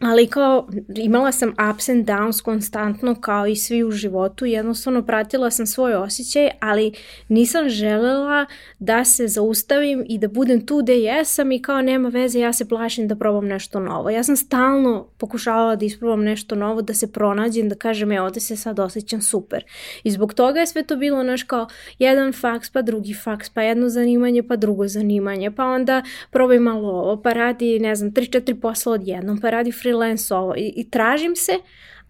[0.00, 5.50] ali kao imala sam ups and downs konstantno kao i svi u životu, jednostavno pratila
[5.50, 6.92] sam svoj osjećaj, ali
[7.28, 8.46] nisam želela
[8.78, 12.68] da se zaustavim i da budem tu gde jesam i kao nema veze, ja se
[12.68, 14.10] plašim da probam nešto novo.
[14.10, 18.40] Ja sam stalno pokušavala da isprobam nešto novo, da se pronađem, da kažem, ja ovde
[18.40, 19.64] se sad osjećam super.
[20.04, 21.66] I zbog toga je sve to bilo, naš kao
[21.98, 26.88] jedan faks, pa drugi faks, pa jedno zanimanje, pa drugo zanimanje, pa onda probaj malo
[26.88, 31.36] ovo, pa radi, ne znam, 3-4 posla odjednom, pa radi freelance ovo i, i tražim
[31.36, 31.52] se,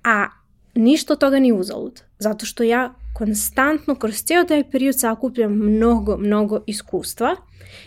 [0.04, 0.26] a
[0.74, 2.02] ništa od toga ni uzalud.
[2.18, 7.36] Zato što ja konstantno kroz cijel taj period sakupljam mnogo, mnogo iskustva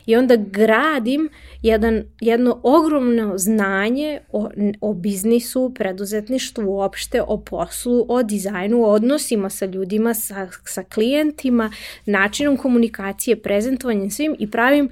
[0.05, 1.29] i onda gradim
[1.61, 4.49] jedan, jedno ogromno znanje o,
[4.81, 11.71] o biznisu, preduzetništvu uopšte, o poslu, o dizajnu, o odnosima sa ljudima, sa, sa klijentima,
[12.05, 14.89] načinom komunikacije, prezentovanjem svim i pravim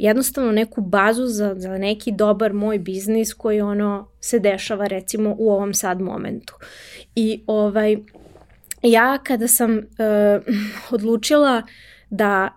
[0.00, 5.50] jednostavno neku bazu za, za neki dobar moj biznis koji ono se dešava recimo u
[5.50, 6.54] ovom sad momentu.
[7.14, 7.96] I ovaj,
[8.82, 9.82] ja kada sam uh,
[10.90, 11.62] odlučila
[12.10, 12.48] da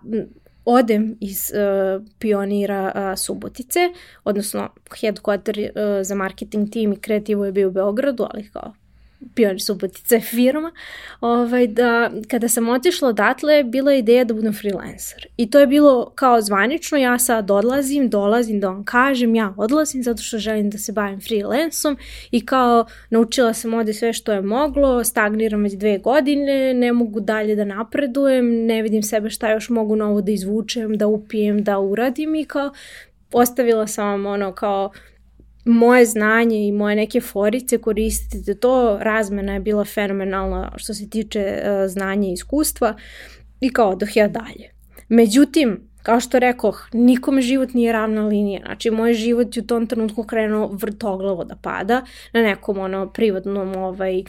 [0.64, 3.80] odem iz uh, pionira uh, Subotice,
[4.24, 4.68] odnosno
[5.00, 8.72] headquarter uh, za marketing tim i kreativo je bio u Beogradu, ali kao
[9.34, 10.72] Pionir Subotica firma,
[11.20, 15.26] ovaj, da kada sam otišla odatle, bila je ideja da budem freelancer.
[15.36, 20.02] I to je bilo kao zvanično, ja sad odlazim, dolazim da vam kažem, ja odlazim
[20.02, 21.96] zato što želim da se bavim freelansom
[22.30, 27.20] i kao naučila sam ovde sve što je moglo, stagniram već dve godine, ne mogu
[27.20, 31.78] dalje da napredujem, ne vidim sebe šta još mogu novo da izvučem, da upijem, da
[31.78, 32.72] uradim i kao
[33.32, 34.90] ostavila sam vam ono kao
[35.64, 41.62] moje znanje i moje neke forice koristite to, razmena je bila fenomenalna što se tiče
[41.62, 42.94] uh, znanja i iskustva
[43.60, 44.70] i kao odoh ja dalje.
[45.08, 48.60] Međutim, kao što rekoh, nikome život nije ravna linija.
[48.64, 53.76] Znači, moj život je u tom trenutku krenuo vrtoglavo da pada na nekom ono privatnom
[53.76, 54.24] ovaj,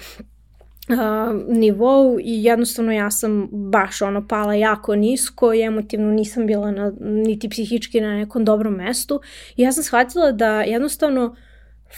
[1.48, 6.94] nivou i jednostavno ja sam baš ono pala jako nisko i emotivno nisam bila na,
[7.00, 9.22] niti psihički na nekom dobrom mestu
[9.56, 11.36] i ja sam shvatila da jednostavno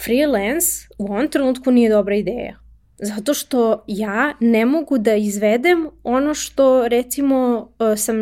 [0.04, 0.66] freelance
[0.98, 2.58] u ovom trenutku nije dobra ideja.
[2.98, 8.16] Zato što ja ne mogu da izvedem ono što recimo sam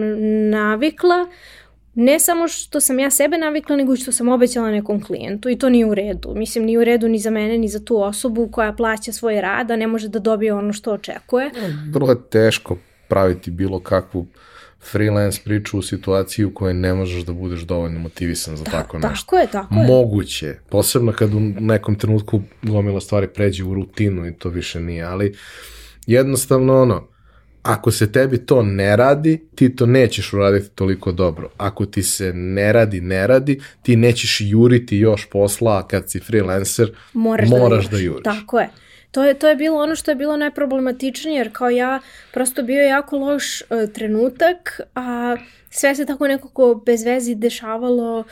[0.50, 1.26] navikla
[1.98, 5.68] ne samo što sam ja sebe navikla, nego što sam obećala nekom klijentu i to
[5.68, 6.32] nije u redu.
[6.34, 9.70] Mislim, nije u redu ni za mene, ni za tu osobu koja plaća svoj rad,
[9.70, 11.50] a ne može da dobije ono što očekuje.
[11.92, 12.76] Vrlo je teško
[13.08, 14.26] praviti bilo kakvu
[14.90, 18.98] freelance priču u situaciji u kojoj ne možeš da budeš dovoljno motivisan za da, tako
[18.98, 19.08] nešto.
[19.08, 19.86] Tako je, tako je.
[19.86, 25.04] Moguće, posebno kad u nekom trenutku gomila stvari pređe u rutinu i to više nije,
[25.04, 25.34] ali
[26.06, 27.08] jednostavno ono,
[27.66, 31.50] ako se tebi to ne radi, ti to nećeš uraditi toliko dobro.
[31.56, 36.20] Ako ti se ne radi, ne radi, ti nećeš juriti još posla, a kad si
[36.20, 38.24] freelancer, moraš, da moraš da, da juriš.
[38.24, 38.68] Tako je.
[39.10, 42.00] To je, to je bilo ono što je bilo najproblematičnije, jer kao ja,
[42.32, 45.36] prosto bio je jako loš uh, trenutak, a
[45.70, 48.24] sve se tako nekako bez vezi dešavalo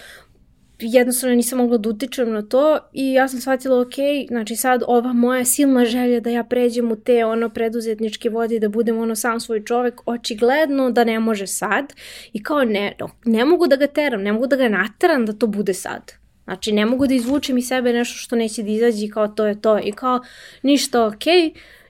[0.79, 3.95] jednostavno nisam mogla da utičem na to i ja sam shvatila, ok,
[4.29, 8.61] znači sad ova moja silna želja da ja pređem u te ono preduzetničke vode i
[8.61, 11.93] da budem ono sam svoj čovek, očigledno da ne može sad
[12.33, 15.47] i kao ne, ne mogu da ga teram, ne mogu da ga nateram da to
[15.47, 16.13] bude sad.
[16.45, 19.61] Znači ne mogu da izvučem iz sebe nešto što neće da izađe kao to je
[19.61, 20.21] to i kao
[20.63, 21.25] ništa ok,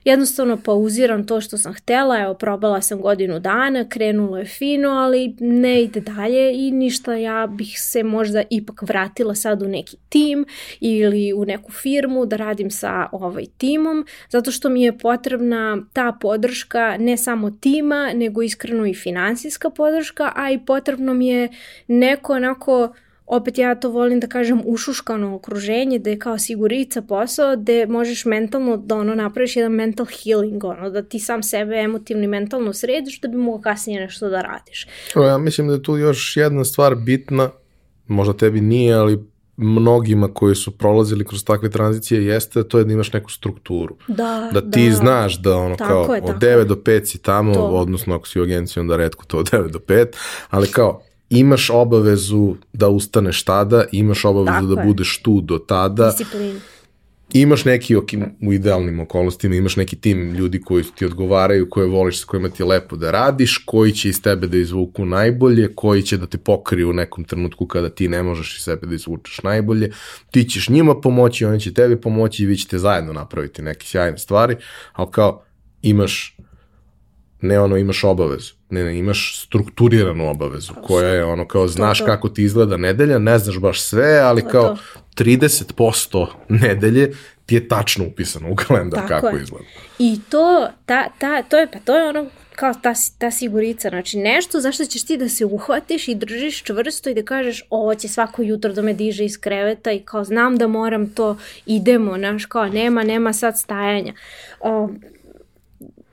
[0.05, 5.35] jednostavno pauziram to što sam htela, evo probala sam godinu dana, krenulo je fino, ali
[5.39, 10.45] ne ide dalje i ništa, ja bih se možda ipak vratila sad u neki tim
[10.79, 16.17] ili u neku firmu da radim sa ovaj timom, zato što mi je potrebna ta
[16.21, 21.49] podrška ne samo tima, nego iskreno i finansijska podrška, a i potrebno mi je
[21.87, 22.93] neko onako
[23.27, 28.25] opet ja to volim da kažem ušuškano okruženje, da je kao sigurica posao, gde možeš
[28.25, 32.73] mentalno da ono napraviš jedan mental healing, ono, da ti sam sebe emotivno i mentalno
[32.73, 34.87] središ da bi mogao kasnije nešto da radiš.
[35.15, 37.49] Ja mislim da je tu još jedna stvar bitna,
[38.07, 39.19] možda tebi nije, ali
[39.57, 43.95] mnogima koji su prolazili kroz takve tranzicije jeste to je da imaš neku strukturu.
[44.07, 44.95] Da, da ti da.
[44.95, 47.61] znaš da ono tako kao je, od 9 do 5 si tamo, to.
[47.61, 50.07] odnosno ako si u agenciji onda redko to od 9 do 5,
[50.49, 51.01] ali kao
[51.35, 54.87] imaš obavezu da ustaneš tada, imaš obavezu Tako da je.
[54.87, 56.09] budeš tu do tada.
[56.11, 56.59] Disciplin.
[57.33, 57.95] Imaš neki,
[58.41, 62.61] u idealnim okolnostima, imaš neki tim ljudi koji ti odgovaraju, koje voliš, sa kojima ti
[62.61, 66.37] je lepo da radiš, koji će iz tebe da izvuku najbolje, koji će da te
[66.37, 69.91] pokriju u nekom trenutku kada ti ne možeš iz sebe da izvučeš najbolje.
[70.31, 74.17] Ti ćeš njima pomoći, oni će tebi pomoći i vi ćete zajedno napraviti neke sjajne
[74.17, 74.55] stvari,
[74.93, 75.43] ali kao
[75.81, 76.37] imaš
[77.41, 82.05] ne ono imaš obavezu, ne, ne, imaš strukturiranu obavezu, koja je ono kao znaš to,
[82.05, 82.11] to.
[82.11, 84.75] kako ti izgleda nedelja, ne znaš baš sve, ali to, kao
[85.15, 85.23] to.
[85.23, 87.11] 30% nedelje
[87.45, 89.43] ti je tačno upisano u kalendar Tako kako je.
[89.43, 89.65] izgleda.
[89.99, 94.17] I to, ta, ta, to je, pa to je ono kao ta, ta sigurica, znači
[94.17, 98.07] nešto zašto ćeš ti da se uhvatiš i držiš čvrsto i da kažeš ovo će
[98.07, 102.45] svako jutro da me diže iz kreveta i kao znam da moram to, idemo, znaš,
[102.45, 104.13] kao nema, nema sad stajanja.
[104.61, 105.01] Um,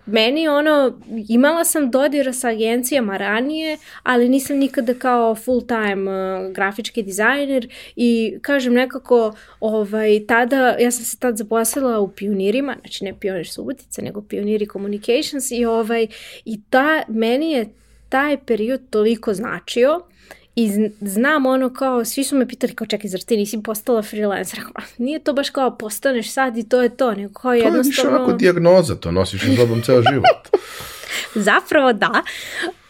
[0.06, 0.98] meni ono,
[1.28, 7.68] imala sam dodira sa agencijama ranije, ali nisam nikada kao full time uh, grafički dizajner
[7.96, 13.48] i kažem nekako ovaj, tada, ja sam se tad zaposlila u pionirima, znači ne pionir
[13.48, 16.06] Subotica, nego pioniri communications i ovaj,
[16.44, 17.66] i ta, meni je
[18.08, 20.00] taj period toliko značio
[20.56, 24.60] I znam ono kao, svi su me pitali kao čekaj, zar ti nisi postala freelancer?
[24.98, 27.82] Nije to baš kao postaneš sad i to je to, nego kao jednostavno...
[27.82, 30.48] To je više onako dijagnoza, to nosiš na sobom ceo život.
[31.34, 32.22] Zapravo da,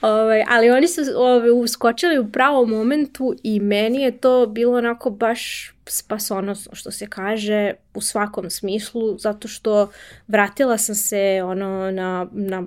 [0.00, 5.10] ovaj, ali oni su ovaj, uskočili u pravom momentu i meni je to bilo onako
[5.10, 9.90] baš spasonosno što se kaže u svakom smislu, zato što
[10.28, 12.62] vratila sam se ono na, na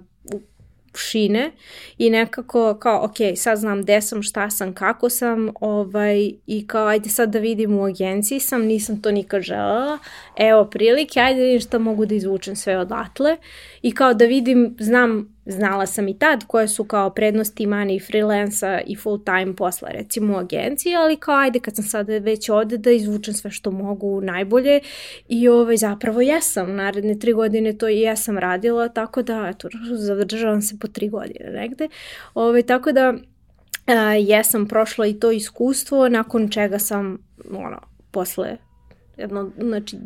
[0.97, 1.51] šine
[1.97, 6.87] i nekako kao, ok, sad znam gde sam, šta sam, kako sam ovaj, i kao,
[6.87, 9.97] ajde sad da vidim u agenciji sam, nisam to nikad želela,
[10.37, 13.37] evo prilike, ajde da vidim šta mogu da izvučem sve odatle.
[13.81, 18.81] I kao da vidim, znam znala sam i tad koje su kao prednosti mani freelansa
[18.87, 22.77] i full time posla recimo u agenciji, ali kao ajde kad sam sada već ovde
[22.77, 24.79] da izvučem sve što mogu najbolje.
[25.27, 29.67] I ovaj, zapravo jesam, naredne tri godine to i jesam radila, tako da eto,
[29.97, 31.87] zadržavam se po tri godine negde,
[32.33, 33.13] ovaj, tako da
[33.87, 37.17] a, jesam prošla i to iskustvo nakon čega sam
[37.51, 37.79] ono,
[38.11, 38.57] posle
[39.17, 39.97] jedno, znači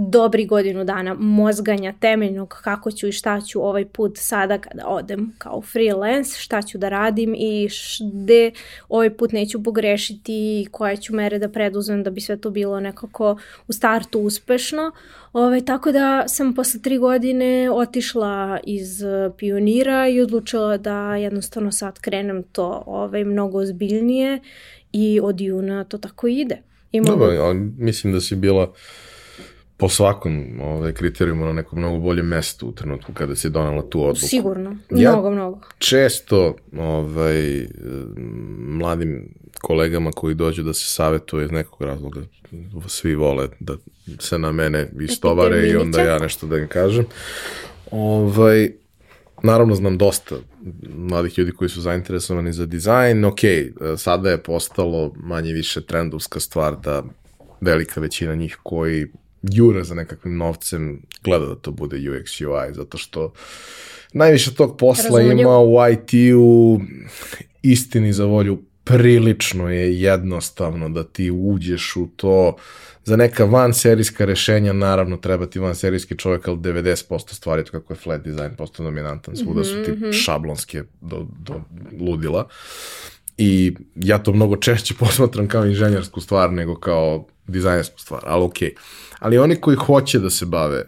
[0.00, 5.32] dobri godinu dana mozganja temeljnog kako ću i šta ću ovaj put sada kada odem
[5.38, 7.68] kao freelance, šta ću da radim i
[8.12, 8.50] gde
[8.88, 12.80] ovaj put neću pogrešiti i koje ću mere da preduzmem da bi sve to bilo
[12.80, 13.38] nekako
[13.68, 14.92] u startu uspešno.
[15.32, 19.02] Ovaj, tako da sam posle tri godine otišla iz
[19.38, 24.40] pionira i odlučila da jednostavno sad krenem to ovaj, mnogo ozbiljnije
[24.92, 26.68] i od juna to tako ide.
[26.92, 27.16] Imamo...
[27.16, 28.72] Dobro, ali mislim da si bila
[29.76, 34.02] po svakom ovaj, kriterijumu na nekom mnogo boljem mestu u trenutku kada si donala tu
[34.02, 34.26] odluku.
[34.26, 35.60] Sigurno, mnogo, ja mnogo.
[35.78, 37.66] često ovaj,
[38.58, 39.28] mladim
[39.60, 42.20] kolegama koji dođu da se savetuje iz nekog razloga,
[42.86, 43.76] svi vole da
[44.18, 47.04] se na mene istovare i onda ja nešto da im kažem.
[47.90, 48.72] Ovaj,
[49.42, 50.36] naravno znam dosta
[50.88, 53.40] mladih ljudi koji su zainteresovani za dizajn, ok,
[53.96, 57.02] sada je postalo manje više trendovska stvar da
[57.60, 59.06] velika većina njih koji
[59.42, 63.32] jure za nekakvim novcem, gleda da to bude UX UI, zato što
[64.12, 65.40] najviše tog posla Razumljiv.
[65.40, 66.80] ima u IT-u,
[67.62, 72.56] istini za volju, prilično je jednostavno da ti uđeš u to,
[73.04, 77.70] za neka van serijska rešenja naravno treba ti van serijski čovjek, ali 90% stvari to
[77.70, 80.10] kako je flat design postao dominantan, svuda su ti mhm.
[80.12, 81.60] šablonske do, do
[82.00, 82.48] ludila.
[83.38, 88.68] I ja to mnogo češće posmatram kao inženjersku stvar nego kao dizajnersku stvar, ali okej.
[88.68, 90.84] Okay ali oni koji hoće da se bave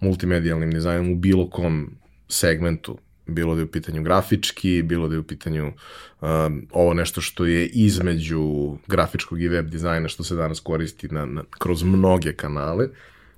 [0.00, 1.90] multimedijalnim dizajnom u bilo kom
[2.28, 2.98] segmentu,
[3.30, 5.72] bilo da je u pitanju grafički, bilo da je u pitanju
[6.20, 11.24] um, ovo nešto što je između grafičkog i web dizajna što se danas koristi na,
[11.24, 12.88] na, kroz mnoge kanale.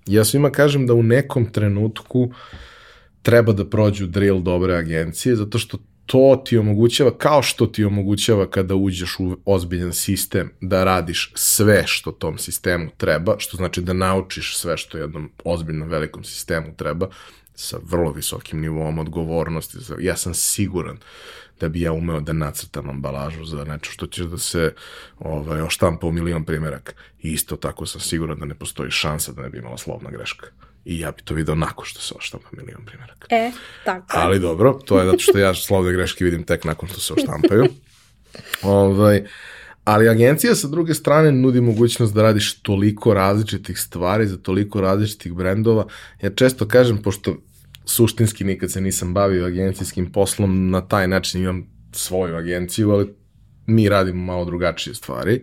[0.06, 2.30] Ja svima kažem da u nekom trenutku
[3.22, 8.50] treba da prođu drill dobre agencije, zato što to ti omogućava, kao što ti omogućava
[8.50, 13.92] kada uđeš u ozbiljan sistem, da radiš sve što tom sistemu treba, što znači da
[13.92, 17.08] naučiš sve što jednom ozbiljnom velikom sistemu treba,
[17.54, 19.78] sa vrlo visokim nivom odgovornosti.
[20.00, 20.98] Ja sam siguran
[21.60, 24.74] da bi ja umeo da nacrtam ambalažu za nešto što će da se
[25.18, 26.92] ovaj, oštampa u milion primjeraka.
[27.22, 30.46] I isto tako sam siguran da ne postoji šansa da ne bi imala slovna greška
[30.84, 33.26] i ja bi to video nakon što se oštampa milion primjeraka.
[33.30, 33.52] E,
[33.84, 34.06] tako.
[34.08, 37.64] Ali dobro, to je zato što ja slovne greške vidim tek nakon što se oštampaju.
[38.62, 39.26] ovaj,
[39.84, 45.32] ali agencija sa druge strane nudi mogućnost da radiš toliko različitih stvari za toliko različitih
[45.32, 45.86] brendova.
[46.22, 47.36] Ja često kažem, pošto
[47.84, 53.14] suštinski nikad se nisam bavio agencijskim poslom, na taj način imam svoju agenciju, ali
[53.66, 55.42] mi radimo malo drugačije stvari.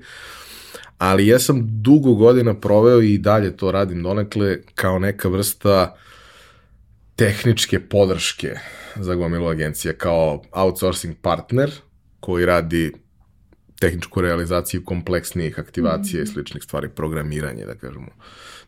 [0.97, 5.95] Ali ja sam dugo godina proveo i dalje to radim donekle kao neka vrsta
[7.15, 8.55] tehničke podrške
[8.95, 11.71] za gomilu agencija, kao outsourcing partner
[12.19, 12.93] koji radi
[13.79, 18.07] tehničku realizaciju kompleksnijih aktivacija mm i sličnih stvari, programiranje, da kažemo,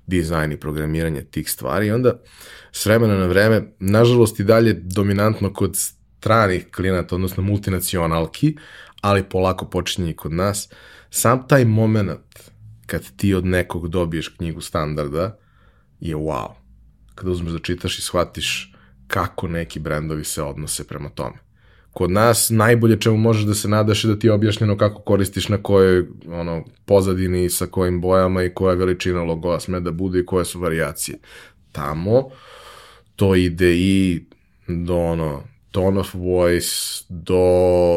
[0.08, 1.88] dizajn i programiranje tih stvari.
[1.88, 2.20] I onda
[2.72, 8.56] s vremena na vreme, nažalost i dalje dominantno kod stranih klijenata, odnosno multinacionalki,
[9.02, 10.70] ali polako počinje i kod nas,
[11.10, 12.52] sam taj moment
[12.86, 15.38] kad ti od nekog dobiješ knjigu standarda
[16.00, 16.52] je wow.
[17.16, 18.74] Kada uzmeš da čitaš i shvatiš
[19.08, 21.51] kako neki brendovi se odnose prema tome.
[21.93, 25.49] Kod nas najbolje čemu možeš da se nadaš je da ti je objašnjeno kako koristiš
[25.49, 30.26] na kojoj ono, pozadini, sa kojim bojama i koja veličina logoa sme da bude i
[30.26, 31.18] koje su varijacije.
[31.72, 32.30] Tamo
[33.15, 34.26] to ide i
[34.68, 37.35] do ono tone of voice, do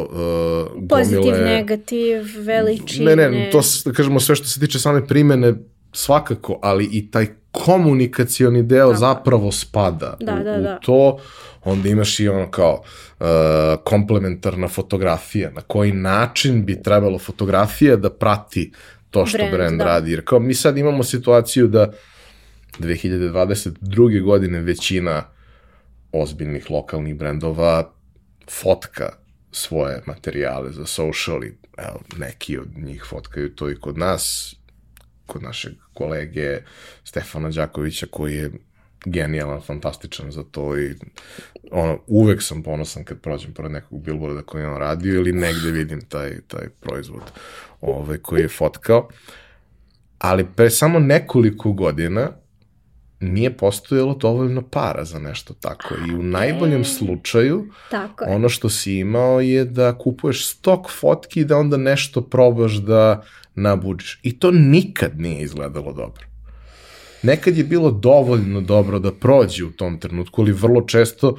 [0.00, 1.44] uh, Pozitiv, gomile...
[1.44, 3.16] negativ, veličine.
[3.16, 5.54] Ne, ne, to da kažemo sve što se tiče same primene
[5.92, 8.94] svakako, ali i taj komunikacioni deo da.
[8.94, 10.78] zapravo spada da, u, da, da.
[10.80, 11.18] u to.
[11.64, 12.82] Onda imaš i ono kao
[13.20, 13.26] uh,
[13.84, 18.72] komplementarna fotografija, na koji način bi trebalo fotografija da prati
[19.10, 19.84] to što brand, brand da.
[19.84, 20.10] radi.
[20.10, 21.92] Jer kao mi sad imamo situaciju da
[22.78, 24.22] 2022.
[24.22, 25.22] godine većina
[26.12, 27.92] ozbiljnih lokalnih brendova
[28.50, 29.12] fotka
[29.52, 34.54] svoje materijale za social i evo, neki od njih fotkaju to i kod nas,
[35.26, 36.60] kod našeg kolege
[37.04, 38.50] Stefana Đakovića koji je
[39.04, 40.94] genijalan, fantastičan za to i
[41.70, 45.70] ono, uvek sam ponosan kad prođem pored nekog billboarda koji je on radio ili negde
[45.70, 47.22] vidim taj, taj proizvod
[47.80, 49.08] ovaj, koji je fotkao.
[50.18, 52.30] Ali pre samo nekoliko godina
[53.20, 55.94] nije postojalo dovoljno para za nešto tako.
[56.08, 58.34] I u najboljem slučaju, Tako je.
[58.34, 63.24] ono što si imao je da kupuješ stok fotki i da onda nešto probaš da
[63.54, 64.20] nabuđiš.
[64.22, 66.26] I to nikad nije izgledalo dobro.
[67.22, 71.36] Nekad je bilo dovoljno dobro da prođe u tom trenutku, ali vrlo često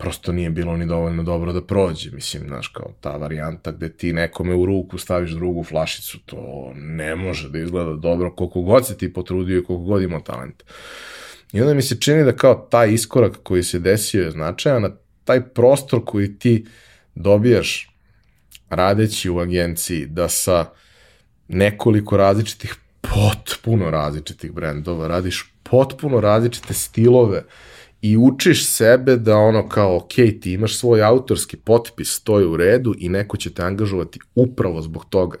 [0.00, 2.10] prosto nije bilo ni dovoljno dobro da prođe.
[2.10, 7.16] Mislim, znaš, kao ta varijanta gde ti nekome u ruku staviš drugu flašicu, to ne
[7.16, 10.62] može da izgleda dobro koliko god se ti potrudio i koliko god imao talent.
[11.52, 14.96] I onda mi se čini da kao taj iskorak koji se desio je značajan, a
[15.24, 16.66] taj prostor koji ti
[17.14, 17.90] dobijaš
[18.70, 20.64] radeći u agenciji, da sa
[21.50, 27.44] nekoliko različitih, potpuno različitih brendova, radiš potpuno različite stilove
[28.02, 32.56] i učiš sebe da ono kao, ok, ti imaš svoj autorski potpis, to je u
[32.56, 35.38] redu i neko će te angažovati upravo zbog toga.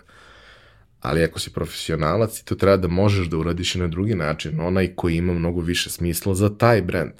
[1.00, 4.60] Ali ako si profesionalac, ti to treba da možeš da uradiš i na drugi način.
[4.60, 7.12] Onaj koji ima mnogo više smisla za taj brend.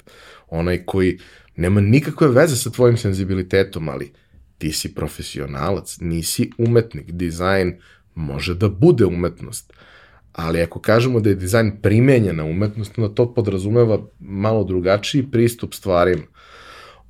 [0.49, 1.19] Onaj koji
[1.55, 4.11] nema nikakve veze sa tvojim senzibilitetom, ali
[4.57, 7.11] ti si profesionalac, nisi umetnik.
[7.11, 7.79] Dizajn
[8.15, 9.73] može da bude umetnost.
[10.33, 16.23] Ali ako kažemo da je dizajn primenjena umetnost, onda to podrazumeva malo drugačiji pristup stvarima.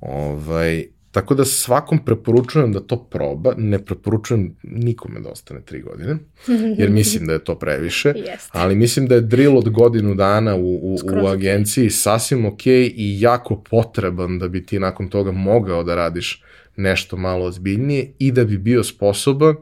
[0.00, 6.16] Ovaj, tako da svakom preporučujem da to proba, ne preporučujem nikome da ostane tri godine,
[6.78, 8.14] jer mislim da je to previše,
[8.50, 12.66] ali mislim da je drill od godinu dana u, u, Skroz u agenciji sasvim ok
[12.66, 16.42] i jako potreban da bi ti nakon toga mogao da radiš
[16.76, 19.56] nešto malo ozbiljnije i da bi bio sposoban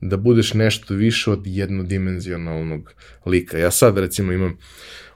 [0.00, 2.92] da budeš nešto više od jednodimenzionalnog
[3.26, 3.58] lika.
[3.58, 4.56] Ja sad recimo imam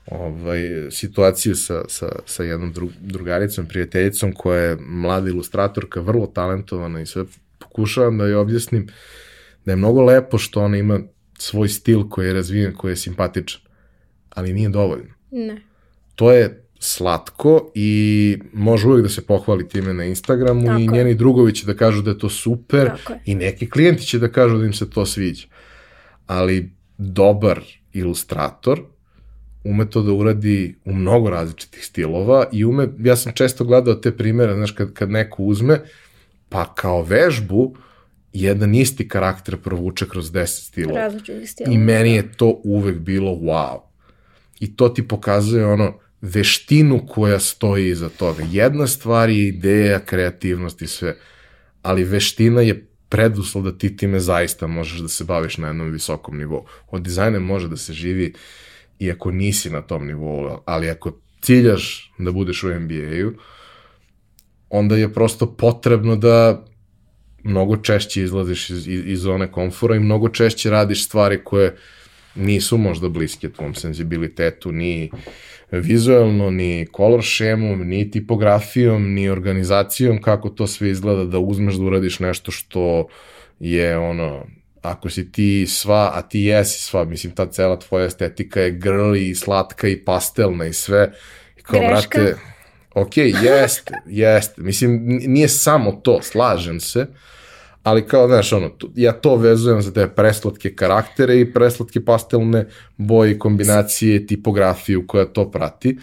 [0.07, 7.01] ovaj, situaciju sa, sa, sa jednom dru, drugaricom, prijateljicom koja je mlada ilustratorka, vrlo talentovana
[7.01, 7.25] i sve
[7.59, 8.89] pokušavam da joj objasnim
[9.65, 11.01] da je mnogo lepo što ona ima
[11.39, 13.61] svoj stil koji je razvijen, koji je simpatičan,
[14.31, 15.15] ali nije dovoljno.
[15.31, 15.63] Ne.
[16.15, 20.89] To je slatko i može uvijek da se pohvali time na Instagramu Tako i je.
[20.89, 23.21] njeni drugovi će da kažu da je to super Tako je.
[23.25, 25.47] i neki klijenti će da kažu da im se to sviđa.
[26.27, 27.61] Ali dobar
[27.93, 28.83] ilustrator
[29.65, 34.17] ume to da uradi u mnogo različitih stilova i ume, ja sam često gledao te
[34.17, 35.81] primere, znaš, kad, kad neko uzme,
[36.49, 37.77] pa kao vežbu,
[38.33, 41.01] jedan isti karakter provuče kroz 10 stilova.
[41.01, 41.75] Različitih stilova.
[41.75, 43.81] I meni je to uvek bilo wow.
[44.61, 48.45] I to ti pokazuje ono veštinu koja stoji iza toga.
[48.51, 51.17] Jedna stvar je ideja, kreativnost i sve,
[51.83, 56.39] ali veština je preduslov da ti time zaista možeš da se baviš na jednom visokom
[56.39, 56.67] nivou.
[56.91, 58.35] Od dizajna može da se živi
[58.99, 63.33] i ako nisi na tom nivou, ali ako ciljaš da budeš u NBA-u,
[64.71, 66.65] onda je prosto potrebno da
[67.43, 71.77] mnogo češće izlaziš iz, iz, iz zone komfora i mnogo češće radiš stvari koje
[72.35, 75.11] nisu možda bliske tvom senzibilitetu, ni
[75.79, 81.85] vizualno, ni color šemom, ni tipografijom, ni organizacijom, kako to sve izgleda da uzmeš da
[81.85, 83.09] uradiš nešto što
[83.61, 84.47] je ono,
[84.83, 89.29] ako si ti sva, a ti jesi sva, mislim, ta cela tvoja estetika je grli
[89.29, 91.13] i slatka i pastelna i sve.
[91.59, 92.19] I kao, Greška.
[92.19, 92.37] brate,
[92.95, 94.63] ok, jeste, jeste.
[94.63, 97.07] Mislim, nije samo to, slažem se,
[97.83, 103.39] ali kao, znaš, ono, ja to vezujem za te preslatke karaktere i preslatke pastelne boje
[103.39, 105.99] kombinacije, tipografiju koja to prati,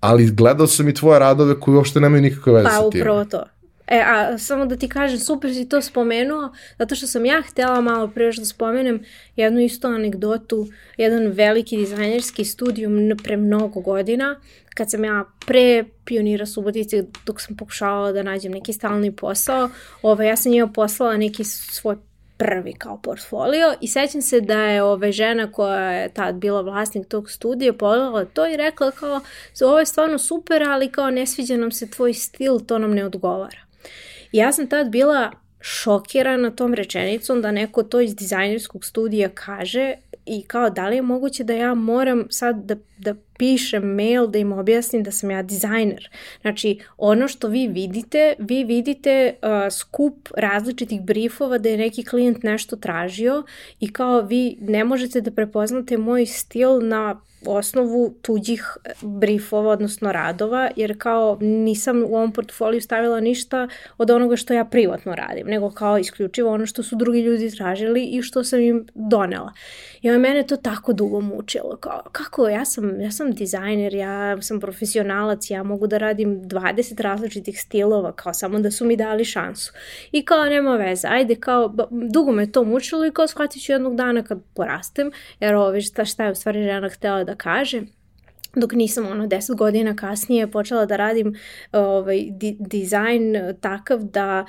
[0.00, 3.00] ali gledao sam i tvoje radove koji uopšte nemaju nikakve veze Pa sa tim.
[3.00, 3.44] upravo to.
[3.90, 7.80] E, a samo da ti kažem, super si to spomenuo, zato što sam ja htjela
[7.80, 9.02] malo pre još da spomenem
[9.36, 10.66] jednu isto anegdotu,
[10.96, 14.40] jedan veliki dizajnerski studijum pre mnogo godina,
[14.74, 19.68] kad sam ja pre pionira Subotice, dok sam pokušavala da nađem neki stalni posao,
[20.02, 21.96] ovaj, ja sam njima poslala neki svoj
[22.40, 27.08] prvi kao portfolio i sećam se da je ove žena koja je tad bila vlasnik
[27.08, 29.20] tog studija pogledala to i rekla kao
[29.64, 33.04] ovo je stvarno super ali kao ne sviđa nam se tvoj stil, to nam ne
[33.04, 33.58] odgovara.
[34.32, 35.30] I ja sam tad bila
[35.60, 39.94] šokirana tom rečenicom da neko to iz dizajnerskog studija kaže
[40.26, 44.38] i kao da li je moguće da ja moram sad da, da pišem mail da
[44.38, 46.10] im objasnim da sam ja dizajner.
[46.40, 52.42] Znači, ono što vi vidite, vi vidite uh, skup različitih briefova da je neki klijent
[52.42, 53.42] nešto tražio
[53.80, 60.70] i kao vi ne možete da prepoznate moj stil na osnovu tuđih briefova, odnosno radova,
[60.76, 63.68] jer kao nisam u ovom portfoliju stavila ništa
[63.98, 68.04] od onoga što ja privatno radim, nego kao isključivo ono što su drugi ljudi tražili
[68.04, 69.52] i što sam im donela.
[70.02, 74.60] I mene to tako dugo mučilo, kao kako, ja sam, ja sam dizajner, ja sam
[74.60, 79.72] profesionalac, ja mogu da radim 20 različitih stilova, kao samo da su mi dali šansu.
[80.12, 83.96] I kao nema veze, ajde kao, dugo me to mučilo i kao shvatit ću jednog
[83.96, 85.10] dana kad porastem,
[85.40, 87.82] jer ovo šta, šta je u stvari žena htela da kaže,
[88.54, 91.34] dok nisam ono 10 godina kasnije počela da radim
[91.72, 94.46] ovaj, di, dizajn takav da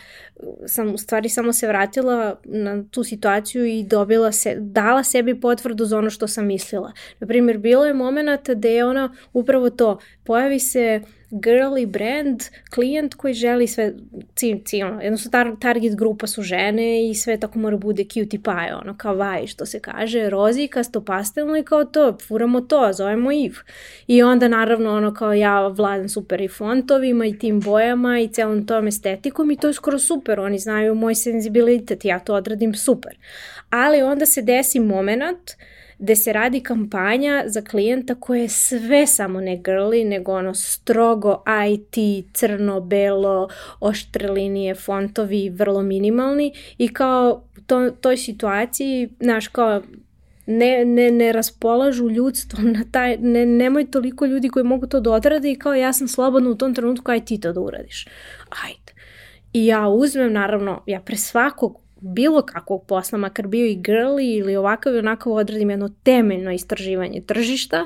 [0.67, 5.85] sam u stvari samo se vratila na tu situaciju i dobila se, dala sebi potvrdu
[5.85, 6.91] za ono što sam mislila.
[7.19, 13.13] Naprimjer, bilo je moment da je ona upravo to, pojavi se uh, girly brand, klijent
[13.13, 13.93] koji želi sve,
[14.35, 18.39] ci, ci, ono, jednostavno tar, target grupa su žene i sve tako mora bude cutie
[18.43, 23.31] pie, ono, kao vaj, što se kaže, rozikasto, pastelno i kao to, furamo to, zovemo
[23.31, 23.55] Eve.
[24.07, 28.65] I onda naravno, ono, kao ja vladam super i fontovima i tim bojama i celom
[28.65, 33.17] tom estetikom i to je skoro super, oni znaju moj senzibilitet, ja to odradim super.
[33.69, 35.51] Ali onda se desi moment
[36.01, 41.43] gde se radi kampanja za klijenta koje je sve samo ne grli, nego ono strogo
[41.69, 43.49] IT, crno, belo,
[43.79, 49.81] oštre linije, fontovi vrlo minimalni i kao u to, toj situaciji, znaš, kao
[50.45, 55.11] ne, ne, ne raspolažu ljudstvom na taj, ne, nemoj toliko ljudi koji mogu to da
[55.11, 58.07] odrade i kao ja sam slobodna u tom trenutku, aj ti to da uradiš.
[58.65, 58.93] Ajde.
[59.53, 64.55] I ja uzmem, naravno, ja pre svakog bilo kakvog posla, makar bio i girly ili
[64.55, 67.85] ovakav i onakav odradim jedno temeljno istraživanje tržišta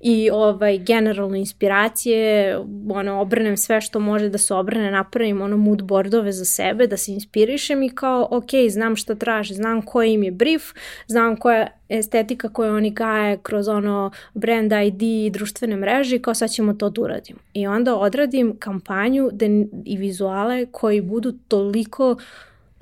[0.00, 2.56] i ovaj, generalno inspiracije,
[2.90, 6.96] ono, obrnem sve što može da se obrne, napravim ono mood boardove za sebe, da
[6.96, 10.62] se inspirišem i kao, ok, znam šta traže, znam koji im je brief,
[11.06, 16.34] znam koja estetika koju oni gaje kroz ono brand ID i društvene mreže i kao
[16.34, 17.38] sad ćemo to da uradimo.
[17.54, 22.16] I onda odradim kampanju de, i vizuale koji budu toliko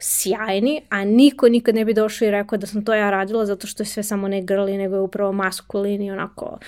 [0.05, 3.67] sjajni, a niko nikad ne bi došao i rekao da sam to ja radila zato
[3.67, 6.59] što je sve samo ne grli, nego je upravo maskulini, onako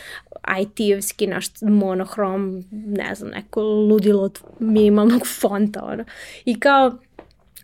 [0.61, 6.05] IT-evski, naš monohrom, ne znam, neko ludilo od minimalnog fonta, ono.
[6.45, 6.99] I kao,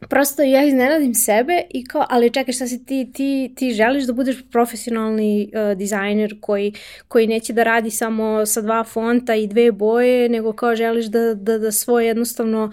[0.08, 4.12] prosto ja iznenadim sebe i kao, ali čekaj šta si ti, ti, ti želiš da
[4.12, 6.72] budeš profesionalni uh, dizajner koji,
[7.08, 11.34] koji neće da radi samo sa dva fonta i dve boje, nego kao želiš da,
[11.34, 12.72] da, da svoj jednostavno uh,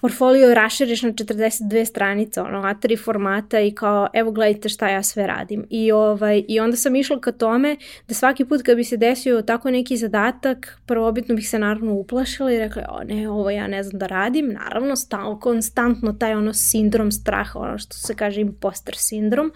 [0.00, 5.26] portfolio raširiš na 42 stranice, ono, A3 formata i kao, evo gledajte šta ja sve
[5.26, 5.66] radim.
[5.70, 7.76] I, ovaj, I onda sam išla ka tome
[8.08, 12.52] da svaki put kad bi se desio tako neki zadatak, prvobitno bih se naravno uplašila
[12.52, 14.48] i rekla, o ne, ovo ja ne znam da radim.
[14.48, 19.52] Naravno, stal, konstantno taj ono sindrom straha, ono što se kaže imposter sindrom.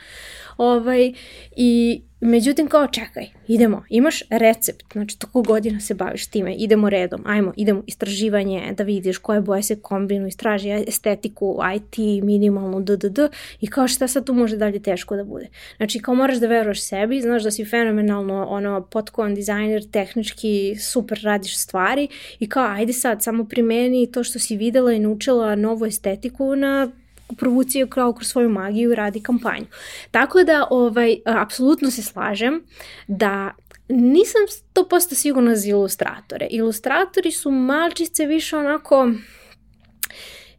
[0.57, 1.13] Ovaj,
[1.57, 7.23] I Međutim, kao čekaj, idemo, imaš recept, znači toko godina se baviš time, idemo redom,
[7.27, 13.19] ajmo, idemo istraživanje, da vidiš koje boje se kombinu, istraži estetiku, IT, minimalno, ddd,
[13.61, 15.49] i kao šta sad tu može dalje teško da bude.
[15.77, 21.21] Znači, kao moraš da veruješ sebi, znaš da si fenomenalno, ono, potkovan dizajner, tehnički super
[21.23, 25.87] radiš stvari i kao, ajde sad, samo primeni to što si videla i naučila novu
[25.87, 26.91] estetiku na
[27.37, 29.67] provucije kao kroz svoju magiju i radi kampanju.
[30.11, 32.63] Tako da, ovaj, apsolutno se slažem
[33.07, 33.55] da
[33.89, 34.41] nisam
[34.75, 36.47] 100% sigurna za ilustratore.
[36.51, 39.11] Ilustratori su malčice više onako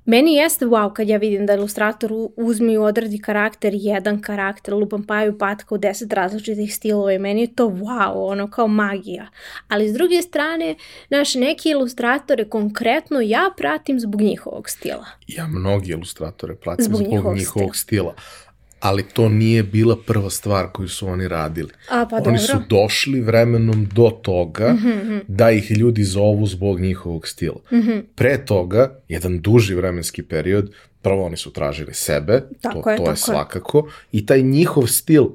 [0.06, 5.04] Meni jeste wow kad ja vidim da ilustrator uzme i odradi karakter, jedan karakter, lupam
[5.04, 9.28] paju patka u deset različitih stilova i meni je to wow, ono kao magija.
[9.68, 10.76] Ali s druge strane,
[11.10, 15.06] naš neki ilustratore konkretno ja pratim zbog njihovog stila.
[15.28, 18.14] Ja mnogi ilustratore pratim zbog, zbog njihovog, njihovog stila.
[18.14, 18.45] stila
[18.86, 21.70] ali to nije bila prva stvar koju su oni radili.
[21.90, 22.40] A, pa oni dobro.
[22.40, 25.22] su došli vremenom do toga mm -hmm.
[25.28, 27.62] da ih ljudi zovu zbog njihovog stila.
[27.72, 28.04] Mm -hmm.
[28.16, 30.72] Pre toga, jedan duži vremenski period,
[31.02, 34.20] prvo oni su tražili sebe, tako to, je, to je svakako, je.
[34.20, 35.26] i taj njihov stil,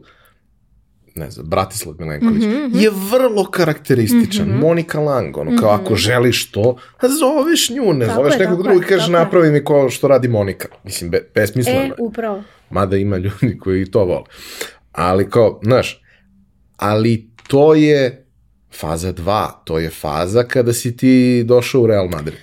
[1.14, 2.76] ne znam, Bratislav Milenković, mm -hmm.
[2.82, 4.48] je vrlo karakterističan.
[4.48, 4.60] Mm -hmm.
[4.60, 5.84] Monika Lang, ono, kao mm -hmm.
[5.84, 9.64] ako želiš to, zoveš nju, ne tako zoveš je, nekog drugog i kažeš napravi mi
[9.64, 10.68] ko što radi Monika.
[10.84, 14.24] Mislim, be, besmisleno E, upravo mada ima ljudi koji to vole.
[14.92, 16.02] Ali kao, znaš,
[16.76, 18.26] ali to je
[18.72, 22.38] faza 2, to je faza kada si ti došao u Real Madrid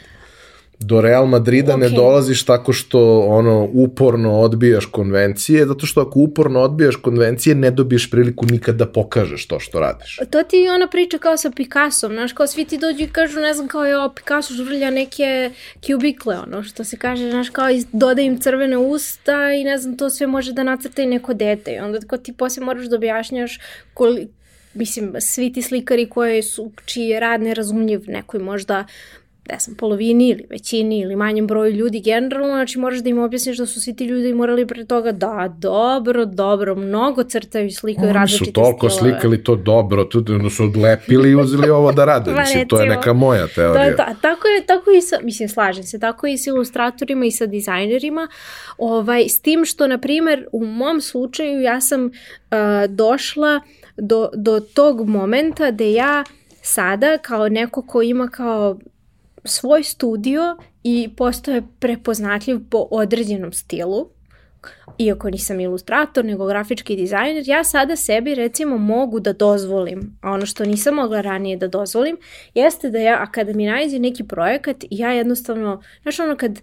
[0.80, 1.80] do Real Madrida okay.
[1.80, 7.72] ne dolaziš tako što ono uporno odbijaš konvencije, zato što ako uporno odbijaš konvencije ne
[7.72, 10.20] dobiješ priliku nikad da pokažeš to što radiš.
[10.30, 13.40] To ti je ona priča kao sa Picassom, znaš, kao svi ti dođu i kažu,
[13.40, 15.52] ne znam, kao je Picasso žvrlja neke
[15.88, 20.10] kubikle, ono, što se kaže, znaš, kao doda im crvene usta i ne znam, to
[20.10, 23.60] sve može da nacrta i neko dete i onda kao ti posle moraš da objašnjaš
[23.94, 24.32] koliko
[24.74, 28.86] mislim, svi ti slikari koje su, čiji je rad nerazumljiv nekoj možda
[29.50, 33.58] ne znam, polovini ili većini ili manjem broju ljudi generalno, znači moraš da im objasniš
[33.58, 38.14] da su svi ti ljudi morali pre toga da, dobro, dobro, mnogo crtaju i slikaju
[38.14, 38.68] različite stilove.
[38.68, 39.14] Oni su toliko stilove.
[39.14, 42.90] slikali to dobro, tu da su odlepili i uzeli ovo da rade, mislim, to je
[42.90, 43.90] neka moja teorija.
[43.90, 47.32] Da, da, tako je, tako i sa, mislim, slažem se, tako i sa ilustratorima i
[47.32, 48.28] sa dizajnerima,
[48.78, 52.12] ovaj, s tim što, na primer, u mom slučaju ja sam uh,
[52.90, 53.62] došla
[53.98, 56.24] do, do tog momenta da ja
[56.62, 58.80] sada kao neko ko ima kao
[59.48, 64.10] svoj studio i postoje prepoznatljiv po određenom stilu,
[64.98, 70.46] iako nisam ilustrator, nego grafički dizajner, ja sada sebi recimo mogu da dozvolim, a ono
[70.46, 72.18] što nisam mogla ranije da dozvolim,
[72.54, 76.60] jeste da ja, a kada mi najde neki projekat, ja jednostavno, znaš ono kad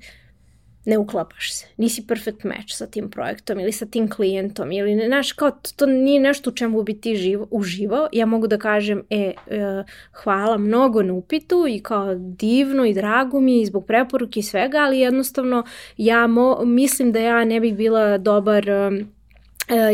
[0.85, 5.07] ne uklapaš se, nisi perfect match sa tim projektom ili sa tim klijentom ili ne,
[5.07, 8.59] znaš, kao to, to nije nešto u čemu bi ti živo, uživao, ja mogu da
[8.59, 13.87] kažem, e, e, hvala mnogo na upitu i kao divno i drago mi i zbog
[13.87, 15.65] preporuke i svega, ali jednostavno
[15.97, 19.05] ja mo, mislim da ja ne bih bila dobar E,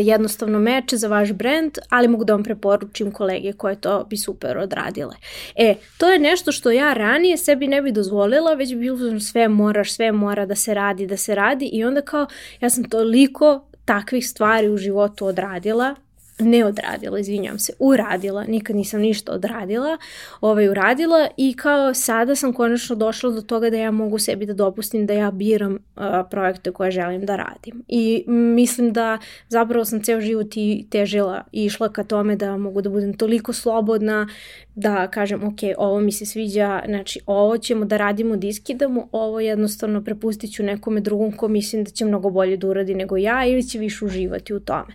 [0.01, 4.57] jednostavno meč za vaš brand, ali mogu da vam preporučim kolege koje to bi super
[4.57, 5.15] odradile.
[5.55, 9.47] E, to je nešto što ja ranije sebi ne bi dozvolila, već bi bilo sve
[9.47, 12.27] moraš, sve mora da se radi, da se radi i onda kao
[12.59, 15.95] ja sam toliko takvih stvari u životu odradila
[16.41, 19.97] ne odradila, izvinjam se, uradila, nikad nisam ništa odradila,
[20.41, 24.53] ovaj, uradila i kao sada sam konačno došla do toga da ja mogu sebi da
[24.53, 27.83] dopustim da ja biram uh, projekte koje želim da radim.
[27.87, 29.17] I mislim da
[29.49, 33.53] zapravo sam ceo život i težila i išla ka tome da mogu da budem toliko
[33.53, 34.27] slobodna,
[34.75, 39.39] da kažem ok, ovo mi se sviđa, znači ovo ćemo da radimo, da iskidamo, ovo
[39.39, 43.45] jednostavno prepustit ću nekome drugom ko mislim da će mnogo bolje da uradi nego ja
[43.45, 44.93] ili će više uživati u tome.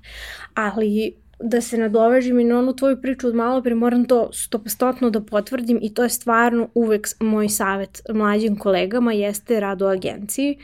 [0.55, 5.11] Ali da se nadovežim i na onu tvoju priču od malo pre, moram to stopostotno
[5.11, 10.59] da potvrdim i to je stvarno uvek moj savet mlađim kolegama jeste rad u agenciji,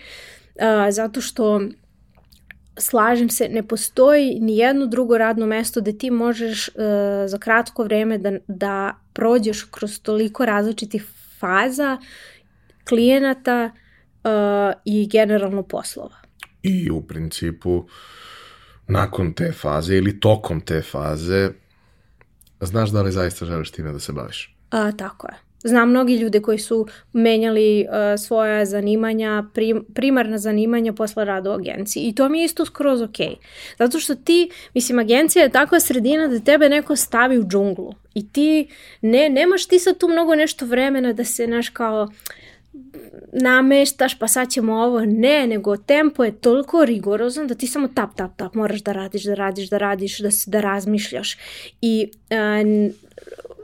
[0.55, 1.61] uh, zato što
[2.78, 6.74] slažem se, ne postoji ni jedno drugo radno mesto gde ti možeš uh,
[7.27, 11.05] za kratko vreme da, da prođeš kroz toliko različitih
[11.39, 11.99] faza,
[12.89, 13.70] klijenata
[14.24, 14.31] uh,
[14.85, 16.16] i generalno poslova.
[16.62, 17.85] I u principu uh,
[18.89, 21.51] nakon te faze ili tokom te faze
[22.61, 24.57] znaš da li zaista želiš time da se baviš?
[24.71, 25.35] A, tako je.
[25.65, 31.53] Znam mnogi ljude koji su menjali uh, svoja zanimanja, prim, primarna zanimanja posle rada u
[31.53, 33.17] agenciji i to mi je isto skroz ok.
[33.79, 38.29] Zato što ti, mislim, agencija je takva sredina da tebe neko stavi u džunglu i
[38.33, 38.69] ti,
[39.01, 42.09] ne, nemaš ti sad tu mnogo nešto vremena da se, naš kao,
[43.33, 48.15] nameštaš pa sad ćemo ovo, ne, nego tempo je toliko rigorozan da ti samo tap,
[48.17, 51.39] tap, tap moraš da radiš, da radiš, da radiš, da, da razmišljaš.
[51.81, 52.93] I uh,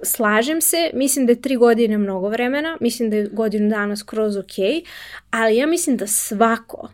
[0.03, 4.37] slažem se, mislim da je tri godine mnogo vremena, mislim da je godinu dana skroz
[4.37, 4.85] ok,
[5.31, 6.89] ali ja mislim da svako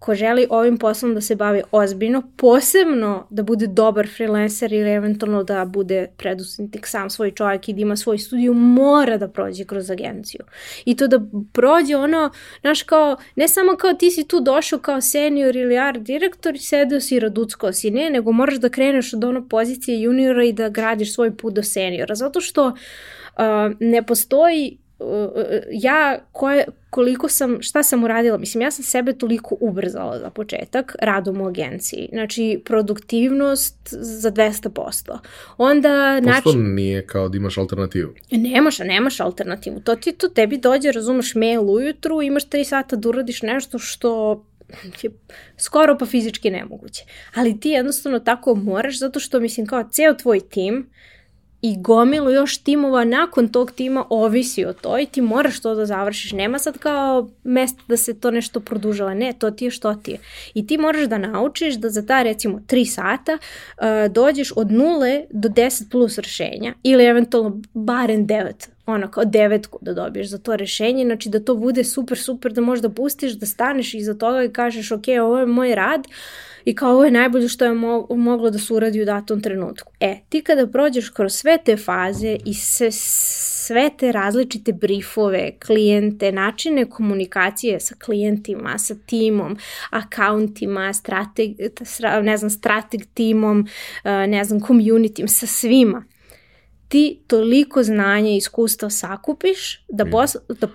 [0.00, 5.42] ko želi ovim poslom da se bavi ozbiljno, posebno da bude dobar freelancer ili eventualno
[5.42, 9.90] da bude predusnitik sam svoj čovjek i da ima svoj studiju, mora da prođe kroz
[9.90, 10.40] agenciju.
[10.84, 11.20] I to da
[11.52, 16.00] prođe ono, znaš kao, ne samo kao ti si tu došao kao senior ili art
[16.00, 20.44] direktor i sedeo si raducko si, ne, nego moraš da kreneš od ono pozicije juniora
[20.44, 22.14] i da gradiš svoj put do seniora.
[22.14, 22.74] Zato što uh,
[23.80, 24.78] ne postoji
[25.72, 30.96] ja koje, koliko sam, šta sam uradila, mislim ja sam sebe toliko ubrzala za početak
[31.02, 35.18] radom u agenciji, znači produktivnost za 200%.
[35.58, 36.74] Onda, Pošto način...
[36.74, 38.14] nije kao da imaš alternativu?
[38.30, 43.08] Nemaš, nemaš alternativu, to ti to tebi dođe, razumeš mail ujutru, imaš 3 sata da
[43.08, 44.44] uradiš nešto što
[45.02, 45.10] je
[45.56, 47.04] skoro pa fizički nemoguće.
[47.34, 50.90] Ali ti jednostavno tako moraš zato što mislim kao ceo tvoj tim
[51.62, 55.86] i gomilu još timova nakon tog tima ovisi o to i ti moraš to da
[55.86, 56.32] završiš.
[56.32, 59.14] Nema sad kao mesta da se to nešto produžava.
[59.14, 60.18] Ne, to ti je što ti je.
[60.54, 65.24] I ti moraš da naučiš da za ta recimo 3 sata uh, dođeš od nule
[65.30, 70.56] do 10 plus rešenja ili eventualno barem 9 ono kao devetku da dobiješ za to
[70.56, 74.52] rešenje, znači da to bude super, super, da možda pustiš, da staneš iza toga i
[74.52, 76.14] kažeš ok, ovo je moj rad, uh,
[76.64, 79.92] i kao ovo je najbolje što je mo moglo da se uradi u datom trenutku.
[80.00, 86.32] E, ti kada prođeš kroz sve te faze i se, sve te različite briefove, klijente,
[86.32, 89.56] načine komunikacije sa klijentima, sa timom,
[89.90, 91.50] akauntima, strateg,
[92.22, 93.66] ne znam, strateg timom,
[94.04, 96.04] ne znam, community, sa svima,
[96.88, 100.10] ti toliko znanja i iskustva sakupiš da, mm.
[100.10, 100.68] bos, da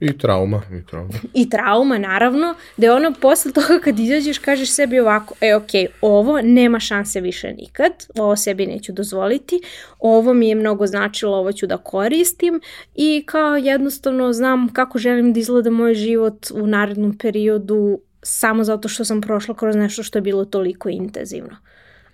[0.00, 1.14] I trauma, i trauma.
[1.34, 5.70] I trauma, naravno, da je ono posle toga kad izađeš kažeš sebi ovako, e ok,
[6.00, 9.60] ovo nema šanse više nikad, ovo sebi neću dozvoliti,
[9.98, 12.60] ovo mi je mnogo značilo, ovo ću da koristim
[12.94, 18.88] i kao jednostavno znam kako želim da izgleda moj život u narednom periodu samo zato
[18.88, 21.56] što sam prošla kroz nešto što je bilo toliko intenzivno.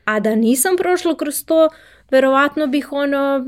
[0.04, 1.68] A da nisam prošla kroz to,
[2.10, 3.46] verovatno bih ono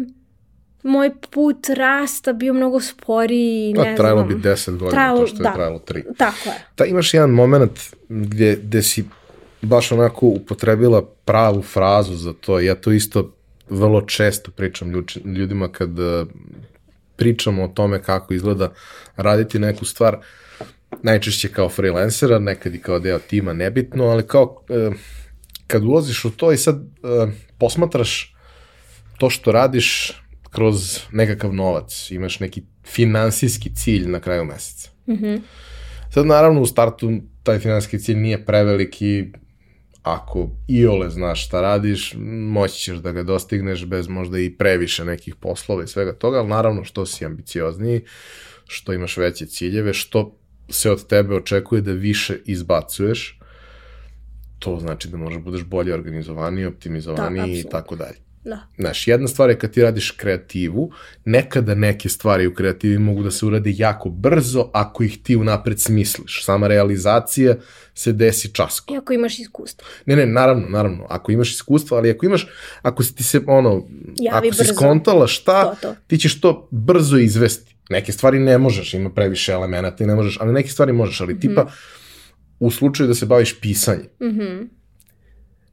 [0.84, 3.72] moj put rasta bio mnogo sporiji.
[3.72, 4.40] Ne A trajalo znam.
[4.42, 5.48] bi 10 godina, Trajalo- to što da.
[5.48, 6.02] je trajalo 3.
[6.18, 6.54] Tako je.
[6.74, 9.04] Ta, imaš jedan moment gdje, gdje si
[9.62, 12.60] baš onako upotrebila pravu frazu za to.
[12.60, 13.32] Ja to isto
[13.70, 14.92] vrlo često pričam
[15.24, 16.24] ljudima kad eh,
[17.16, 18.72] pričamo o tome kako izgleda
[19.16, 20.18] raditi neku stvar,
[21.02, 24.90] najčešće kao freelancera, nekad i kao deo tima, nebitno, ali kao eh,
[25.66, 28.34] kad ulaziš u to i sad eh, posmatraš
[29.18, 30.20] to što radiš
[30.54, 34.90] kroz nekakav novac, imaš neki finansijski cilj na kraju meseca.
[36.10, 37.10] Sad naravno u startu
[37.42, 39.24] taj finansijski cilj nije preveliki,
[40.02, 42.14] ako iole znaš šta radiš,
[42.48, 46.48] moći ćeš da ga dostigneš bez možda i previše nekih poslova i svega toga, ali
[46.48, 48.00] naravno što si ambiciozniji,
[48.66, 53.40] što imaš veće ciljeve, što se od tebe očekuje da više izbacuješ,
[54.58, 57.70] to znači da možeš budeš bolje organizovaniji, optimizovaniji i apsolutno.
[57.70, 58.23] tako dalje.
[58.44, 58.58] Da.
[58.78, 60.92] Znaš, jedna stvar je kad ti radiš kreativu,
[61.24, 65.80] nekada neke stvari u kreativi mogu da se urade jako brzo ako ih ti unapred
[65.80, 66.44] smisliš.
[66.44, 67.54] Sama realizacija
[67.94, 68.94] se desi časko.
[68.94, 69.86] Iako imaš iskustvo.
[70.06, 72.46] Ne, ne, naravno, naravno, ako imaš iskustva, ali ako imaš,
[72.82, 74.74] ako si ti se, ono, Javi ako si brzo.
[74.74, 75.94] skontala šta, To, to.
[76.06, 77.74] ti ćeš to brzo izvesti.
[77.90, 81.40] Neke stvari ne možeš, ima previše elemenata i ne možeš, ali neke stvari možeš, ali
[81.40, 81.66] tipa,
[82.58, 84.62] u slučaju da se baviš pisanjem, Mhm.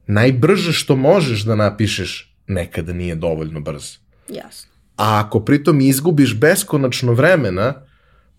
[0.06, 3.98] najbrže što možeš da napišeš nekada nije dovoljno brzo.
[4.28, 4.72] Jasno.
[4.96, 7.74] A ako pritom izgubiš beskonačno vremena,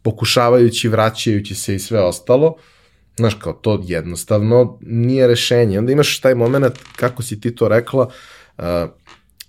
[0.02, 2.56] pokušavajući, vraćajući se i sve ostalo,
[3.18, 5.80] znaš, kao to jednostavno nije rešenje.
[5.80, 8.10] Onda imaš taj moment, kako si ti to rekla,
[8.58, 8.64] uh,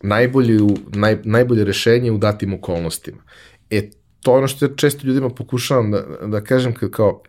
[0.03, 3.23] najbolje, u- naj, najbolje rešenje u datim okolnostima.
[3.70, 7.23] E, to je ono što ja često ljudima pokušavam da, da kažem, kad kao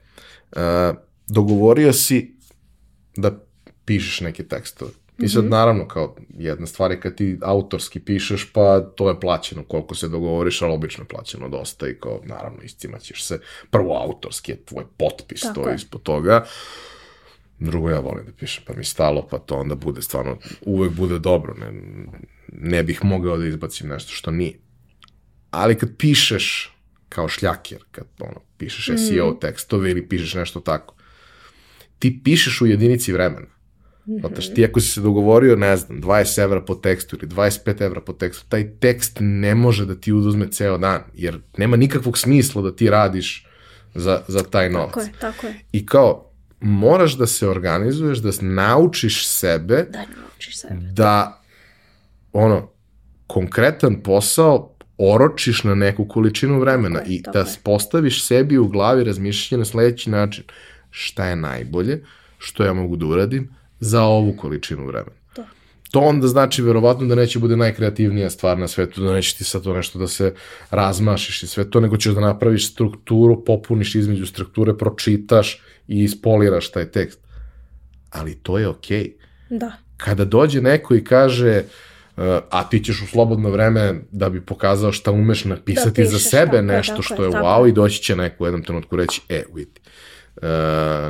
[0.56, 0.62] uh,
[1.28, 2.36] dogovorio si
[3.18, 3.40] da
[3.86, 4.91] pišeš neke tekstove.
[5.19, 9.63] I sad naravno kao jedna stvar je kad ti autorski pišeš pa to je plaćeno
[9.63, 13.39] koliko se dogovoriš, ali obično je plaćeno dosta i kao naravno iscimaćeš se.
[13.69, 16.45] Prvo autorski je tvoj potpis, Tako to je ispod toga.
[17.59, 21.19] Drugo ja volim da pišem pa mi stalo pa to onda bude stvarno uvek bude
[21.19, 21.53] dobro.
[21.53, 21.71] Ne,
[22.47, 24.59] ne bih mogao da izbacim nešto što nije.
[25.51, 26.75] Ali kad pišeš
[27.09, 30.95] kao šljaker, kad ono, pišeš SEO tekstove ili pišeš nešto tako,
[31.99, 33.55] ti pišeš u jedinici vremena.
[34.07, 38.02] Znataš, ti ako si se dogovorio, ne znam, 20 evra po tekstu ili 25 evra
[38.02, 42.61] po tekstu, taj tekst ne može da ti uduzme ceo dan, jer nema nikakvog smisla
[42.61, 43.48] da ti radiš
[43.95, 44.90] za, za taj novac.
[44.90, 45.53] Tako je, tako je.
[45.72, 50.76] I kao, moraš da se organizuješ, da naučiš sebe Da naučiš sebe.
[50.94, 51.41] da
[52.34, 52.69] ono
[53.27, 57.56] konkretan posao oročiš na neku količinu vremena Tako je, i tako da je.
[57.64, 60.44] postaviš sebi u glavi razmišljanje na sledeći način.
[60.90, 62.03] Šta je najbolje,
[62.38, 63.49] što ja mogu da uradim
[63.86, 65.16] za ovu količinu vremena.
[65.34, 65.44] To.
[65.91, 69.64] To onda znači verovatno da neće bude najkreativnija stvar na svetu, da neće ti sad
[69.64, 70.34] to nešto da se
[70.72, 76.72] razmašiš i sve to, nego ćeš da napraviš strukturu, popuniš između strukture, pročitaš i ispoliraš
[76.72, 77.20] taj tekst.
[78.10, 79.03] Ali to je okej.
[79.03, 79.72] Okay Da.
[79.98, 81.64] kada dođe neko i kaže
[82.49, 86.30] a ti ćeš u slobodno vreme da bi pokazao šta umeš napisati Da za pišeš,
[86.30, 88.95] sebe tako nešto tako što je, tako wow i doći će neko u jednom trenutku
[88.95, 89.80] reći e, vidi,
[90.36, 90.44] uh,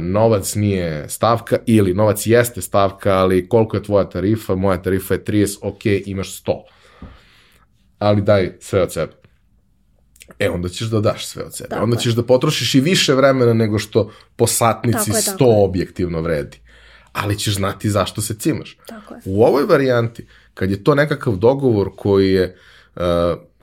[0.01, 5.23] novac nije stavka ili novac jeste stavka, ali koliko je tvoja tarifa, moja tarifa je
[5.23, 6.61] 30, ok, imaš 100.
[7.99, 9.13] Ali daj sve od sebe.
[10.39, 11.69] E, onda ćeš da daš sve od sebe.
[11.69, 12.01] Tako onda je.
[12.01, 15.63] ćeš da potrošiš i više vremena nego što po satnici Tako je, 100 tako je.
[15.63, 16.59] objektivno vredi.
[17.13, 18.77] Ali ćeš znati zašto se cimaš.
[18.87, 19.21] Tako je.
[19.25, 22.57] U ovoj varijanti, kad je to nekakav dogovor koji je,
[22.95, 23.01] uh,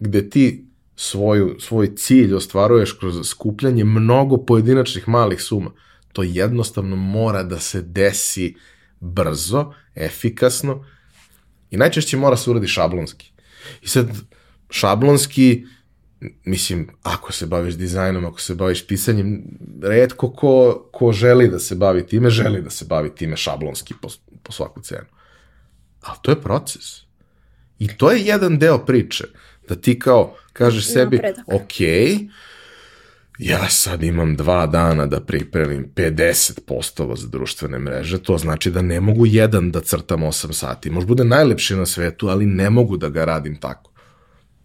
[0.01, 0.72] gde ti
[1.03, 5.71] svoju, svoj cilj ostvaruješ kroz skupljanje mnogo pojedinačnih malih suma,
[6.13, 8.55] to jednostavno mora da se desi
[9.01, 10.85] brzo, efikasno
[11.71, 13.33] i najčešće mora se uradi šablonski.
[13.83, 14.07] I sad,
[14.71, 15.65] šablonski,
[16.45, 19.43] mislim, ako se baviš dizajnom, ako se baviš pisanjem,
[19.83, 24.09] redko ko, ko želi da se bavi time, želi da se bavi time šablonski po,
[24.43, 25.07] po svaku cenu.
[26.01, 27.03] Ali to je proces.
[27.79, 29.25] I to je jedan deo priče.
[29.69, 31.45] Da ti kao kažeš sebi, Napredak.
[31.49, 31.81] ok,
[33.39, 38.83] ja sad imam dva dana da pripremim 50 postova za društvene mreže, to znači da
[38.83, 40.91] ne mogu jedan da crtam 8 sati.
[40.91, 43.91] Možda bude najlepši na svetu, ali ne mogu da ga radim tako.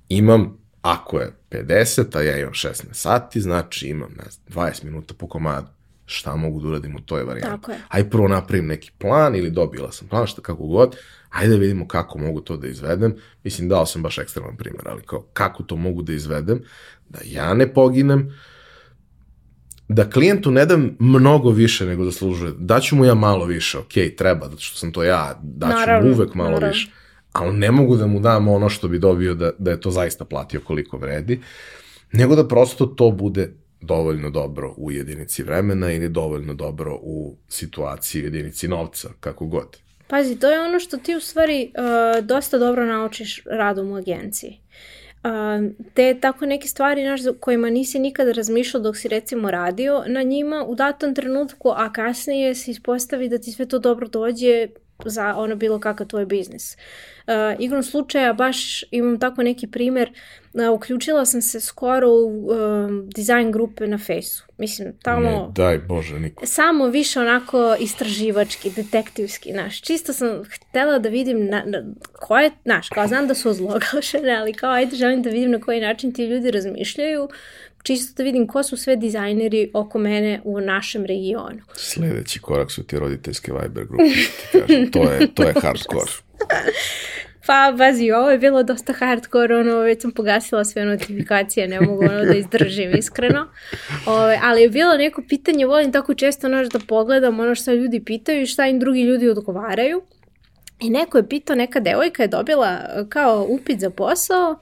[0.09, 5.13] Imam Ako je 50, a ja imam 16 sati, znači imam ne znam, 20 minuta
[5.13, 5.67] po komadu.
[6.05, 7.61] Šta mogu da uradim u toj varijanti?
[7.61, 7.77] Tako je.
[7.87, 10.95] Aj prvo napravim neki plan ili dobila sam plan, šta kako god,
[11.29, 13.15] ajde da vidimo kako mogu to da izvedem.
[13.43, 16.63] Mislim, dao sam baš ekstreman primjer, ali kao, kako to mogu da izvedem,
[17.09, 18.31] da ja ne poginem,
[19.87, 22.51] da klijentu ne dam mnogo više nego zaslužuje.
[22.57, 26.15] Daću mu ja malo više, ok, treba, zato što sam to ja, daću Naravno, mu
[26.15, 26.67] uvek malo naravno.
[26.67, 26.91] više.
[27.31, 30.25] Ali ne mogu da mu dam ono što bi dobio da, da je to zaista
[30.25, 31.41] platio koliko vredi,
[32.11, 38.23] nego da prosto to bude dovoljno dobro u jedinici vremena ili dovoljno dobro u situaciji
[38.23, 39.77] jedinici novca, kako god.
[40.07, 44.59] Pazi, to je ono što ti u stvari uh, dosta dobro naučiš radom u agenciji.
[45.23, 45.31] Uh,
[45.93, 50.65] te tako neke stvari naš, kojima nisi nikada razmišljao dok si recimo radio na njima
[50.67, 54.67] u datom trenutku, a kasnije se ispostavi da ti sve to dobro dođe
[55.05, 56.73] za ono bilo kakav tvoj biznis.
[56.73, 57.16] Uh,
[57.59, 60.11] igrom slučaja baš imam tako neki primer,
[60.53, 62.55] uh, uključila sam se skoro u uh,
[63.15, 64.43] dizajn grupe na fejsu.
[64.57, 65.29] Mislim, tamo...
[65.29, 66.45] Ne, daj Bože, niko.
[66.45, 69.81] samo više onako istraživački, detektivski, znaš.
[69.81, 71.83] Čisto sam htela da vidim na, na,
[72.13, 75.81] koje, znaš, kao znam da su ozloglašene, ali kao ajde želim da vidim na koji
[75.81, 77.29] način ti ljudi razmišljaju,
[77.83, 81.59] čisto da vidim ko su sve dizajneri oko mene u našem regionu.
[81.75, 84.03] Sledeći korak su ti roditeljske Viber grupe,
[84.51, 84.91] ti kažem.
[84.91, 86.11] To je, to je hardcore.
[87.47, 92.05] Pa, bazi, ovo je bilo dosta hardcore, ono, već sam pogasila sve notifikacije, ne mogu
[92.05, 93.47] ono da izdržim, iskreno.
[94.05, 98.03] Ove, ali je bilo neko pitanje, volim tako često ono da pogledam ono što ljudi
[98.05, 100.01] pitaju i šta im drugi ljudi odgovaraju.
[100.79, 104.59] I neko je pitao, neka devojka je dobila e, kao upit za posao,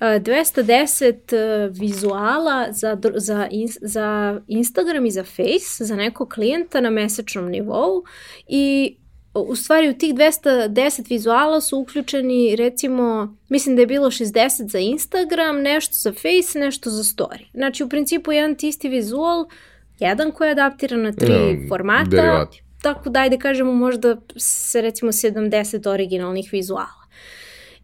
[0.00, 3.48] e, 210 e, vizuala za, za,
[3.80, 8.04] za Instagram i za Face, za nekog klijenta na mesečnom nivou
[8.48, 8.96] i
[9.42, 14.78] u stvari u tih 210 vizuala su uključeni recimo, mislim da je bilo 60 za
[14.78, 17.44] Instagram, nešto za Face, nešto za Story.
[17.54, 19.46] Znači u principu jedan ti isti vizual,
[19.98, 22.62] jedan koji je adaptiran na tri Ja, formata, derivati.
[22.82, 27.07] tako da ajde kažemo možda se recimo 70 originalnih vizuala.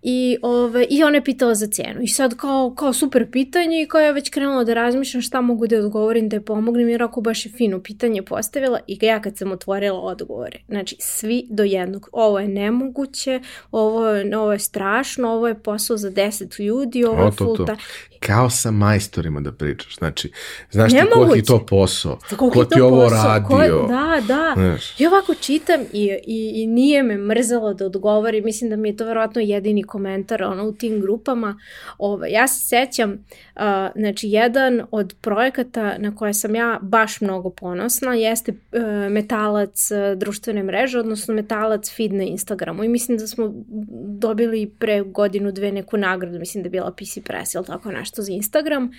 [0.07, 2.03] I, ove, I ona je pitala za cenu.
[2.03, 5.67] I sad kao, kao super pitanje i kao ja već krenula da razmišljam šta mogu
[5.67, 9.39] da odgovorim, da je pomognem jer ako baš je fino pitanje postavila i ja kad
[9.39, 10.59] sam otvorila odgovore.
[10.69, 12.09] Znači svi do jednog.
[12.13, 13.41] Ovo je nemoguće,
[13.71, 17.79] ovo je, ovo je strašno, ovo je posao za 10 ljudi, ovo je full time.
[18.27, 19.97] Kao sa majstorima da pričaš.
[19.97, 20.33] Znači,
[20.71, 23.81] znaš ti koliki je to posao, ko je ti ovo posao, radio.
[23.81, 24.53] Ko, da, da.
[24.57, 25.01] Znaš.
[25.01, 28.41] I ovako čitam i, i, i nije me mrzelo da odgovori.
[28.41, 31.59] Mislim da mi je to verovatno jedini komentar ono, u tim grupama.
[31.99, 33.63] Ove, ja se sećam, uh,
[33.97, 38.81] znači jedan od projekata na koje sam ja baš mnogo ponosna jeste uh,
[39.11, 42.85] metalac uh, društvene mreže, odnosno metalac feed na Instagramu.
[42.85, 43.53] I mislim da smo
[44.07, 48.14] dobili pre godinu, dve neku nagradu, mislim da je bila PC Press ili tako nešto
[48.23, 48.91] za Instagram.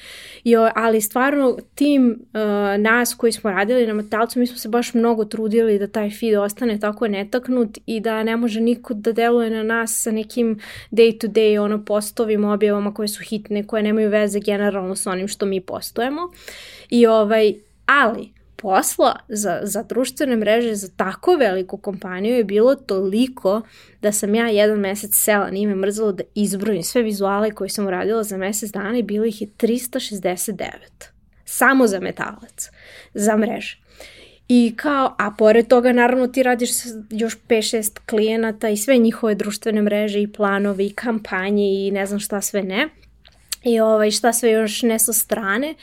[0.43, 2.39] I, o- ali stvarno tim uh,
[2.81, 6.35] nas koji smo radili na metalcu, mi smo se baš mnogo trudili da taj feed
[6.35, 10.59] ostane tako netaknut i da ne može niko da deluje na nas sa nekim
[10.91, 15.27] day to day ono postovima, objavama koje su hitne, koje nemaju veze generalno sa onim
[15.27, 16.21] što mi postojemo.
[16.89, 17.53] I ovaj,
[17.85, 23.61] ali posla za, za društvene mreže za tako veliku kompaniju je bilo toliko
[24.01, 27.87] da sam ja jedan mesec sela, nije me mrzalo da izbrojim sve vizuale koje sam
[27.87, 30.65] uradila za mesec dana i bilo ih je 369.
[31.45, 32.69] Samo za metalac,
[33.13, 33.79] za mreže.
[34.47, 36.69] I kao, a pored toga naravno ti radiš
[37.09, 42.19] još 5-6 klijenata i sve njihove društvene mreže i planovi i kampanje i ne znam
[42.19, 42.89] šta sve ne
[43.65, 45.75] i ovaj, šta sve još ne sa strane.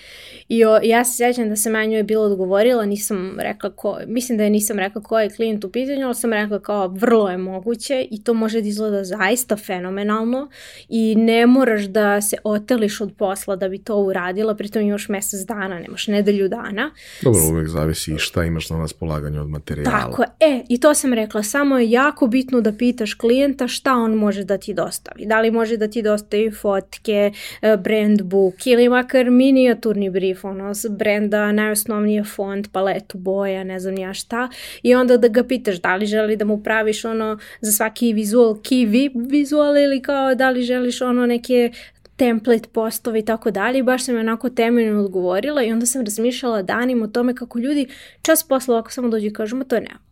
[0.48, 4.38] I o, ja se sjećam da sam ja njoj bilo odgovorila, nisam rekla ko, mislim
[4.38, 7.36] da je nisam rekla ko je klijent u pitanju, ali sam rekla kao vrlo je
[7.36, 10.48] moguće i to može da izgleda zaista fenomenalno
[10.88, 15.40] i ne moraš da se oteliš od posla da bi to uradila, pritom još mesec
[15.40, 16.90] dana, nemaš nedelju dana.
[17.22, 20.00] Dobro, uvek zavisi i šta imaš na raspolaganju od materijala.
[20.00, 20.24] Tako.
[20.40, 24.44] E, i to sam rekla, samo je jako bitno da pitaš klijenta šta on može
[24.44, 25.26] da ti dostavi.
[25.26, 27.32] Da li može da ti dostavi fotke,
[27.62, 33.80] e, brand book ili makar minijaturni brief, ono, s brenda, najosnovnije font, paletu boja, ne
[33.80, 34.48] znam ja šta.
[34.82, 38.56] I onda da ga pitaš da li želi da mu praviš ono za svaki vizual
[38.70, 41.70] vi, vizual ili kao da li želiš ono neke
[42.16, 46.04] template postove i tako dalje i baš sam je onako temeljno odgovorila i onda sam
[46.04, 47.86] razmišljala danima o tome kako ljudi
[48.22, 50.11] čas posla ovako samo dođu i kažu ma to je nemoguće.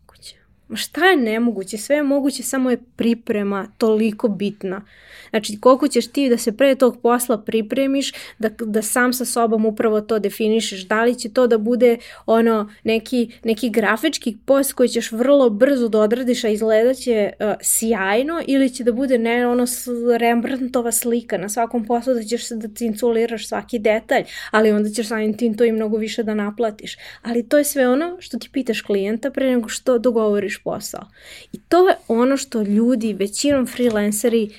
[0.73, 1.77] šta je nemoguće?
[1.77, 4.81] Sve je moguće, samo je priprema toliko bitna.
[5.29, 9.65] Znači, koliko ćeš ti da se pre tog posla pripremiš, da, da sam sa sobom
[9.65, 14.89] upravo to definišeš, da li će to da bude ono neki, neki grafički post koji
[14.89, 19.47] ćeš vrlo brzo da odradiš, a izgledat će uh, sjajno, ili će da bude ne
[19.47, 19.65] ono
[20.17, 25.07] Rembrandtova slika na svakom poslu da ćeš se da cinculiraš svaki detalj, ali onda ćeš
[25.07, 26.97] samim tim to i mnogo više da naplatiš.
[27.21, 31.07] Ali to je sve ono što ti pitaš klijenta pre nego što dogovoriš posao.
[31.53, 34.49] I to je ono što ljudi, većinom freelanceri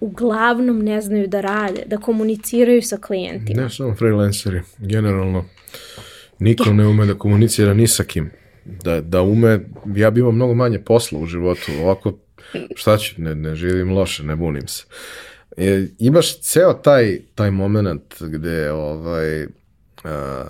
[0.00, 3.62] uglavnom ne znaju da rade, da komuniciraju sa klijentima.
[3.62, 5.44] Ne samo freelanceri, generalno
[6.38, 8.30] niko ne ume da komunicira ni sa kim.
[8.64, 9.60] Da, da ume,
[9.96, 12.18] ja bi imao mnogo manje posla u životu, ovako
[12.74, 14.84] šta ću, ne, ne živim loše, ne bunim se.
[15.56, 19.46] E, imaš ceo taj, taj moment gde ovaj,
[20.04, 20.46] a,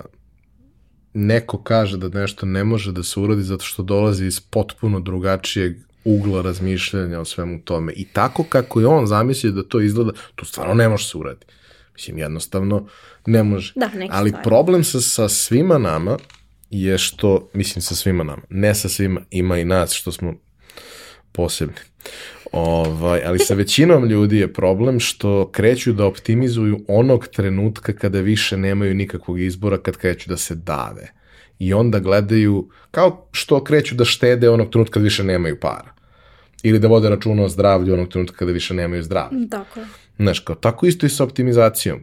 [1.14, 5.76] neko kaže da nešto ne može da se uradi zato što dolazi iz potpuno drugačijeg
[6.04, 7.92] ugla razmišljanja o svemu tome.
[7.96, 11.46] I tako kako je on zamislio da to izgleda, to stvarno ne može se uradi.
[11.94, 12.86] Mislim, jednostavno
[13.26, 13.72] ne može.
[13.76, 14.44] Da, Ali stvari.
[14.44, 16.16] problem sa, sa svima nama
[16.70, 20.34] je što, mislim sa svima nama, ne sa svima, ima i nas što smo
[21.32, 21.76] posebni.
[22.52, 28.56] Ovaj, ali sa većinom ljudi je problem što kreću da optimizuju onog trenutka kada više
[28.56, 31.12] nemaju nikakvog izbora, kad kreću da se dave.
[31.58, 35.92] I onda gledaju, kao što kreću da štede onog trenutka kad više nemaju para.
[36.62, 39.48] Ili da vode računa o zdravlju onog trenutka kada više nemaju zdravlja.
[39.50, 39.86] Tako je.
[40.16, 42.00] Znaš, kao, tako isto i sa optimizacijom.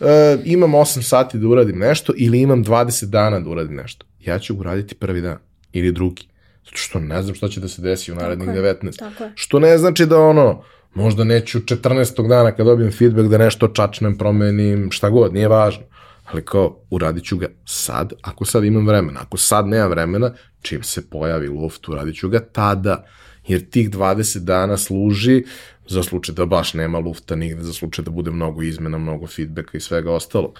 [0.00, 4.06] E, imam 8 sati da uradim nešto ili imam 20 dana da uradim nešto.
[4.20, 5.38] Ja ću uraditi prvi dan
[5.72, 6.31] ili drugi.
[6.64, 8.98] Zato što ne znam šta će da se desi u narednih Tako je, 19.
[8.98, 9.32] tako je.
[9.34, 10.62] Što ne znači da ono,
[10.94, 12.28] možda neću 14.
[12.28, 15.84] dana kad dobijem feedback da nešto čačnem, promenim, šta god, nije važno.
[16.24, 19.20] Ali kao, uradit ću ga sad, ako sad imam vremena.
[19.20, 23.04] Ako sad nemam vremena, čim se pojavi luft, uradit ću ga tada.
[23.46, 25.44] Jer tih 20 dana služi
[25.88, 29.78] za slučaj da baš nema lufta nigde, za slučaj da bude mnogo izmena, mnogo feedbacka
[29.78, 30.58] i svega ostalog.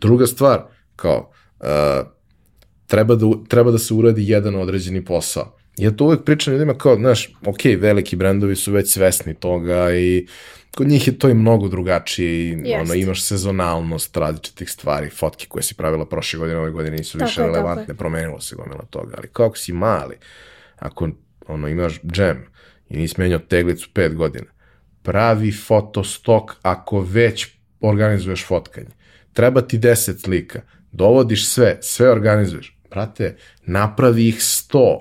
[0.00, 0.62] Druga stvar,
[0.96, 1.30] kao,
[1.60, 1.66] uh,
[2.92, 5.56] treba da, treba da se uradi jedan određeni posao.
[5.76, 10.26] Ja to uvek pričam ljudima kao, znaš, ok, veliki brendovi su već svesni toga i
[10.76, 12.82] kod njih je to i mnogo drugačije i Jest.
[12.82, 17.28] ono, imaš sezonalnost različitih stvari, fotke koje si pravila prošle godine, ove godine nisu Tako
[17.28, 20.16] više tako relevantne, promenilo se gomila toga, ali kako si mali,
[20.76, 21.08] ako
[21.48, 22.46] ono, imaš džem
[22.88, 24.46] i nisi menjao teglicu pet godina,
[25.02, 27.46] pravi fotostok ako već
[27.80, 28.90] organizuješ fotkanje.
[29.32, 30.60] Treba ti 10 slika,
[30.92, 32.71] dovodiš sve, sve organizuješ.
[32.92, 33.36] Brate,
[33.66, 35.00] napravi ih 100,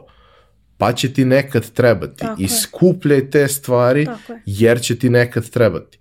[0.78, 2.20] pa će ti nekad trebati.
[2.20, 2.50] Tako I je.
[2.50, 4.08] skupljaj te stvari,
[4.46, 5.98] jer će ti nekad trebati.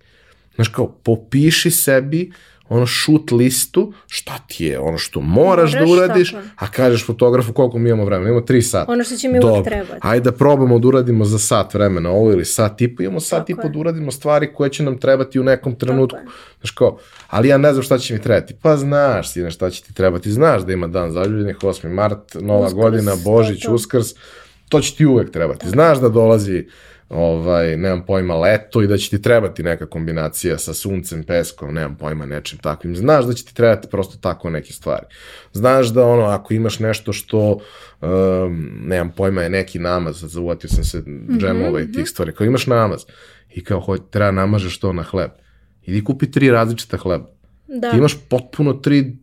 [0.55, 2.31] Znaš kao, popiši sebi
[2.71, 7.05] ono shoot listu, šta ti je ono što moraš, da Moraš, uradiš, tako a kažeš
[7.05, 8.91] fotografu koliko mi imamo vremena, imamo 3 sata.
[8.91, 9.99] Ono što će mi uvek Dobro, trebati.
[10.01, 13.39] Ajde da probamo da uradimo za sat vremena ovo ili sat i po, imamo sat
[13.39, 16.17] Tako i po da uradimo stvari koje će nam trebati u nekom trenutku.
[16.59, 18.55] Znaš kao, ali ja ne znam šta će mi trebati.
[18.61, 20.31] Pa znaš ti na šta će ti trebati.
[20.31, 21.89] Znaš da ima dan zaljubljenih, 8.
[21.93, 23.73] mart, Nova Uskrs, godina, Božić, to.
[23.73, 24.07] Uskrs.
[24.69, 25.69] To će ti uvek trebati.
[25.69, 26.65] Znaš da dolazi
[27.11, 31.95] ovaj, nemam pojma, leto i da će ti trebati neka kombinacija sa suncem, peskom, nemam
[31.95, 32.95] pojma, nečim takvim.
[32.95, 35.05] Znaš da će ti trebati prosto tako neke stvari.
[35.53, 37.59] Znaš da ono, ako imaš nešto što,
[38.01, 41.03] um, nemam pojma, je neki namaz, zavuatio sam se
[41.39, 43.01] džemova i tih stvari, kao imaš namaz
[43.49, 45.31] i kao hoć, treba namažeš to na hleb.
[45.83, 47.29] Idi kupi tri različita hleba.
[47.67, 47.91] Da.
[47.91, 49.17] Ti imaš potpuno tri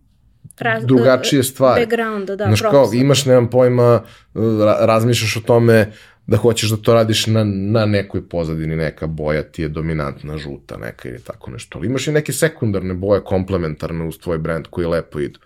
[0.59, 1.87] Raz- drugačije stvari.
[1.87, 4.03] Backgrounda, da, Znaš kao, imaš, nemam pojma,
[4.35, 5.93] ra razmišljaš o tome
[6.29, 10.77] da hoćeš da to radiš na, na nekoj pozadini, neka boja ti je dominantna, žuta
[10.77, 11.79] neka ili tako nešto.
[11.79, 15.41] Ali imaš i neke sekundarne boje, komplementarne uz tvoj brand koji lepo idu.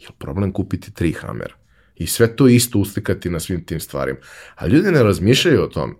[0.00, 1.54] Je problem kupiti tri hamera?
[1.96, 4.18] I sve to isto uslikati na svim tim stvarima.
[4.54, 5.94] A ljudi ne razmišljaju o tome.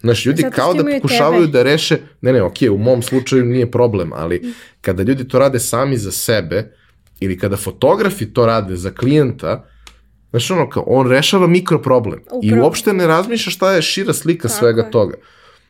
[0.00, 1.52] Znaš, ljudi Zato kao da pokušavaju tebe.
[1.52, 5.58] da reše, ne, ne, okej, u mom slučaju nije problem, ali kada ljudi to rade
[5.58, 6.72] sami za sebe,
[7.20, 9.68] ili kada fotografi to rade za klijenta,
[10.34, 12.64] znaš ono, kao, on rešava mikro problem i Upravo.
[12.64, 14.90] uopšte ne razmišlja šta je šira slika Tako svega je.
[14.90, 15.16] toga.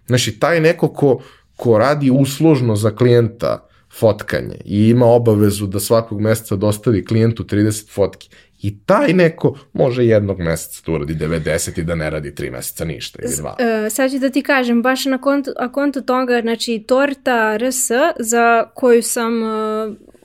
[0.06, 1.20] Znači, taj neko ko,
[1.56, 3.68] ko radi uslužno za klijenta
[3.98, 8.28] fotkanje i ima obavezu da svakog meseca dostavi klijentu 30 fotki,
[8.62, 12.84] i taj neko može jednog meseca da uradi 90 i da ne radi 3 meseca
[12.84, 13.56] ništa ili dva.
[13.58, 17.88] E, sad ću da ti kažem, baš na kontu, a kontu toga, znači Torta RS
[18.18, 19.46] za koju sam e,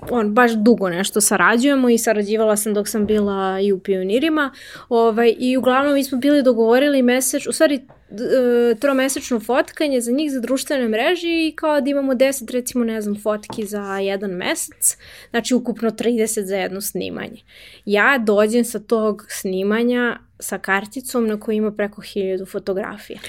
[0.09, 4.51] on, baš dugo nešto sarađujemo i sarađivala sam dok sam bila i u pionirima
[4.89, 10.31] ovaj, i uglavnom mi smo bili dogovorili mesec, u stvari e, tromesečno fotkanje za njih
[10.31, 14.97] za društvene mreže i kao da imamo 10 recimo ne znam fotki za jedan mesec,
[15.29, 17.41] znači ukupno 30 za jedno snimanje.
[17.85, 23.19] Ja dođem sa tog snimanja sa karticom na kojoj ima preko hiljadu fotografija.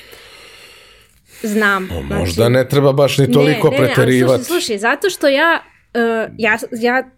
[1.42, 1.88] Znam.
[1.98, 4.38] O, možda znači, ne treba baš ni toliko ne, ne, preterivati.
[4.38, 5.62] Ne, slušaj, slušaj, zato što ja,
[5.94, 7.10] uh, ja, ja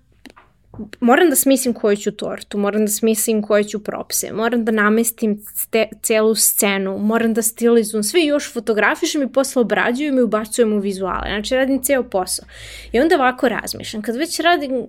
[1.00, 5.42] moram da smislim koju ću tortu, moram da smislim koje ću propse, moram da namestim
[5.54, 10.78] ste, celu scenu, moram da stilizujem, sve još fotografišem i posle obrađujem i ubacujem u
[10.78, 11.28] vizuale.
[11.28, 12.46] Znači radim ceo posao.
[12.92, 14.86] I onda ovako razmišljam, kad već radim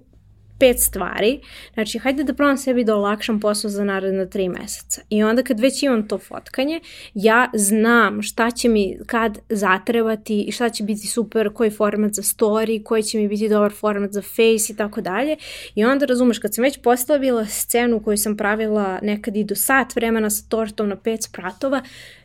[0.60, 1.40] pet stvari,
[1.74, 5.02] znači hajde da probam sebi da olakšam posao za naredna tri meseca.
[5.10, 6.80] I onda kad već imam to fotkanje,
[7.14, 12.22] ja znam šta će mi kad zatrebati i šta će biti super, koji format za
[12.22, 15.38] story, koji će mi biti dobar format za face i tako dalje.
[15.76, 19.96] I onda razumeš, kad sam već postavila scenu koju sam pravila nekad i do sat
[19.96, 21.82] vremena sa tortom na pet spratova,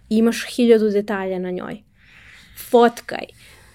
[0.09, 1.83] imaš hiljadu detalja na njoj.
[2.71, 3.27] Fotkaj,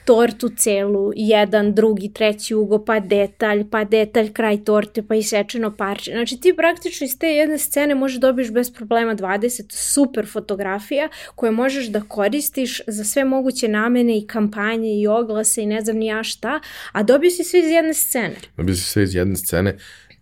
[0.06, 6.12] tortu celu, jedan, drugi, treći ugo, pa detalj, pa detalj, kraj torte, pa isečeno parče.
[6.12, 11.52] Znači ti praktično iz te jedne scene možeš dobiješ bez problema 20 super fotografija koje
[11.52, 16.06] možeš da koristiš za sve moguće namene i kampanje i oglase i ne znam ni
[16.06, 16.60] ja šta,
[16.92, 18.36] a dobio si sve iz jedne scene.
[18.58, 19.78] Dobio si sve iz jedne scene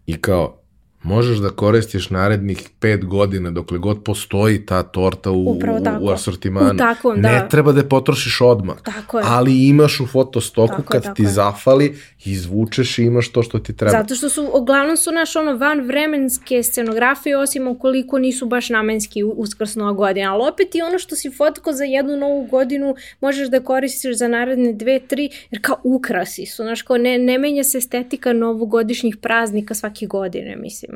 [0.05, 0.60] i kao
[1.03, 5.59] možeš da koristiš narednih pet godina dokle god postoji ta torta u,
[6.01, 6.73] u asortimanu.
[6.73, 7.31] U takvom, da.
[7.31, 8.75] Ne treba da je potrošiš odmah.
[8.81, 9.25] Tako je.
[9.27, 11.29] Ali imaš u fotostoku tako kad je, ti je.
[11.29, 13.91] zafali, izvučeš i imaš to što ti treba.
[13.91, 19.23] Zato što su, uglavnom su naš ono van vremenske scenografije, osim ukoliko nisu baš namenski
[19.23, 20.33] uskrsnova godina.
[20.33, 24.27] Ali opet i ono što si fotko za jednu novu godinu možeš da koristiš za
[24.27, 26.63] naredne dve, tri, jer kao ukrasi su.
[26.63, 30.90] Znaš, kao ne, ne menja se estetika novogodišnjih praznika svake godine, mislim.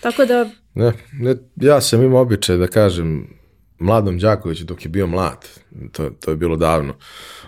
[0.00, 0.50] Tako da...
[0.74, 3.28] Ne, ne, ja sam imao običaj da kažem
[3.78, 5.48] mladom Đakoviću dok je bio mlad,
[5.92, 6.94] to, to je bilo davno,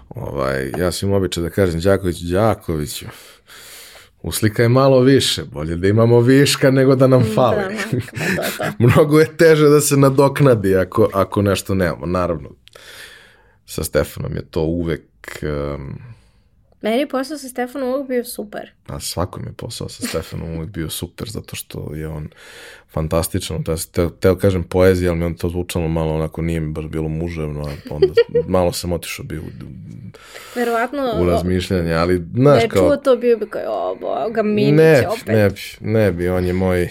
[0.09, 3.07] ovaj, ja sam imao običaj da kažem Đakoviću, Đakoviću,
[4.23, 7.57] uslika je malo više, bolje da imamo viška nego da nam mm, fali.
[7.57, 8.73] Da, da, da, da.
[8.87, 12.51] Mnogo je teže da se nadoknadi ako, ako nešto nemamo, naravno.
[13.67, 15.45] Sa Stefanom je to uvek...
[15.77, 16.16] Um,
[16.87, 18.71] Meni je posao sa Stefanom uvijek bio super.
[18.87, 22.29] A svakom je posao sa Stefanom uvijek bio super, zato što je on
[22.93, 23.63] fantastičan.
[23.63, 26.85] Da teo, teo kažem poezija, ali mi on to zvučalo malo onako, nije mi baš
[26.85, 28.13] bilo muževno, a onda
[28.49, 29.45] malo sam otišao bio u,
[30.55, 32.83] Verovatno, u razmišljanje, ali znaš kao...
[32.83, 35.27] Ne čuo to bio bi kao, o boga, Mimić ne, opet.
[35.27, 36.91] Ne bi, ne bi, on je moj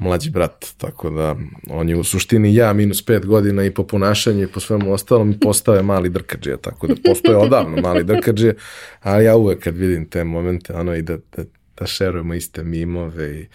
[0.00, 1.36] mlađi brat, tako da
[1.70, 5.34] on je u suštini ja minus pet godina i po ponašanju i po svemu ostalom
[5.76, 8.54] je mali drkađija, tako da postoje odavno mali drkađije,
[9.00, 11.44] ali ja uvek kad vidim te momente, ono i da, da,
[11.78, 13.46] da šerujemo iste mimove i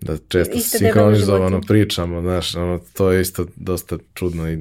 [0.00, 4.58] da često sinhronizovano pričamo, znaš, ono, to je isto dosta čudno i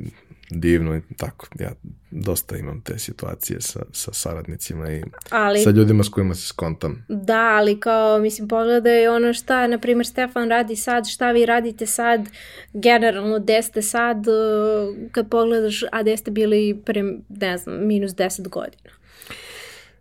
[0.60, 1.48] divno i tako.
[1.60, 1.72] Ja
[2.12, 7.06] dosta imam te situacije sa, sa saradnicima i ali, sa ljudima s kojima se skontam.
[7.10, 11.86] Da, ali kao, mislim, pogledaj ono šta, na primjer, Stefan radi sad, šta vi radite
[11.86, 12.30] sad,
[12.74, 18.12] generalno, gde ste sad, uh, kad pogledaš, a gde ste bili pre, ne znam, minus
[18.12, 18.94] 10 godina.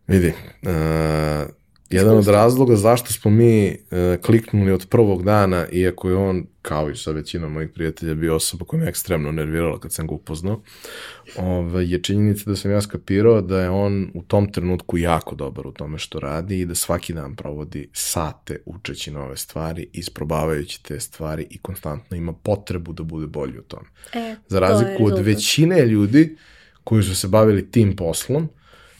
[0.07, 0.29] Vidi,
[0.63, 1.62] uh,
[1.93, 3.77] Jedan od razloga zašto smo mi e,
[4.23, 8.65] kliknuli od prvog dana, iako je on, kao i sa većinom mojih prijatelja, bio osoba
[8.65, 10.63] koja me ekstremno nervirala kad sam ga upoznao,
[11.37, 15.67] ove, je činjenica da sam ja skapirao da je on u tom trenutku jako dobar
[15.67, 21.01] u tome što radi i da svaki dan provodi sate učeći nove stvari, isprobavajući te
[21.01, 23.89] stvari i konstantno ima potrebu da bude bolji u tome.
[24.13, 26.37] E, Za razliku od većine ljudi
[26.85, 28.49] koji su se bavili tim poslom,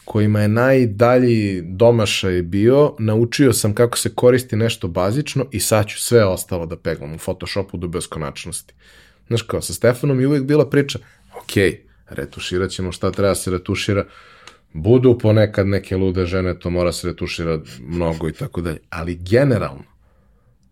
[0.05, 6.01] kojima je najdalji domašaj bio, naučio sam kako se koristi nešto bazično i sad ću
[6.01, 8.73] sve ostalo da peglam u Photoshopu do beskonačnosti.
[9.27, 10.99] Znaš kao, sa Stefanom je uvijek bila priča,
[11.35, 11.51] ok,
[12.09, 14.05] retuširat ćemo šta treba se retušira,
[14.73, 19.83] budu ponekad neke lude žene, to mora se retušira mnogo i tako dalje, ali generalno,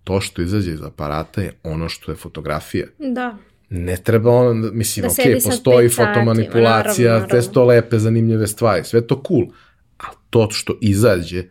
[0.03, 2.87] to što izađe iz aparata je ono što je fotografija.
[2.99, 3.37] Da
[3.73, 7.53] ne treba on, mislim, da ok, postoji fotomanipulacija, naravno, naravno.
[7.53, 9.45] to lepe, zanimljive stvari, sve to cool,
[9.97, 11.43] ali to što izađe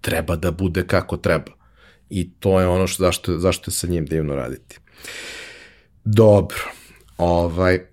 [0.00, 1.52] treba da bude kako treba.
[2.10, 4.78] I to je ono što, zašto, zašto je sa njim divno raditi.
[6.04, 6.58] Dobro,
[7.18, 7.86] ovaj,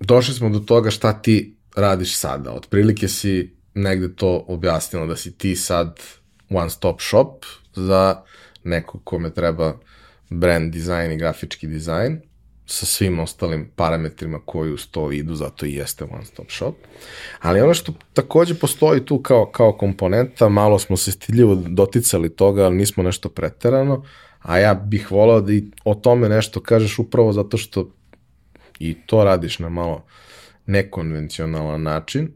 [0.00, 2.52] došli smo do toga šta ti radiš sada.
[2.52, 6.00] Otprilike si negde to objasnila da si ti sad
[6.50, 7.44] one stop shop
[7.74, 8.22] za
[8.64, 9.78] neko kome treba
[10.30, 12.20] brand dizajn i grafički dizajn
[12.66, 16.74] sa svim ostalim parametrima koji uz to idu, zato i jeste one stop shop.
[17.40, 22.64] Ali ono što takođe postoji tu kao, kao komponenta, malo smo se stiljivo doticali toga,
[22.64, 24.04] ali nismo nešto preterano,
[24.38, 27.90] a ja bih volao da i o tome nešto kažeš upravo zato što
[28.78, 30.04] i to radiš na malo
[30.66, 32.32] nekonvencionalan način,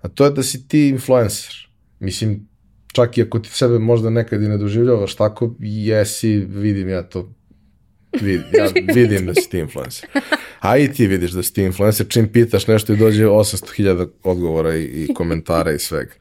[0.00, 1.68] a to je da si ti influencer.
[1.98, 2.48] Mislim,
[2.92, 7.32] čak i ako ti sebe možda nekad i ne doživljavaš tako, jesi, vidim ja to
[8.20, 10.08] Vid, ja vidim da si ti influencer.
[10.60, 14.76] A i ti vidiš da si ti influencer, čim pitaš nešto i dođe 800.000 odgovora
[14.76, 16.12] i, i komentara i svega.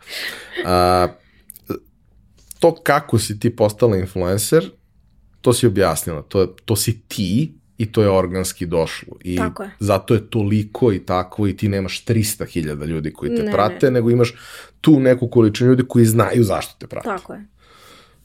[0.65, 1.07] A,
[2.59, 4.69] to kako si ti postala influencer,
[5.41, 6.21] to si objasnila.
[6.21, 9.17] To, to si ti i to je organski došlo.
[9.23, 9.69] I Tako je.
[9.79, 13.91] zato je toliko i tako i ti nemaš 300.000 ljudi koji te Ne, prate, ne.
[13.91, 14.33] nego imaš
[14.81, 17.05] tu neku količinu ljudi koji znaju zašto te prate.
[17.05, 17.45] Tako je.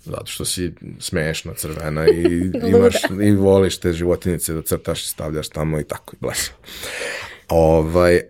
[0.04, 5.48] Zato što si smešna, crvena i imaš i voliš te životinice da crtaš i stavljaš
[5.48, 6.52] tamo i tako i blesa.
[7.48, 8.20] Ovaj,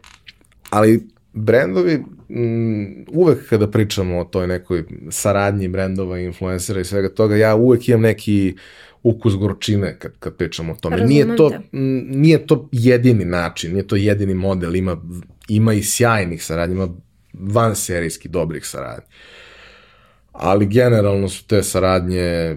[0.70, 7.08] ali brendovi, m, uvek kada pričamo o toj nekoj saradnji brendova i influencera i svega
[7.08, 8.56] toga, ja uvek imam neki
[9.02, 10.96] ukus gorčine kad, kad pričamo o tome.
[10.96, 14.96] Razumem Nije to, m, nije to jedini način, nije to jedini model, ima,
[15.48, 16.88] ima i sjajnih saradnji, ima
[17.40, 19.08] van serijski dobrih saradnji.
[20.32, 22.56] Ali generalno su te saradnje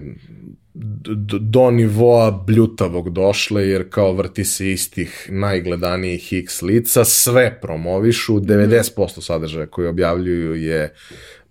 [1.40, 9.20] do nivoa bljutavog došle, jer kao vrti se istih najgledanijih x lica, sve promovišu, 90%
[9.20, 10.94] sadržaja koji objavljuju je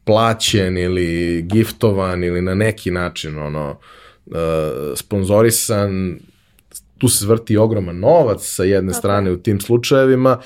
[0.03, 3.79] plaćen ili giftovan ili na neki način ono
[4.25, 4.35] uh,
[4.95, 6.19] sponzorisan,
[6.97, 10.39] tu se vrti ogroman novac sa jedne strane u tim slučajevima,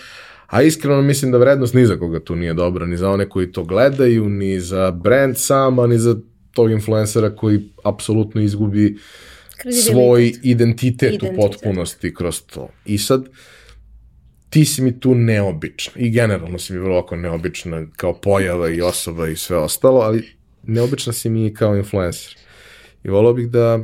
[0.53, 3.51] a iskreno mislim da vrednost ni za koga tu nije dobra, ni za one koji
[3.51, 6.15] to gledaju, ni za brand sama, ni za
[6.51, 8.97] tog influencera koji apsolutno izgubi
[9.71, 11.35] svoj identitet, u Identitet.
[11.37, 12.69] potpunosti kroz to.
[12.85, 13.25] I sad,
[14.49, 18.81] ti si mi tu neobična i generalno si mi vrlo oko neobična kao pojava i
[18.81, 22.35] osoba i sve ostalo, ali neobična si mi i kao influencer.
[23.03, 23.79] I volao bih da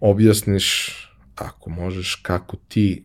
[0.00, 0.96] objasniš,
[1.36, 3.04] ako možeš, kako ti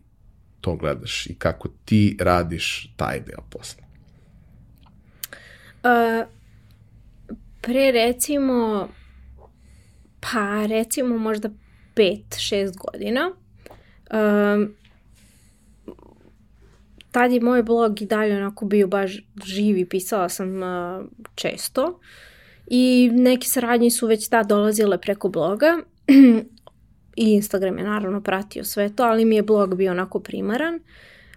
[0.60, 3.82] to gledaš i kako ti radiš taj deo posla.
[5.82, 6.28] Uh,
[7.60, 8.88] pre recimo,
[10.20, 11.50] pa recimo možda
[11.94, 13.30] pet, šest godina,
[14.10, 14.74] um,
[17.10, 19.12] tad je moj blog i dalje onako bio baš
[19.44, 21.04] živi, pisala sam uh,
[21.34, 22.00] često
[22.66, 25.78] i neke saradnje su već tad dolazile preko bloga
[27.16, 30.80] i Instagram je naravno pratio sve to, ali mi je blog bio onako primaran.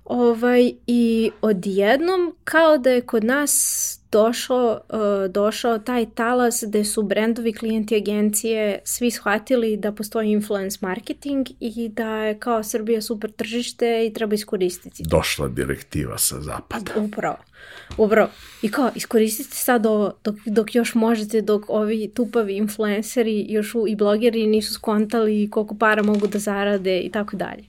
[0.06, 7.04] Ovaj, I odjednom kao da je kod nas došao, uh, došao taj talas gde su
[7.04, 13.32] brendovi, klijenti agencije svi shvatili da postoji influence marketing i da je kao Srbija super
[13.32, 15.04] tržište i treba iskoristiti.
[15.04, 16.92] Došla direktiva sa zapada.
[16.96, 17.38] Upravo.
[17.98, 18.30] Upravo.
[18.62, 23.88] I kao, iskoristite sad ovo dok, dok još možete, dok ovi tupavi influenceri još u,
[23.88, 27.64] i blogeri nisu skontali koliko para mogu da zarade i tako dalje.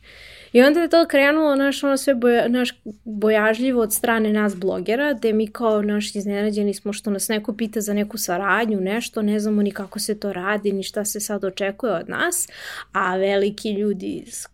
[0.54, 2.72] I onda je to krenulo naš, ono sve boja, naš
[3.04, 7.80] bojažljivo od strane nas blogera, gde mi kao naš iznenađeni smo što nas neko pita
[7.80, 11.44] za neku saradnju, nešto, ne znamo ni kako se to radi, ni šta se sad
[11.44, 12.48] očekuje od nas,
[12.92, 14.53] a veliki ljudi iz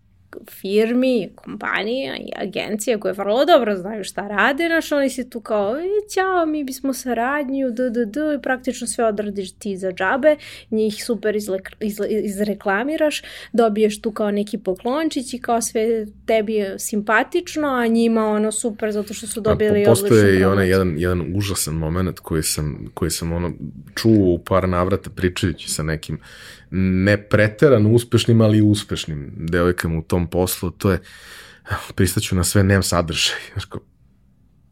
[0.50, 5.76] firmi, kompanija i agencija koje vrlo dobro znaju šta rade, znaš, oni si tu kao,
[5.76, 10.36] e, ćao, mi bismo saradnju, d, d, d, i praktično sve odradiš ti za džabe,
[10.70, 16.78] njih super izle, izle, izreklamiraš, dobiješ tu kao neki poklončić i kao sve tebi je
[16.78, 20.94] simpatično, a njima ono super zato što su dobili Pa, odličnu Postoje i onaj jedan,
[20.98, 23.52] jedan užasan moment koji sam, koji sam ono
[23.94, 26.18] čuo u par navrata pričajući sa nekim
[26.70, 31.00] ne preterano uspešnim, ali uspešnim devojkama u tom poslu, to je
[31.94, 33.36] pristaću na sve, nemam sadržaj.
[33.52, 33.80] Znaš kao,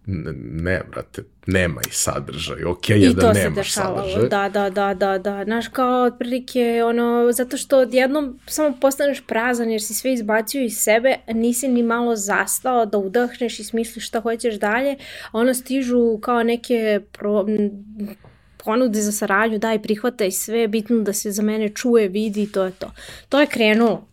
[0.07, 2.65] ne, brate, nema i sadržaj.
[2.65, 4.29] Ok je I da to se nemaš dešavalo, sadržaj.
[4.29, 5.45] da, da, da, da, da.
[5.45, 10.79] Znaš, kao otprilike, ono, zato što odjednom samo postaneš prazan jer si sve izbacio iz
[10.79, 14.97] sebe, nisi ni malo zastao da udahneš i smisliš šta hoćeš dalje,
[15.33, 17.47] ono stižu kao neke pro,
[18.65, 22.65] ponude za saradnju, daj prihvataj sve, bitno da se za mene čuje, vidi i to
[22.65, 22.91] je to.
[23.29, 24.08] To je krenulo.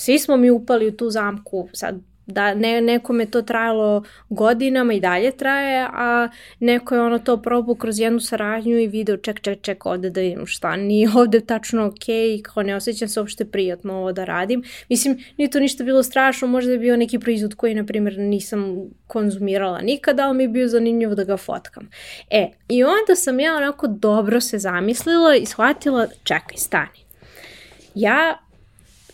[0.00, 5.00] Svi smo mi upali u tu zamku, sad da ne, nekome to trajalo godinama i
[5.00, 6.28] dalje traje, a
[6.60, 10.20] neko je ono to probao kroz jednu saradnju i video ček, ček, ček, ovde da
[10.20, 12.04] vidim šta, nije ovde tačno ok,
[12.42, 14.62] kao ne osjećam se uopšte prijatno ovo da radim.
[14.88, 18.76] Mislim, nije to ništa bilo strašno, možda je bio neki proizvod koji, na primjer, nisam
[19.06, 21.90] konzumirala nikada, ali mi je bio zanimljivo da ga fotkam.
[22.30, 27.04] E, i onda sam ja onako dobro se zamislila i shvatila, čekaj, stani.
[27.94, 28.49] Ja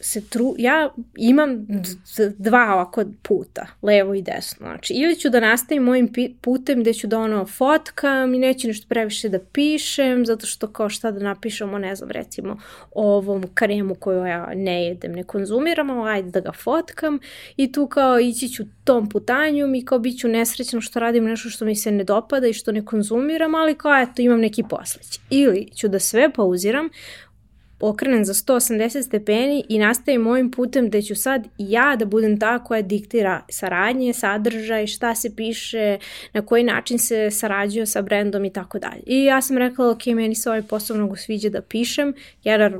[0.00, 4.66] se tru, ja imam d- dva ovako puta, levo i desno.
[4.66, 8.86] Znači, ili ću da nastavim mojim putem gde ću da ono fotkam i neću nešto
[8.88, 12.58] previše da pišem, zato što kao šta da napišemo, ne znam, recimo
[12.90, 17.18] o ovom kremu koju ja ne jedem, ne konzumiram, ali ajde da ga fotkam
[17.56, 21.50] i tu kao ići ću tom putanjom i kao bit ću nesrećna što radim nešto
[21.50, 25.20] što mi se ne dopada i što ne konzumiram, ali kao eto imam neki posleć.
[25.30, 26.88] Ili ću da sve pauziram,
[27.80, 32.58] okrenem za 180 stepeni i nastavim ovim putem da ću sad ja da budem ta
[32.58, 35.98] koja diktira saradnje, sadržaj, šta se piše,
[36.32, 39.02] na koji način se sarađuje sa brendom i tako dalje.
[39.06, 42.78] I ja sam rekla, ok, meni se ovaj posao mnogo sviđa da pišem, jer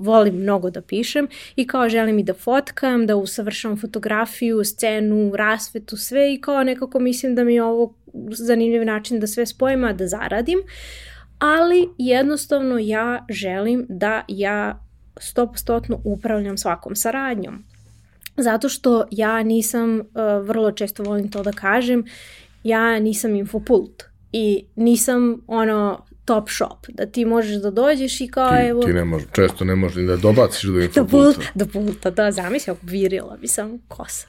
[0.00, 5.96] volim mnogo da pišem i kao želim i da fotkam, da usavršam fotografiju, scenu, rasvetu,
[5.96, 7.94] sve i kao nekako mislim da mi je ovo
[8.30, 10.58] zanimljiv način da sve spojim, a da zaradim.
[11.38, 14.82] Ali jednostavno ja želim da ja
[15.16, 17.64] 100% upravljam svakom saradnjom.
[18.36, 22.04] Zato što ja nisam, uh, vrlo često volim to da kažem,
[22.62, 24.02] ja nisam infopult
[24.32, 28.82] i nisam ono top shop, da ti možeš da dođeš i kao ti, evo...
[28.82, 31.40] Ti ne možeš, često ne možeš da dobaciš do infopulta.
[31.54, 34.26] Do pulta, da, zamisli, ako virila bi sam kosa.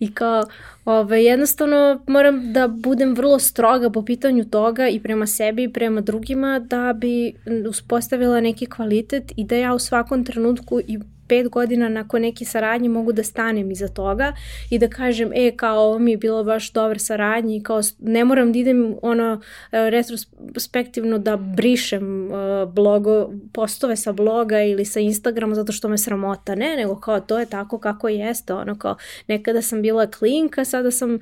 [0.00, 0.44] I kao,
[0.84, 6.00] ove, jednostavno moram da budem vrlo stroga po pitanju toga i prema sebi i prema
[6.00, 7.34] drugima da bi
[7.68, 10.98] uspostavila neki kvalitet i da ja u svakom trenutku i
[11.32, 14.32] pet godina nakon neke saradnje mogu da stanem iza toga
[14.70, 18.24] i da kažem, e, kao ovo mi je bilo baš dobar saradnje i kao ne
[18.24, 19.40] moram da idem ono
[19.72, 25.98] e, retrospektivno da brišem uh, blogo, postove sa bloga ili sa Instagrama zato što me
[25.98, 28.96] sramota, ne, nego kao to je tako kako jeste, ono kao
[29.26, 31.18] nekada sam bila klinka, sada sam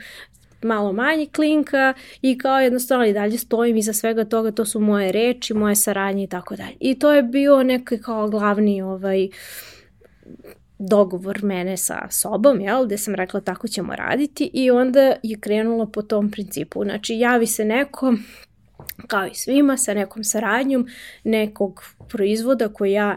[0.62, 5.12] malo manje klinka i kao jednostavno i dalje stojim iza svega toga, to su moje
[5.12, 6.76] reči, moje saradnje i tako dalje.
[6.80, 9.69] I to je bio neki kao glavni ovaj uh,
[10.78, 15.86] dogovor mene sa sobom, jel, gde sam rekla tako ćemo raditi i onda je krenulo
[15.86, 16.84] po tom principu.
[16.84, 18.14] Znači, javi se neko,
[19.06, 20.86] kao i svima, sa nekom saradnjom
[21.24, 23.16] nekog proizvoda koji ja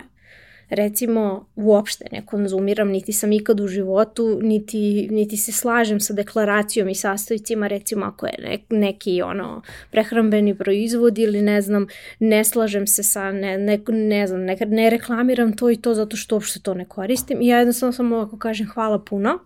[0.75, 6.89] recimo uopšte ne konzumiram, niti sam ikad u životu, niti, niti se slažem sa deklaracijom
[6.89, 11.87] i sastojcima, recimo ako je ne, neki ono prehrambeni proizvod ili ne znam,
[12.19, 16.17] ne slažem se sa, ne, ne, ne znam, ne, ne reklamiram to i to zato
[16.17, 19.39] što uopšte to ne koristim i ja jednostavno samo ovako kažem hvala puno,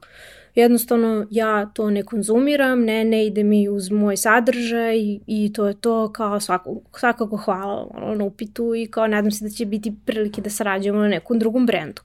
[0.61, 5.67] jednostavno ja to ne konzumiram, ne, ne ide mi uz moj sadržaj i, i to
[5.67, 9.65] je to, kao svako, svakako hvala ono, na upitu i kao nadam se da će
[9.65, 12.01] biti prilike da sarađujemo na nekom drugom brendu.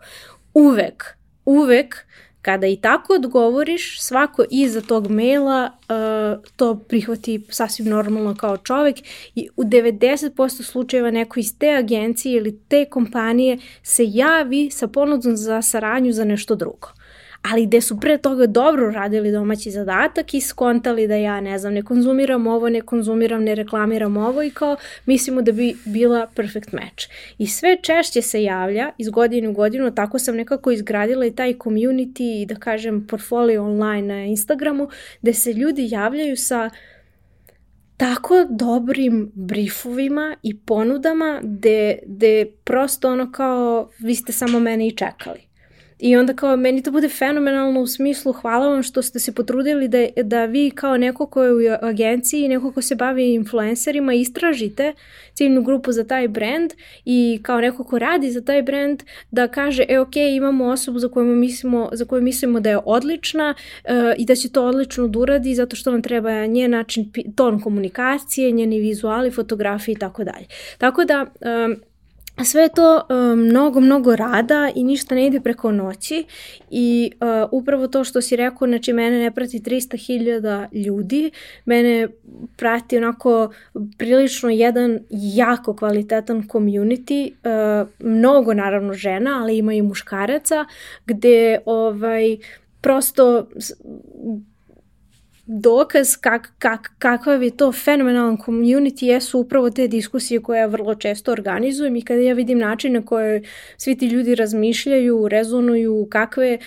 [0.54, 1.04] Uvek,
[1.44, 2.06] uvek
[2.42, 8.96] kada i tako odgovoriš, svako iza tog maila uh, to prihvati sasvim normalno kao čovek
[9.34, 15.36] i u 90% slučajeva neko iz te agencije ili te kompanije se javi sa ponudom
[15.36, 17.01] za saradnju za nešto drugo
[17.42, 21.74] ali gde su pre toga dobro radili domaći zadatak i skontali da ja, ne znam,
[21.74, 26.72] ne konzumiram ovo, ne konzumiram, ne reklamiram ovo i kao mislimo da bi bila perfect
[26.72, 27.04] match.
[27.38, 31.54] I sve češće se javlja iz godine u godinu, tako sam nekako izgradila i taj
[31.54, 34.88] community i da kažem portfolio online na Instagramu,
[35.22, 36.70] gde se ljudi javljaju sa
[37.96, 44.96] tako dobrim briefovima i ponudama gde, gde prosto ono kao vi ste samo mene i
[44.96, 45.51] čekali.
[46.02, 49.88] I onda kao meni to bude fenomenalno u smislu hvala vam što ste se potrudili
[49.88, 54.92] da, da vi kao neko ko je u agenciji, neko ko se bavi influencerima istražite
[55.34, 56.72] ciljnu grupu za taj brand
[57.04, 61.08] i kao neko ko radi za taj brand da kaže e ok imamo osobu za
[61.08, 65.18] koju mislimo, za koju mislimo da je odlična uh, i da će to odlično da
[65.18, 70.46] uradi zato što nam treba njen način, ton komunikacije, njeni vizuali, fotografije i tako dalje.
[70.78, 71.76] Tako da um,
[72.44, 76.24] sve je to uh, mnogo, mnogo rada i ništa ne ide preko noći
[76.70, 81.30] i uh, upravo to što si rekao, znači mene ne prati 300.000 ljudi,
[81.64, 82.08] mene
[82.56, 83.52] prati onako
[83.98, 90.64] prilično jedan jako kvalitetan community, uh, mnogo naravno žena, ali ima i muškaraca,
[91.06, 92.36] gde ovaj,
[92.80, 93.46] prosto
[95.46, 100.94] dokaz kak, kak, kakav je to fenomenalan community jesu upravo te diskusije koje ja vrlo
[100.94, 103.42] često organizujem i kada ja vidim način na koje
[103.76, 106.58] svi ti ljudi razmišljaju, rezonuju, kakve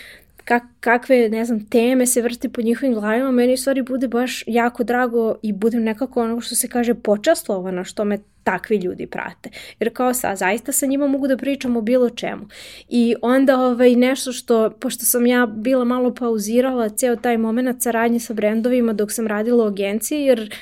[0.45, 4.43] kak, kakve, ne znam, teme se vrti po njihovim glavima, meni u stvari bude baš
[4.47, 9.49] jako drago i budem nekako ono što se kaže počastovana što me takvi ljudi prate.
[9.79, 12.45] Jer kao sa, zaista sa njima mogu da pričam o bilo čemu.
[12.89, 18.19] I onda ovaj, nešto što, pošto sam ja bila malo pauzirala ceo taj moment saradnje
[18.19, 20.55] sa brendovima dok sam radila u agenciji, jer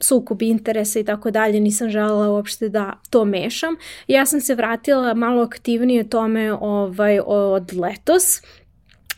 [0.00, 3.76] sukob interesa i tako dalje, nisam želela uopšte da to mešam.
[4.06, 8.42] Ja sam se vratila malo aktivnije tome ovaj, od letos,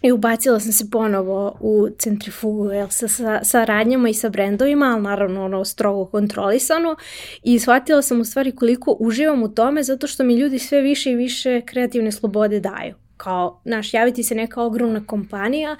[0.05, 4.86] I ubacila sam se ponovo u centrifugu jel, sa, sa, sa radnjama i sa brendovima,
[4.86, 6.97] ali naravno ono strogo kontrolisano
[7.43, 11.10] i shvatila sam u stvari koliko uživam u tome zato što mi ljudi sve više
[11.10, 15.76] i više kreativne slobode daju kao, naš, javiti se neka ogromna kompanija,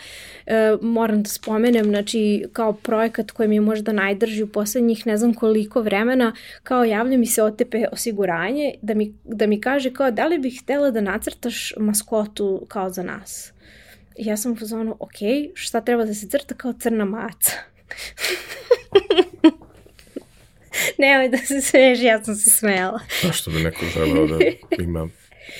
[0.47, 5.17] e, moram da spomenem, znači, kao projekat koji mi je možda najdrži u poslednjih ne
[5.17, 6.33] znam koliko vremena,
[6.63, 10.61] kao javlja mi se OTP osiguranje, da mi, da mi kaže kao da li bih
[10.63, 13.54] htela da nacrtaš maskotu kao za nas.
[14.16, 15.15] I ja sam u fazonu, ok,
[15.55, 17.53] šta treba da se crta kao crna maca?
[20.99, 23.01] Nemoj da se smeješ, ja sam se smejala.
[23.23, 24.39] Zašto bi neko želeo da
[24.78, 25.09] ima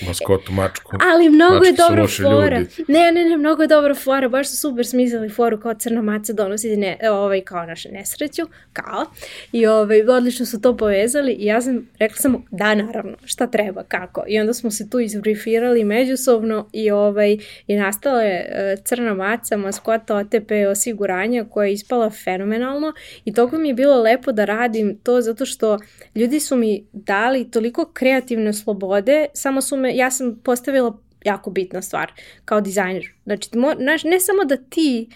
[0.07, 0.91] maskotu, mačku.
[1.01, 2.59] Ali mnogo Mačke je loši fora.
[2.59, 2.69] ljudi.
[2.87, 4.29] Ne, ne, ne, mnogo je dobra fora.
[4.29, 8.41] Baš su super smislili foru kao crna maca donosi ne, ovaj, kao naše nesreću.
[8.73, 9.05] Kao.
[9.51, 13.83] I ovaj, odlično su to povezali i ja sam, rekla sam, da, naravno, šta treba,
[13.83, 14.23] kako.
[14.27, 19.57] I onda smo se tu izbrifirali međusobno i, ovaj, i nastala je e, crna maca,
[19.57, 22.93] maskota OTP osiguranja koja je ispala fenomenalno
[23.25, 25.77] i toliko mi je bilo lepo da radim to zato što
[26.15, 31.81] ljudi su mi dali toliko kreativne slobode, samo su me, ja sam postavila jako bitna
[31.81, 32.11] stvar
[32.45, 33.13] kao dizajner.
[33.23, 35.09] Znači, mo, znaš, ne samo da ti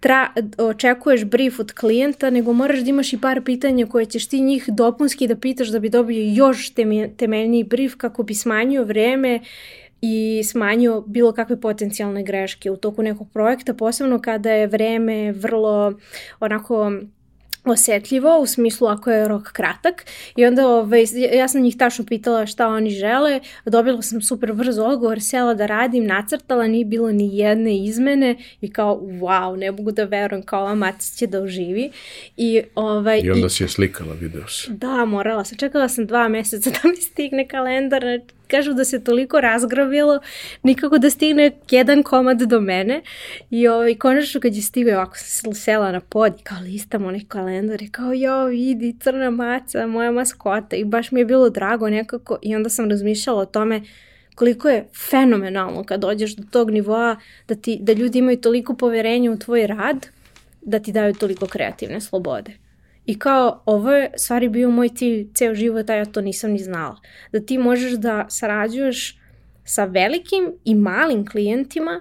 [0.00, 4.40] tra, očekuješ brief od klijenta, nego moraš da imaš i par pitanja koje ćeš ti
[4.40, 9.40] njih dopunski da pitaš da bi dobio još teme, temeljniji brief kako bi smanjio vreme
[10.00, 15.92] i smanjio bilo kakve potencijalne greške u toku nekog projekta, posebno kada je vreme vrlo
[16.40, 16.92] onako
[17.70, 22.46] osetljivo u smislu ako je rok kratak i onda ovaj, ja sam njih tačno pitala
[22.46, 27.38] šta oni žele, dobila sam super brzo odgovor, sela da radim, nacrtala, nije bilo ni
[27.38, 31.90] jedne izmene i kao wow, ne mogu da verujem kao ova maca će da oživi
[32.36, 34.72] i, ovaj, I onda si je slikala, video se.
[34.72, 35.58] Da, morala sam.
[35.58, 38.04] Čekala sam dva meseca da mi stigne kalendar.
[38.48, 40.20] Kažu da se toliko razgrabilo,
[40.62, 43.02] nikako da stigne jedan komad do mene.
[43.50, 47.04] I ovaj, konačno kad je stigao, ovako sam se sela na pod i kao listam
[47.04, 50.76] onaj kalendar i kao jo, vidi, crna maca, moja maskota.
[50.76, 53.82] I baš mi je bilo drago nekako i onda sam razmišljala o tome
[54.38, 57.16] koliko je fenomenalno kad dođeš do tog nivoa
[57.48, 60.06] da, ti, da ljudi imaju toliko poverenja u tvoj rad
[60.62, 62.52] da ti daju toliko kreativne slobode.
[63.08, 66.58] I kao, ovo je stvari bio moj cilj ceo život, a ja to nisam ni
[66.58, 67.00] znala.
[67.32, 69.18] Da ti možeš da sarađuješ
[69.64, 72.00] sa velikim i malim klijentima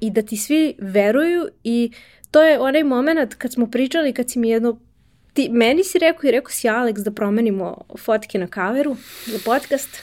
[0.00, 1.90] i da ti svi veruju i
[2.30, 4.80] to je onaj moment kad smo pričali, kad si mi jedno
[5.32, 10.02] ti, meni si rekao i rekao si Alex da promenimo fotke na kaveru za podcast.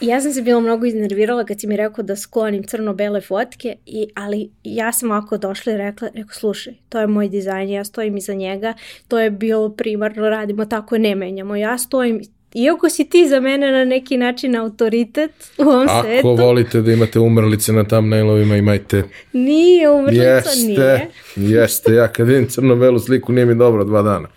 [0.00, 4.08] Ja sam se bila mnogo iznervirala kad si mi rekao da sklonim crno-bele fotke, i,
[4.14, 8.16] ali ja sam ovako došla i rekla, rekao, slušaj, to je moj dizajn, ja stojim
[8.16, 8.74] iza njega,
[9.08, 12.20] to je bilo primarno, radimo tako, ne menjamo, ja stojim,
[12.54, 16.92] iako si ti za mene na neki način autoritet u ovom Ako svetu, volite da
[16.92, 19.02] imate umrlice na thumbnailovima, imajte.
[19.32, 21.10] nije umrlica, Jeste, nije.
[21.36, 21.94] jeste.
[21.94, 24.28] Ja kad vidim crno-belu sliku, nije mi dobro dva dana.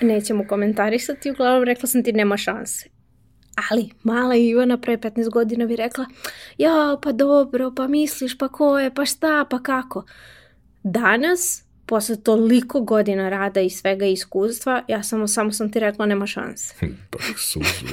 [0.00, 2.95] Nećemo komentarisati, uglavnom rekla sam ti nema šanse.
[3.70, 6.06] Ali mala Ivana pre 15 godina bi rekla,
[6.58, 10.04] ja pa dobro, pa misliš, pa ko je, pa šta, pa kako.
[10.82, 16.26] Danas, posle toliko godina rada i svega iskustva, ja samo, samo sam ti rekla nema
[16.26, 16.74] šanse.
[17.10, 17.86] Pa suzu.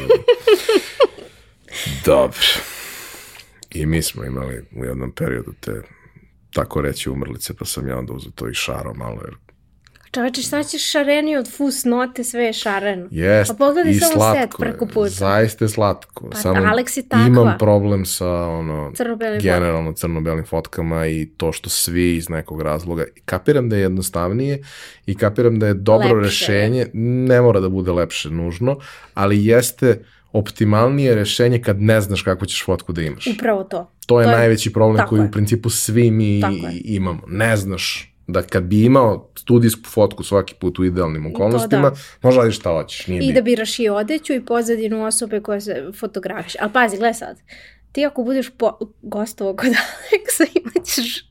[2.05, 2.47] Dobro.
[3.69, 5.81] I mi smo imali u jednom periodu te
[6.53, 9.35] tako reći umrlice, pa sam ja onda uzeo to i šaro malo, jer
[10.13, 13.07] Čoveče, šta ćeš šareni od fus note, sve je šareno.
[13.11, 15.09] Jest, Pa pogledaj i samo slatko set preko je, puta.
[15.09, 16.29] Zaista je slatko.
[16.29, 17.27] Pa, Samo Alex je takva.
[17.27, 23.03] imam problem sa ono, Crno-belim generalno crno-belim fotkama i to što svi iz nekog razloga.
[23.25, 24.63] Kapiram da je jednostavnije
[25.05, 26.23] i kapiram da je dobro Lepše.
[26.45, 26.87] rešenje.
[26.93, 28.77] Ne mora da bude lepše nužno,
[29.13, 30.03] ali jeste
[30.33, 33.27] optimalnije rešenje kad ne znaš kakvu ćeš fotku da imaš.
[33.27, 33.91] Upravo to.
[34.05, 35.25] To je To je- najveći problem tako koji je.
[35.25, 36.81] u principu svi mi Tako je.
[36.85, 37.21] imamo.
[37.27, 41.95] Ne znaš da kad bi imao studijsku fotku svaki put u idealnim okolnostima, da.
[42.21, 43.33] možda radiš šta hoćeš, nije I bitno.
[43.33, 46.55] da biraš i odeću i pozadinu osobe koje se fotografiš.
[46.59, 47.37] Ali pazi, gledaj sad.
[47.91, 51.25] Ti ako budeš po, gostovo kod Aleksa, imaćeš,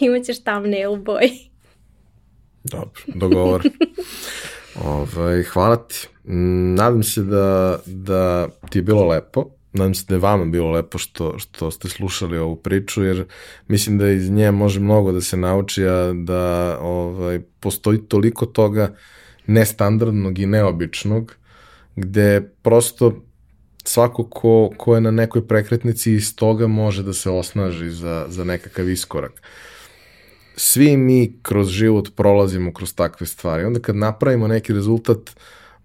[0.00, 1.50] imaćeš thumbnail boji.
[2.64, 3.62] Dobro, dogovor.
[4.84, 6.08] ovaj, hvala ti.
[6.74, 9.55] Nadam se da, da ti je bilo lepo.
[9.76, 13.24] Nadam se da je vama bilo lepo što, što ste slušali ovu priču, jer
[13.68, 18.94] mislim da iz nje može mnogo da se nauči, a da ovaj, postoji toliko toga
[19.46, 21.36] nestandardnog i neobičnog,
[21.96, 23.22] gde prosto
[23.84, 28.44] svako ko, ko je na nekoj prekretnici iz toga može da se osnaži za, za
[28.44, 29.42] nekakav iskorak
[30.56, 33.64] svi mi kroz život prolazimo kroz takve stvari.
[33.64, 35.18] Onda kad napravimo neki rezultat,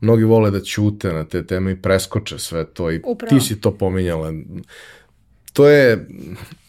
[0.01, 3.29] mnogi vole da ćute na te teme i preskoče sve to i Upravo.
[3.29, 4.33] ti si to pominjala.
[5.53, 6.07] To je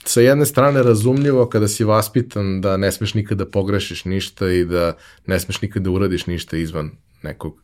[0.05, 4.97] sa jedne strane razumljivo kada si vaspitan da ne smeš nikada pogrešiš ništa i da
[5.27, 6.91] ne smeš nikada uradiš ništa izvan
[7.23, 7.63] nekog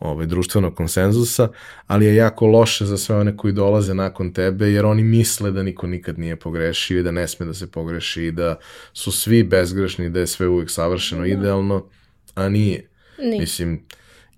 [0.00, 1.48] ovaj, društvenog konsenzusa,
[1.86, 5.62] ali je jako loše za sve one koji dolaze nakon tebe, jer oni misle da
[5.62, 8.58] niko nikad nije pogrešio i da ne sme da se pogreši i da
[8.92, 11.26] su svi bezgrešni, da je sve uvijek savršeno, da.
[11.26, 11.86] idealno,
[12.34, 12.88] a nije.
[13.18, 13.40] Nije.
[13.40, 13.82] Mislim,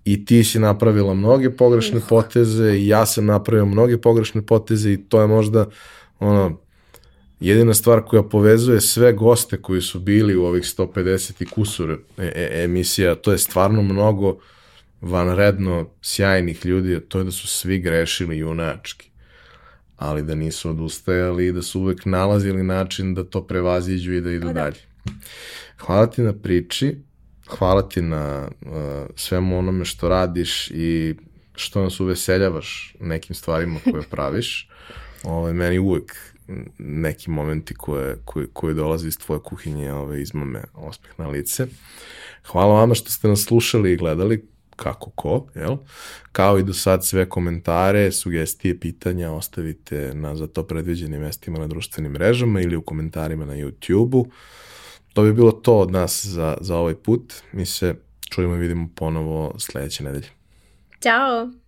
[0.05, 4.97] i ti si napravila mnoge pogrešne poteze i ja sam napravio mnoge pogrešne poteze i
[4.97, 5.65] to je možda
[6.19, 6.57] ono,
[7.39, 11.97] jedina stvar koja povezuje sve goste koji su bili u ovih 150 i kusur e
[12.17, 14.37] e emisija, to je stvarno mnogo
[15.01, 19.09] vanredno sjajnih ljudi, to je da su svi grešili junački,
[19.97, 24.31] ali da nisu odustajali i da su uvek nalazili način da to prevaziđu i da
[24.31, 24.61] idu pa da.
[24.61, 24.79] dalje.
[25.77, 26.95] Hvala ti na priči,
[27.59, 28.71] hvala ti na uh,
[29.15, 31.15] svemu onome što radiš i
[31.55, 34.69] što nas uveseljavaš nekim stvarima koje praviš.
[35.23, 36.15] Ovo, ovaj, meni uvek
[36.77, 41.67] neki momenti koje, koje, koje dolaze iz tvoje kuhinje ove, izmame osmeh na lice.
[42.45, 45.77] Hvala vama što ste nas slušali i gledali kako ko, jel?
[46.31, 51.67] Kao i do sad sve komentare, sugestije, pitanja ostavite na za to predviđenim mestima na
[51.67, 54.27] društvenim mrežama ili u komentarima na YouTube-u.
[55.13, 57.33] To bi bilo to od nas za, za ovaj put.
[57.51, 57.95] Mi se
[58.29, 60.29] čujemo i vidimo ponovo sledeće nedelje.
[61.03, 61.60] Ćao!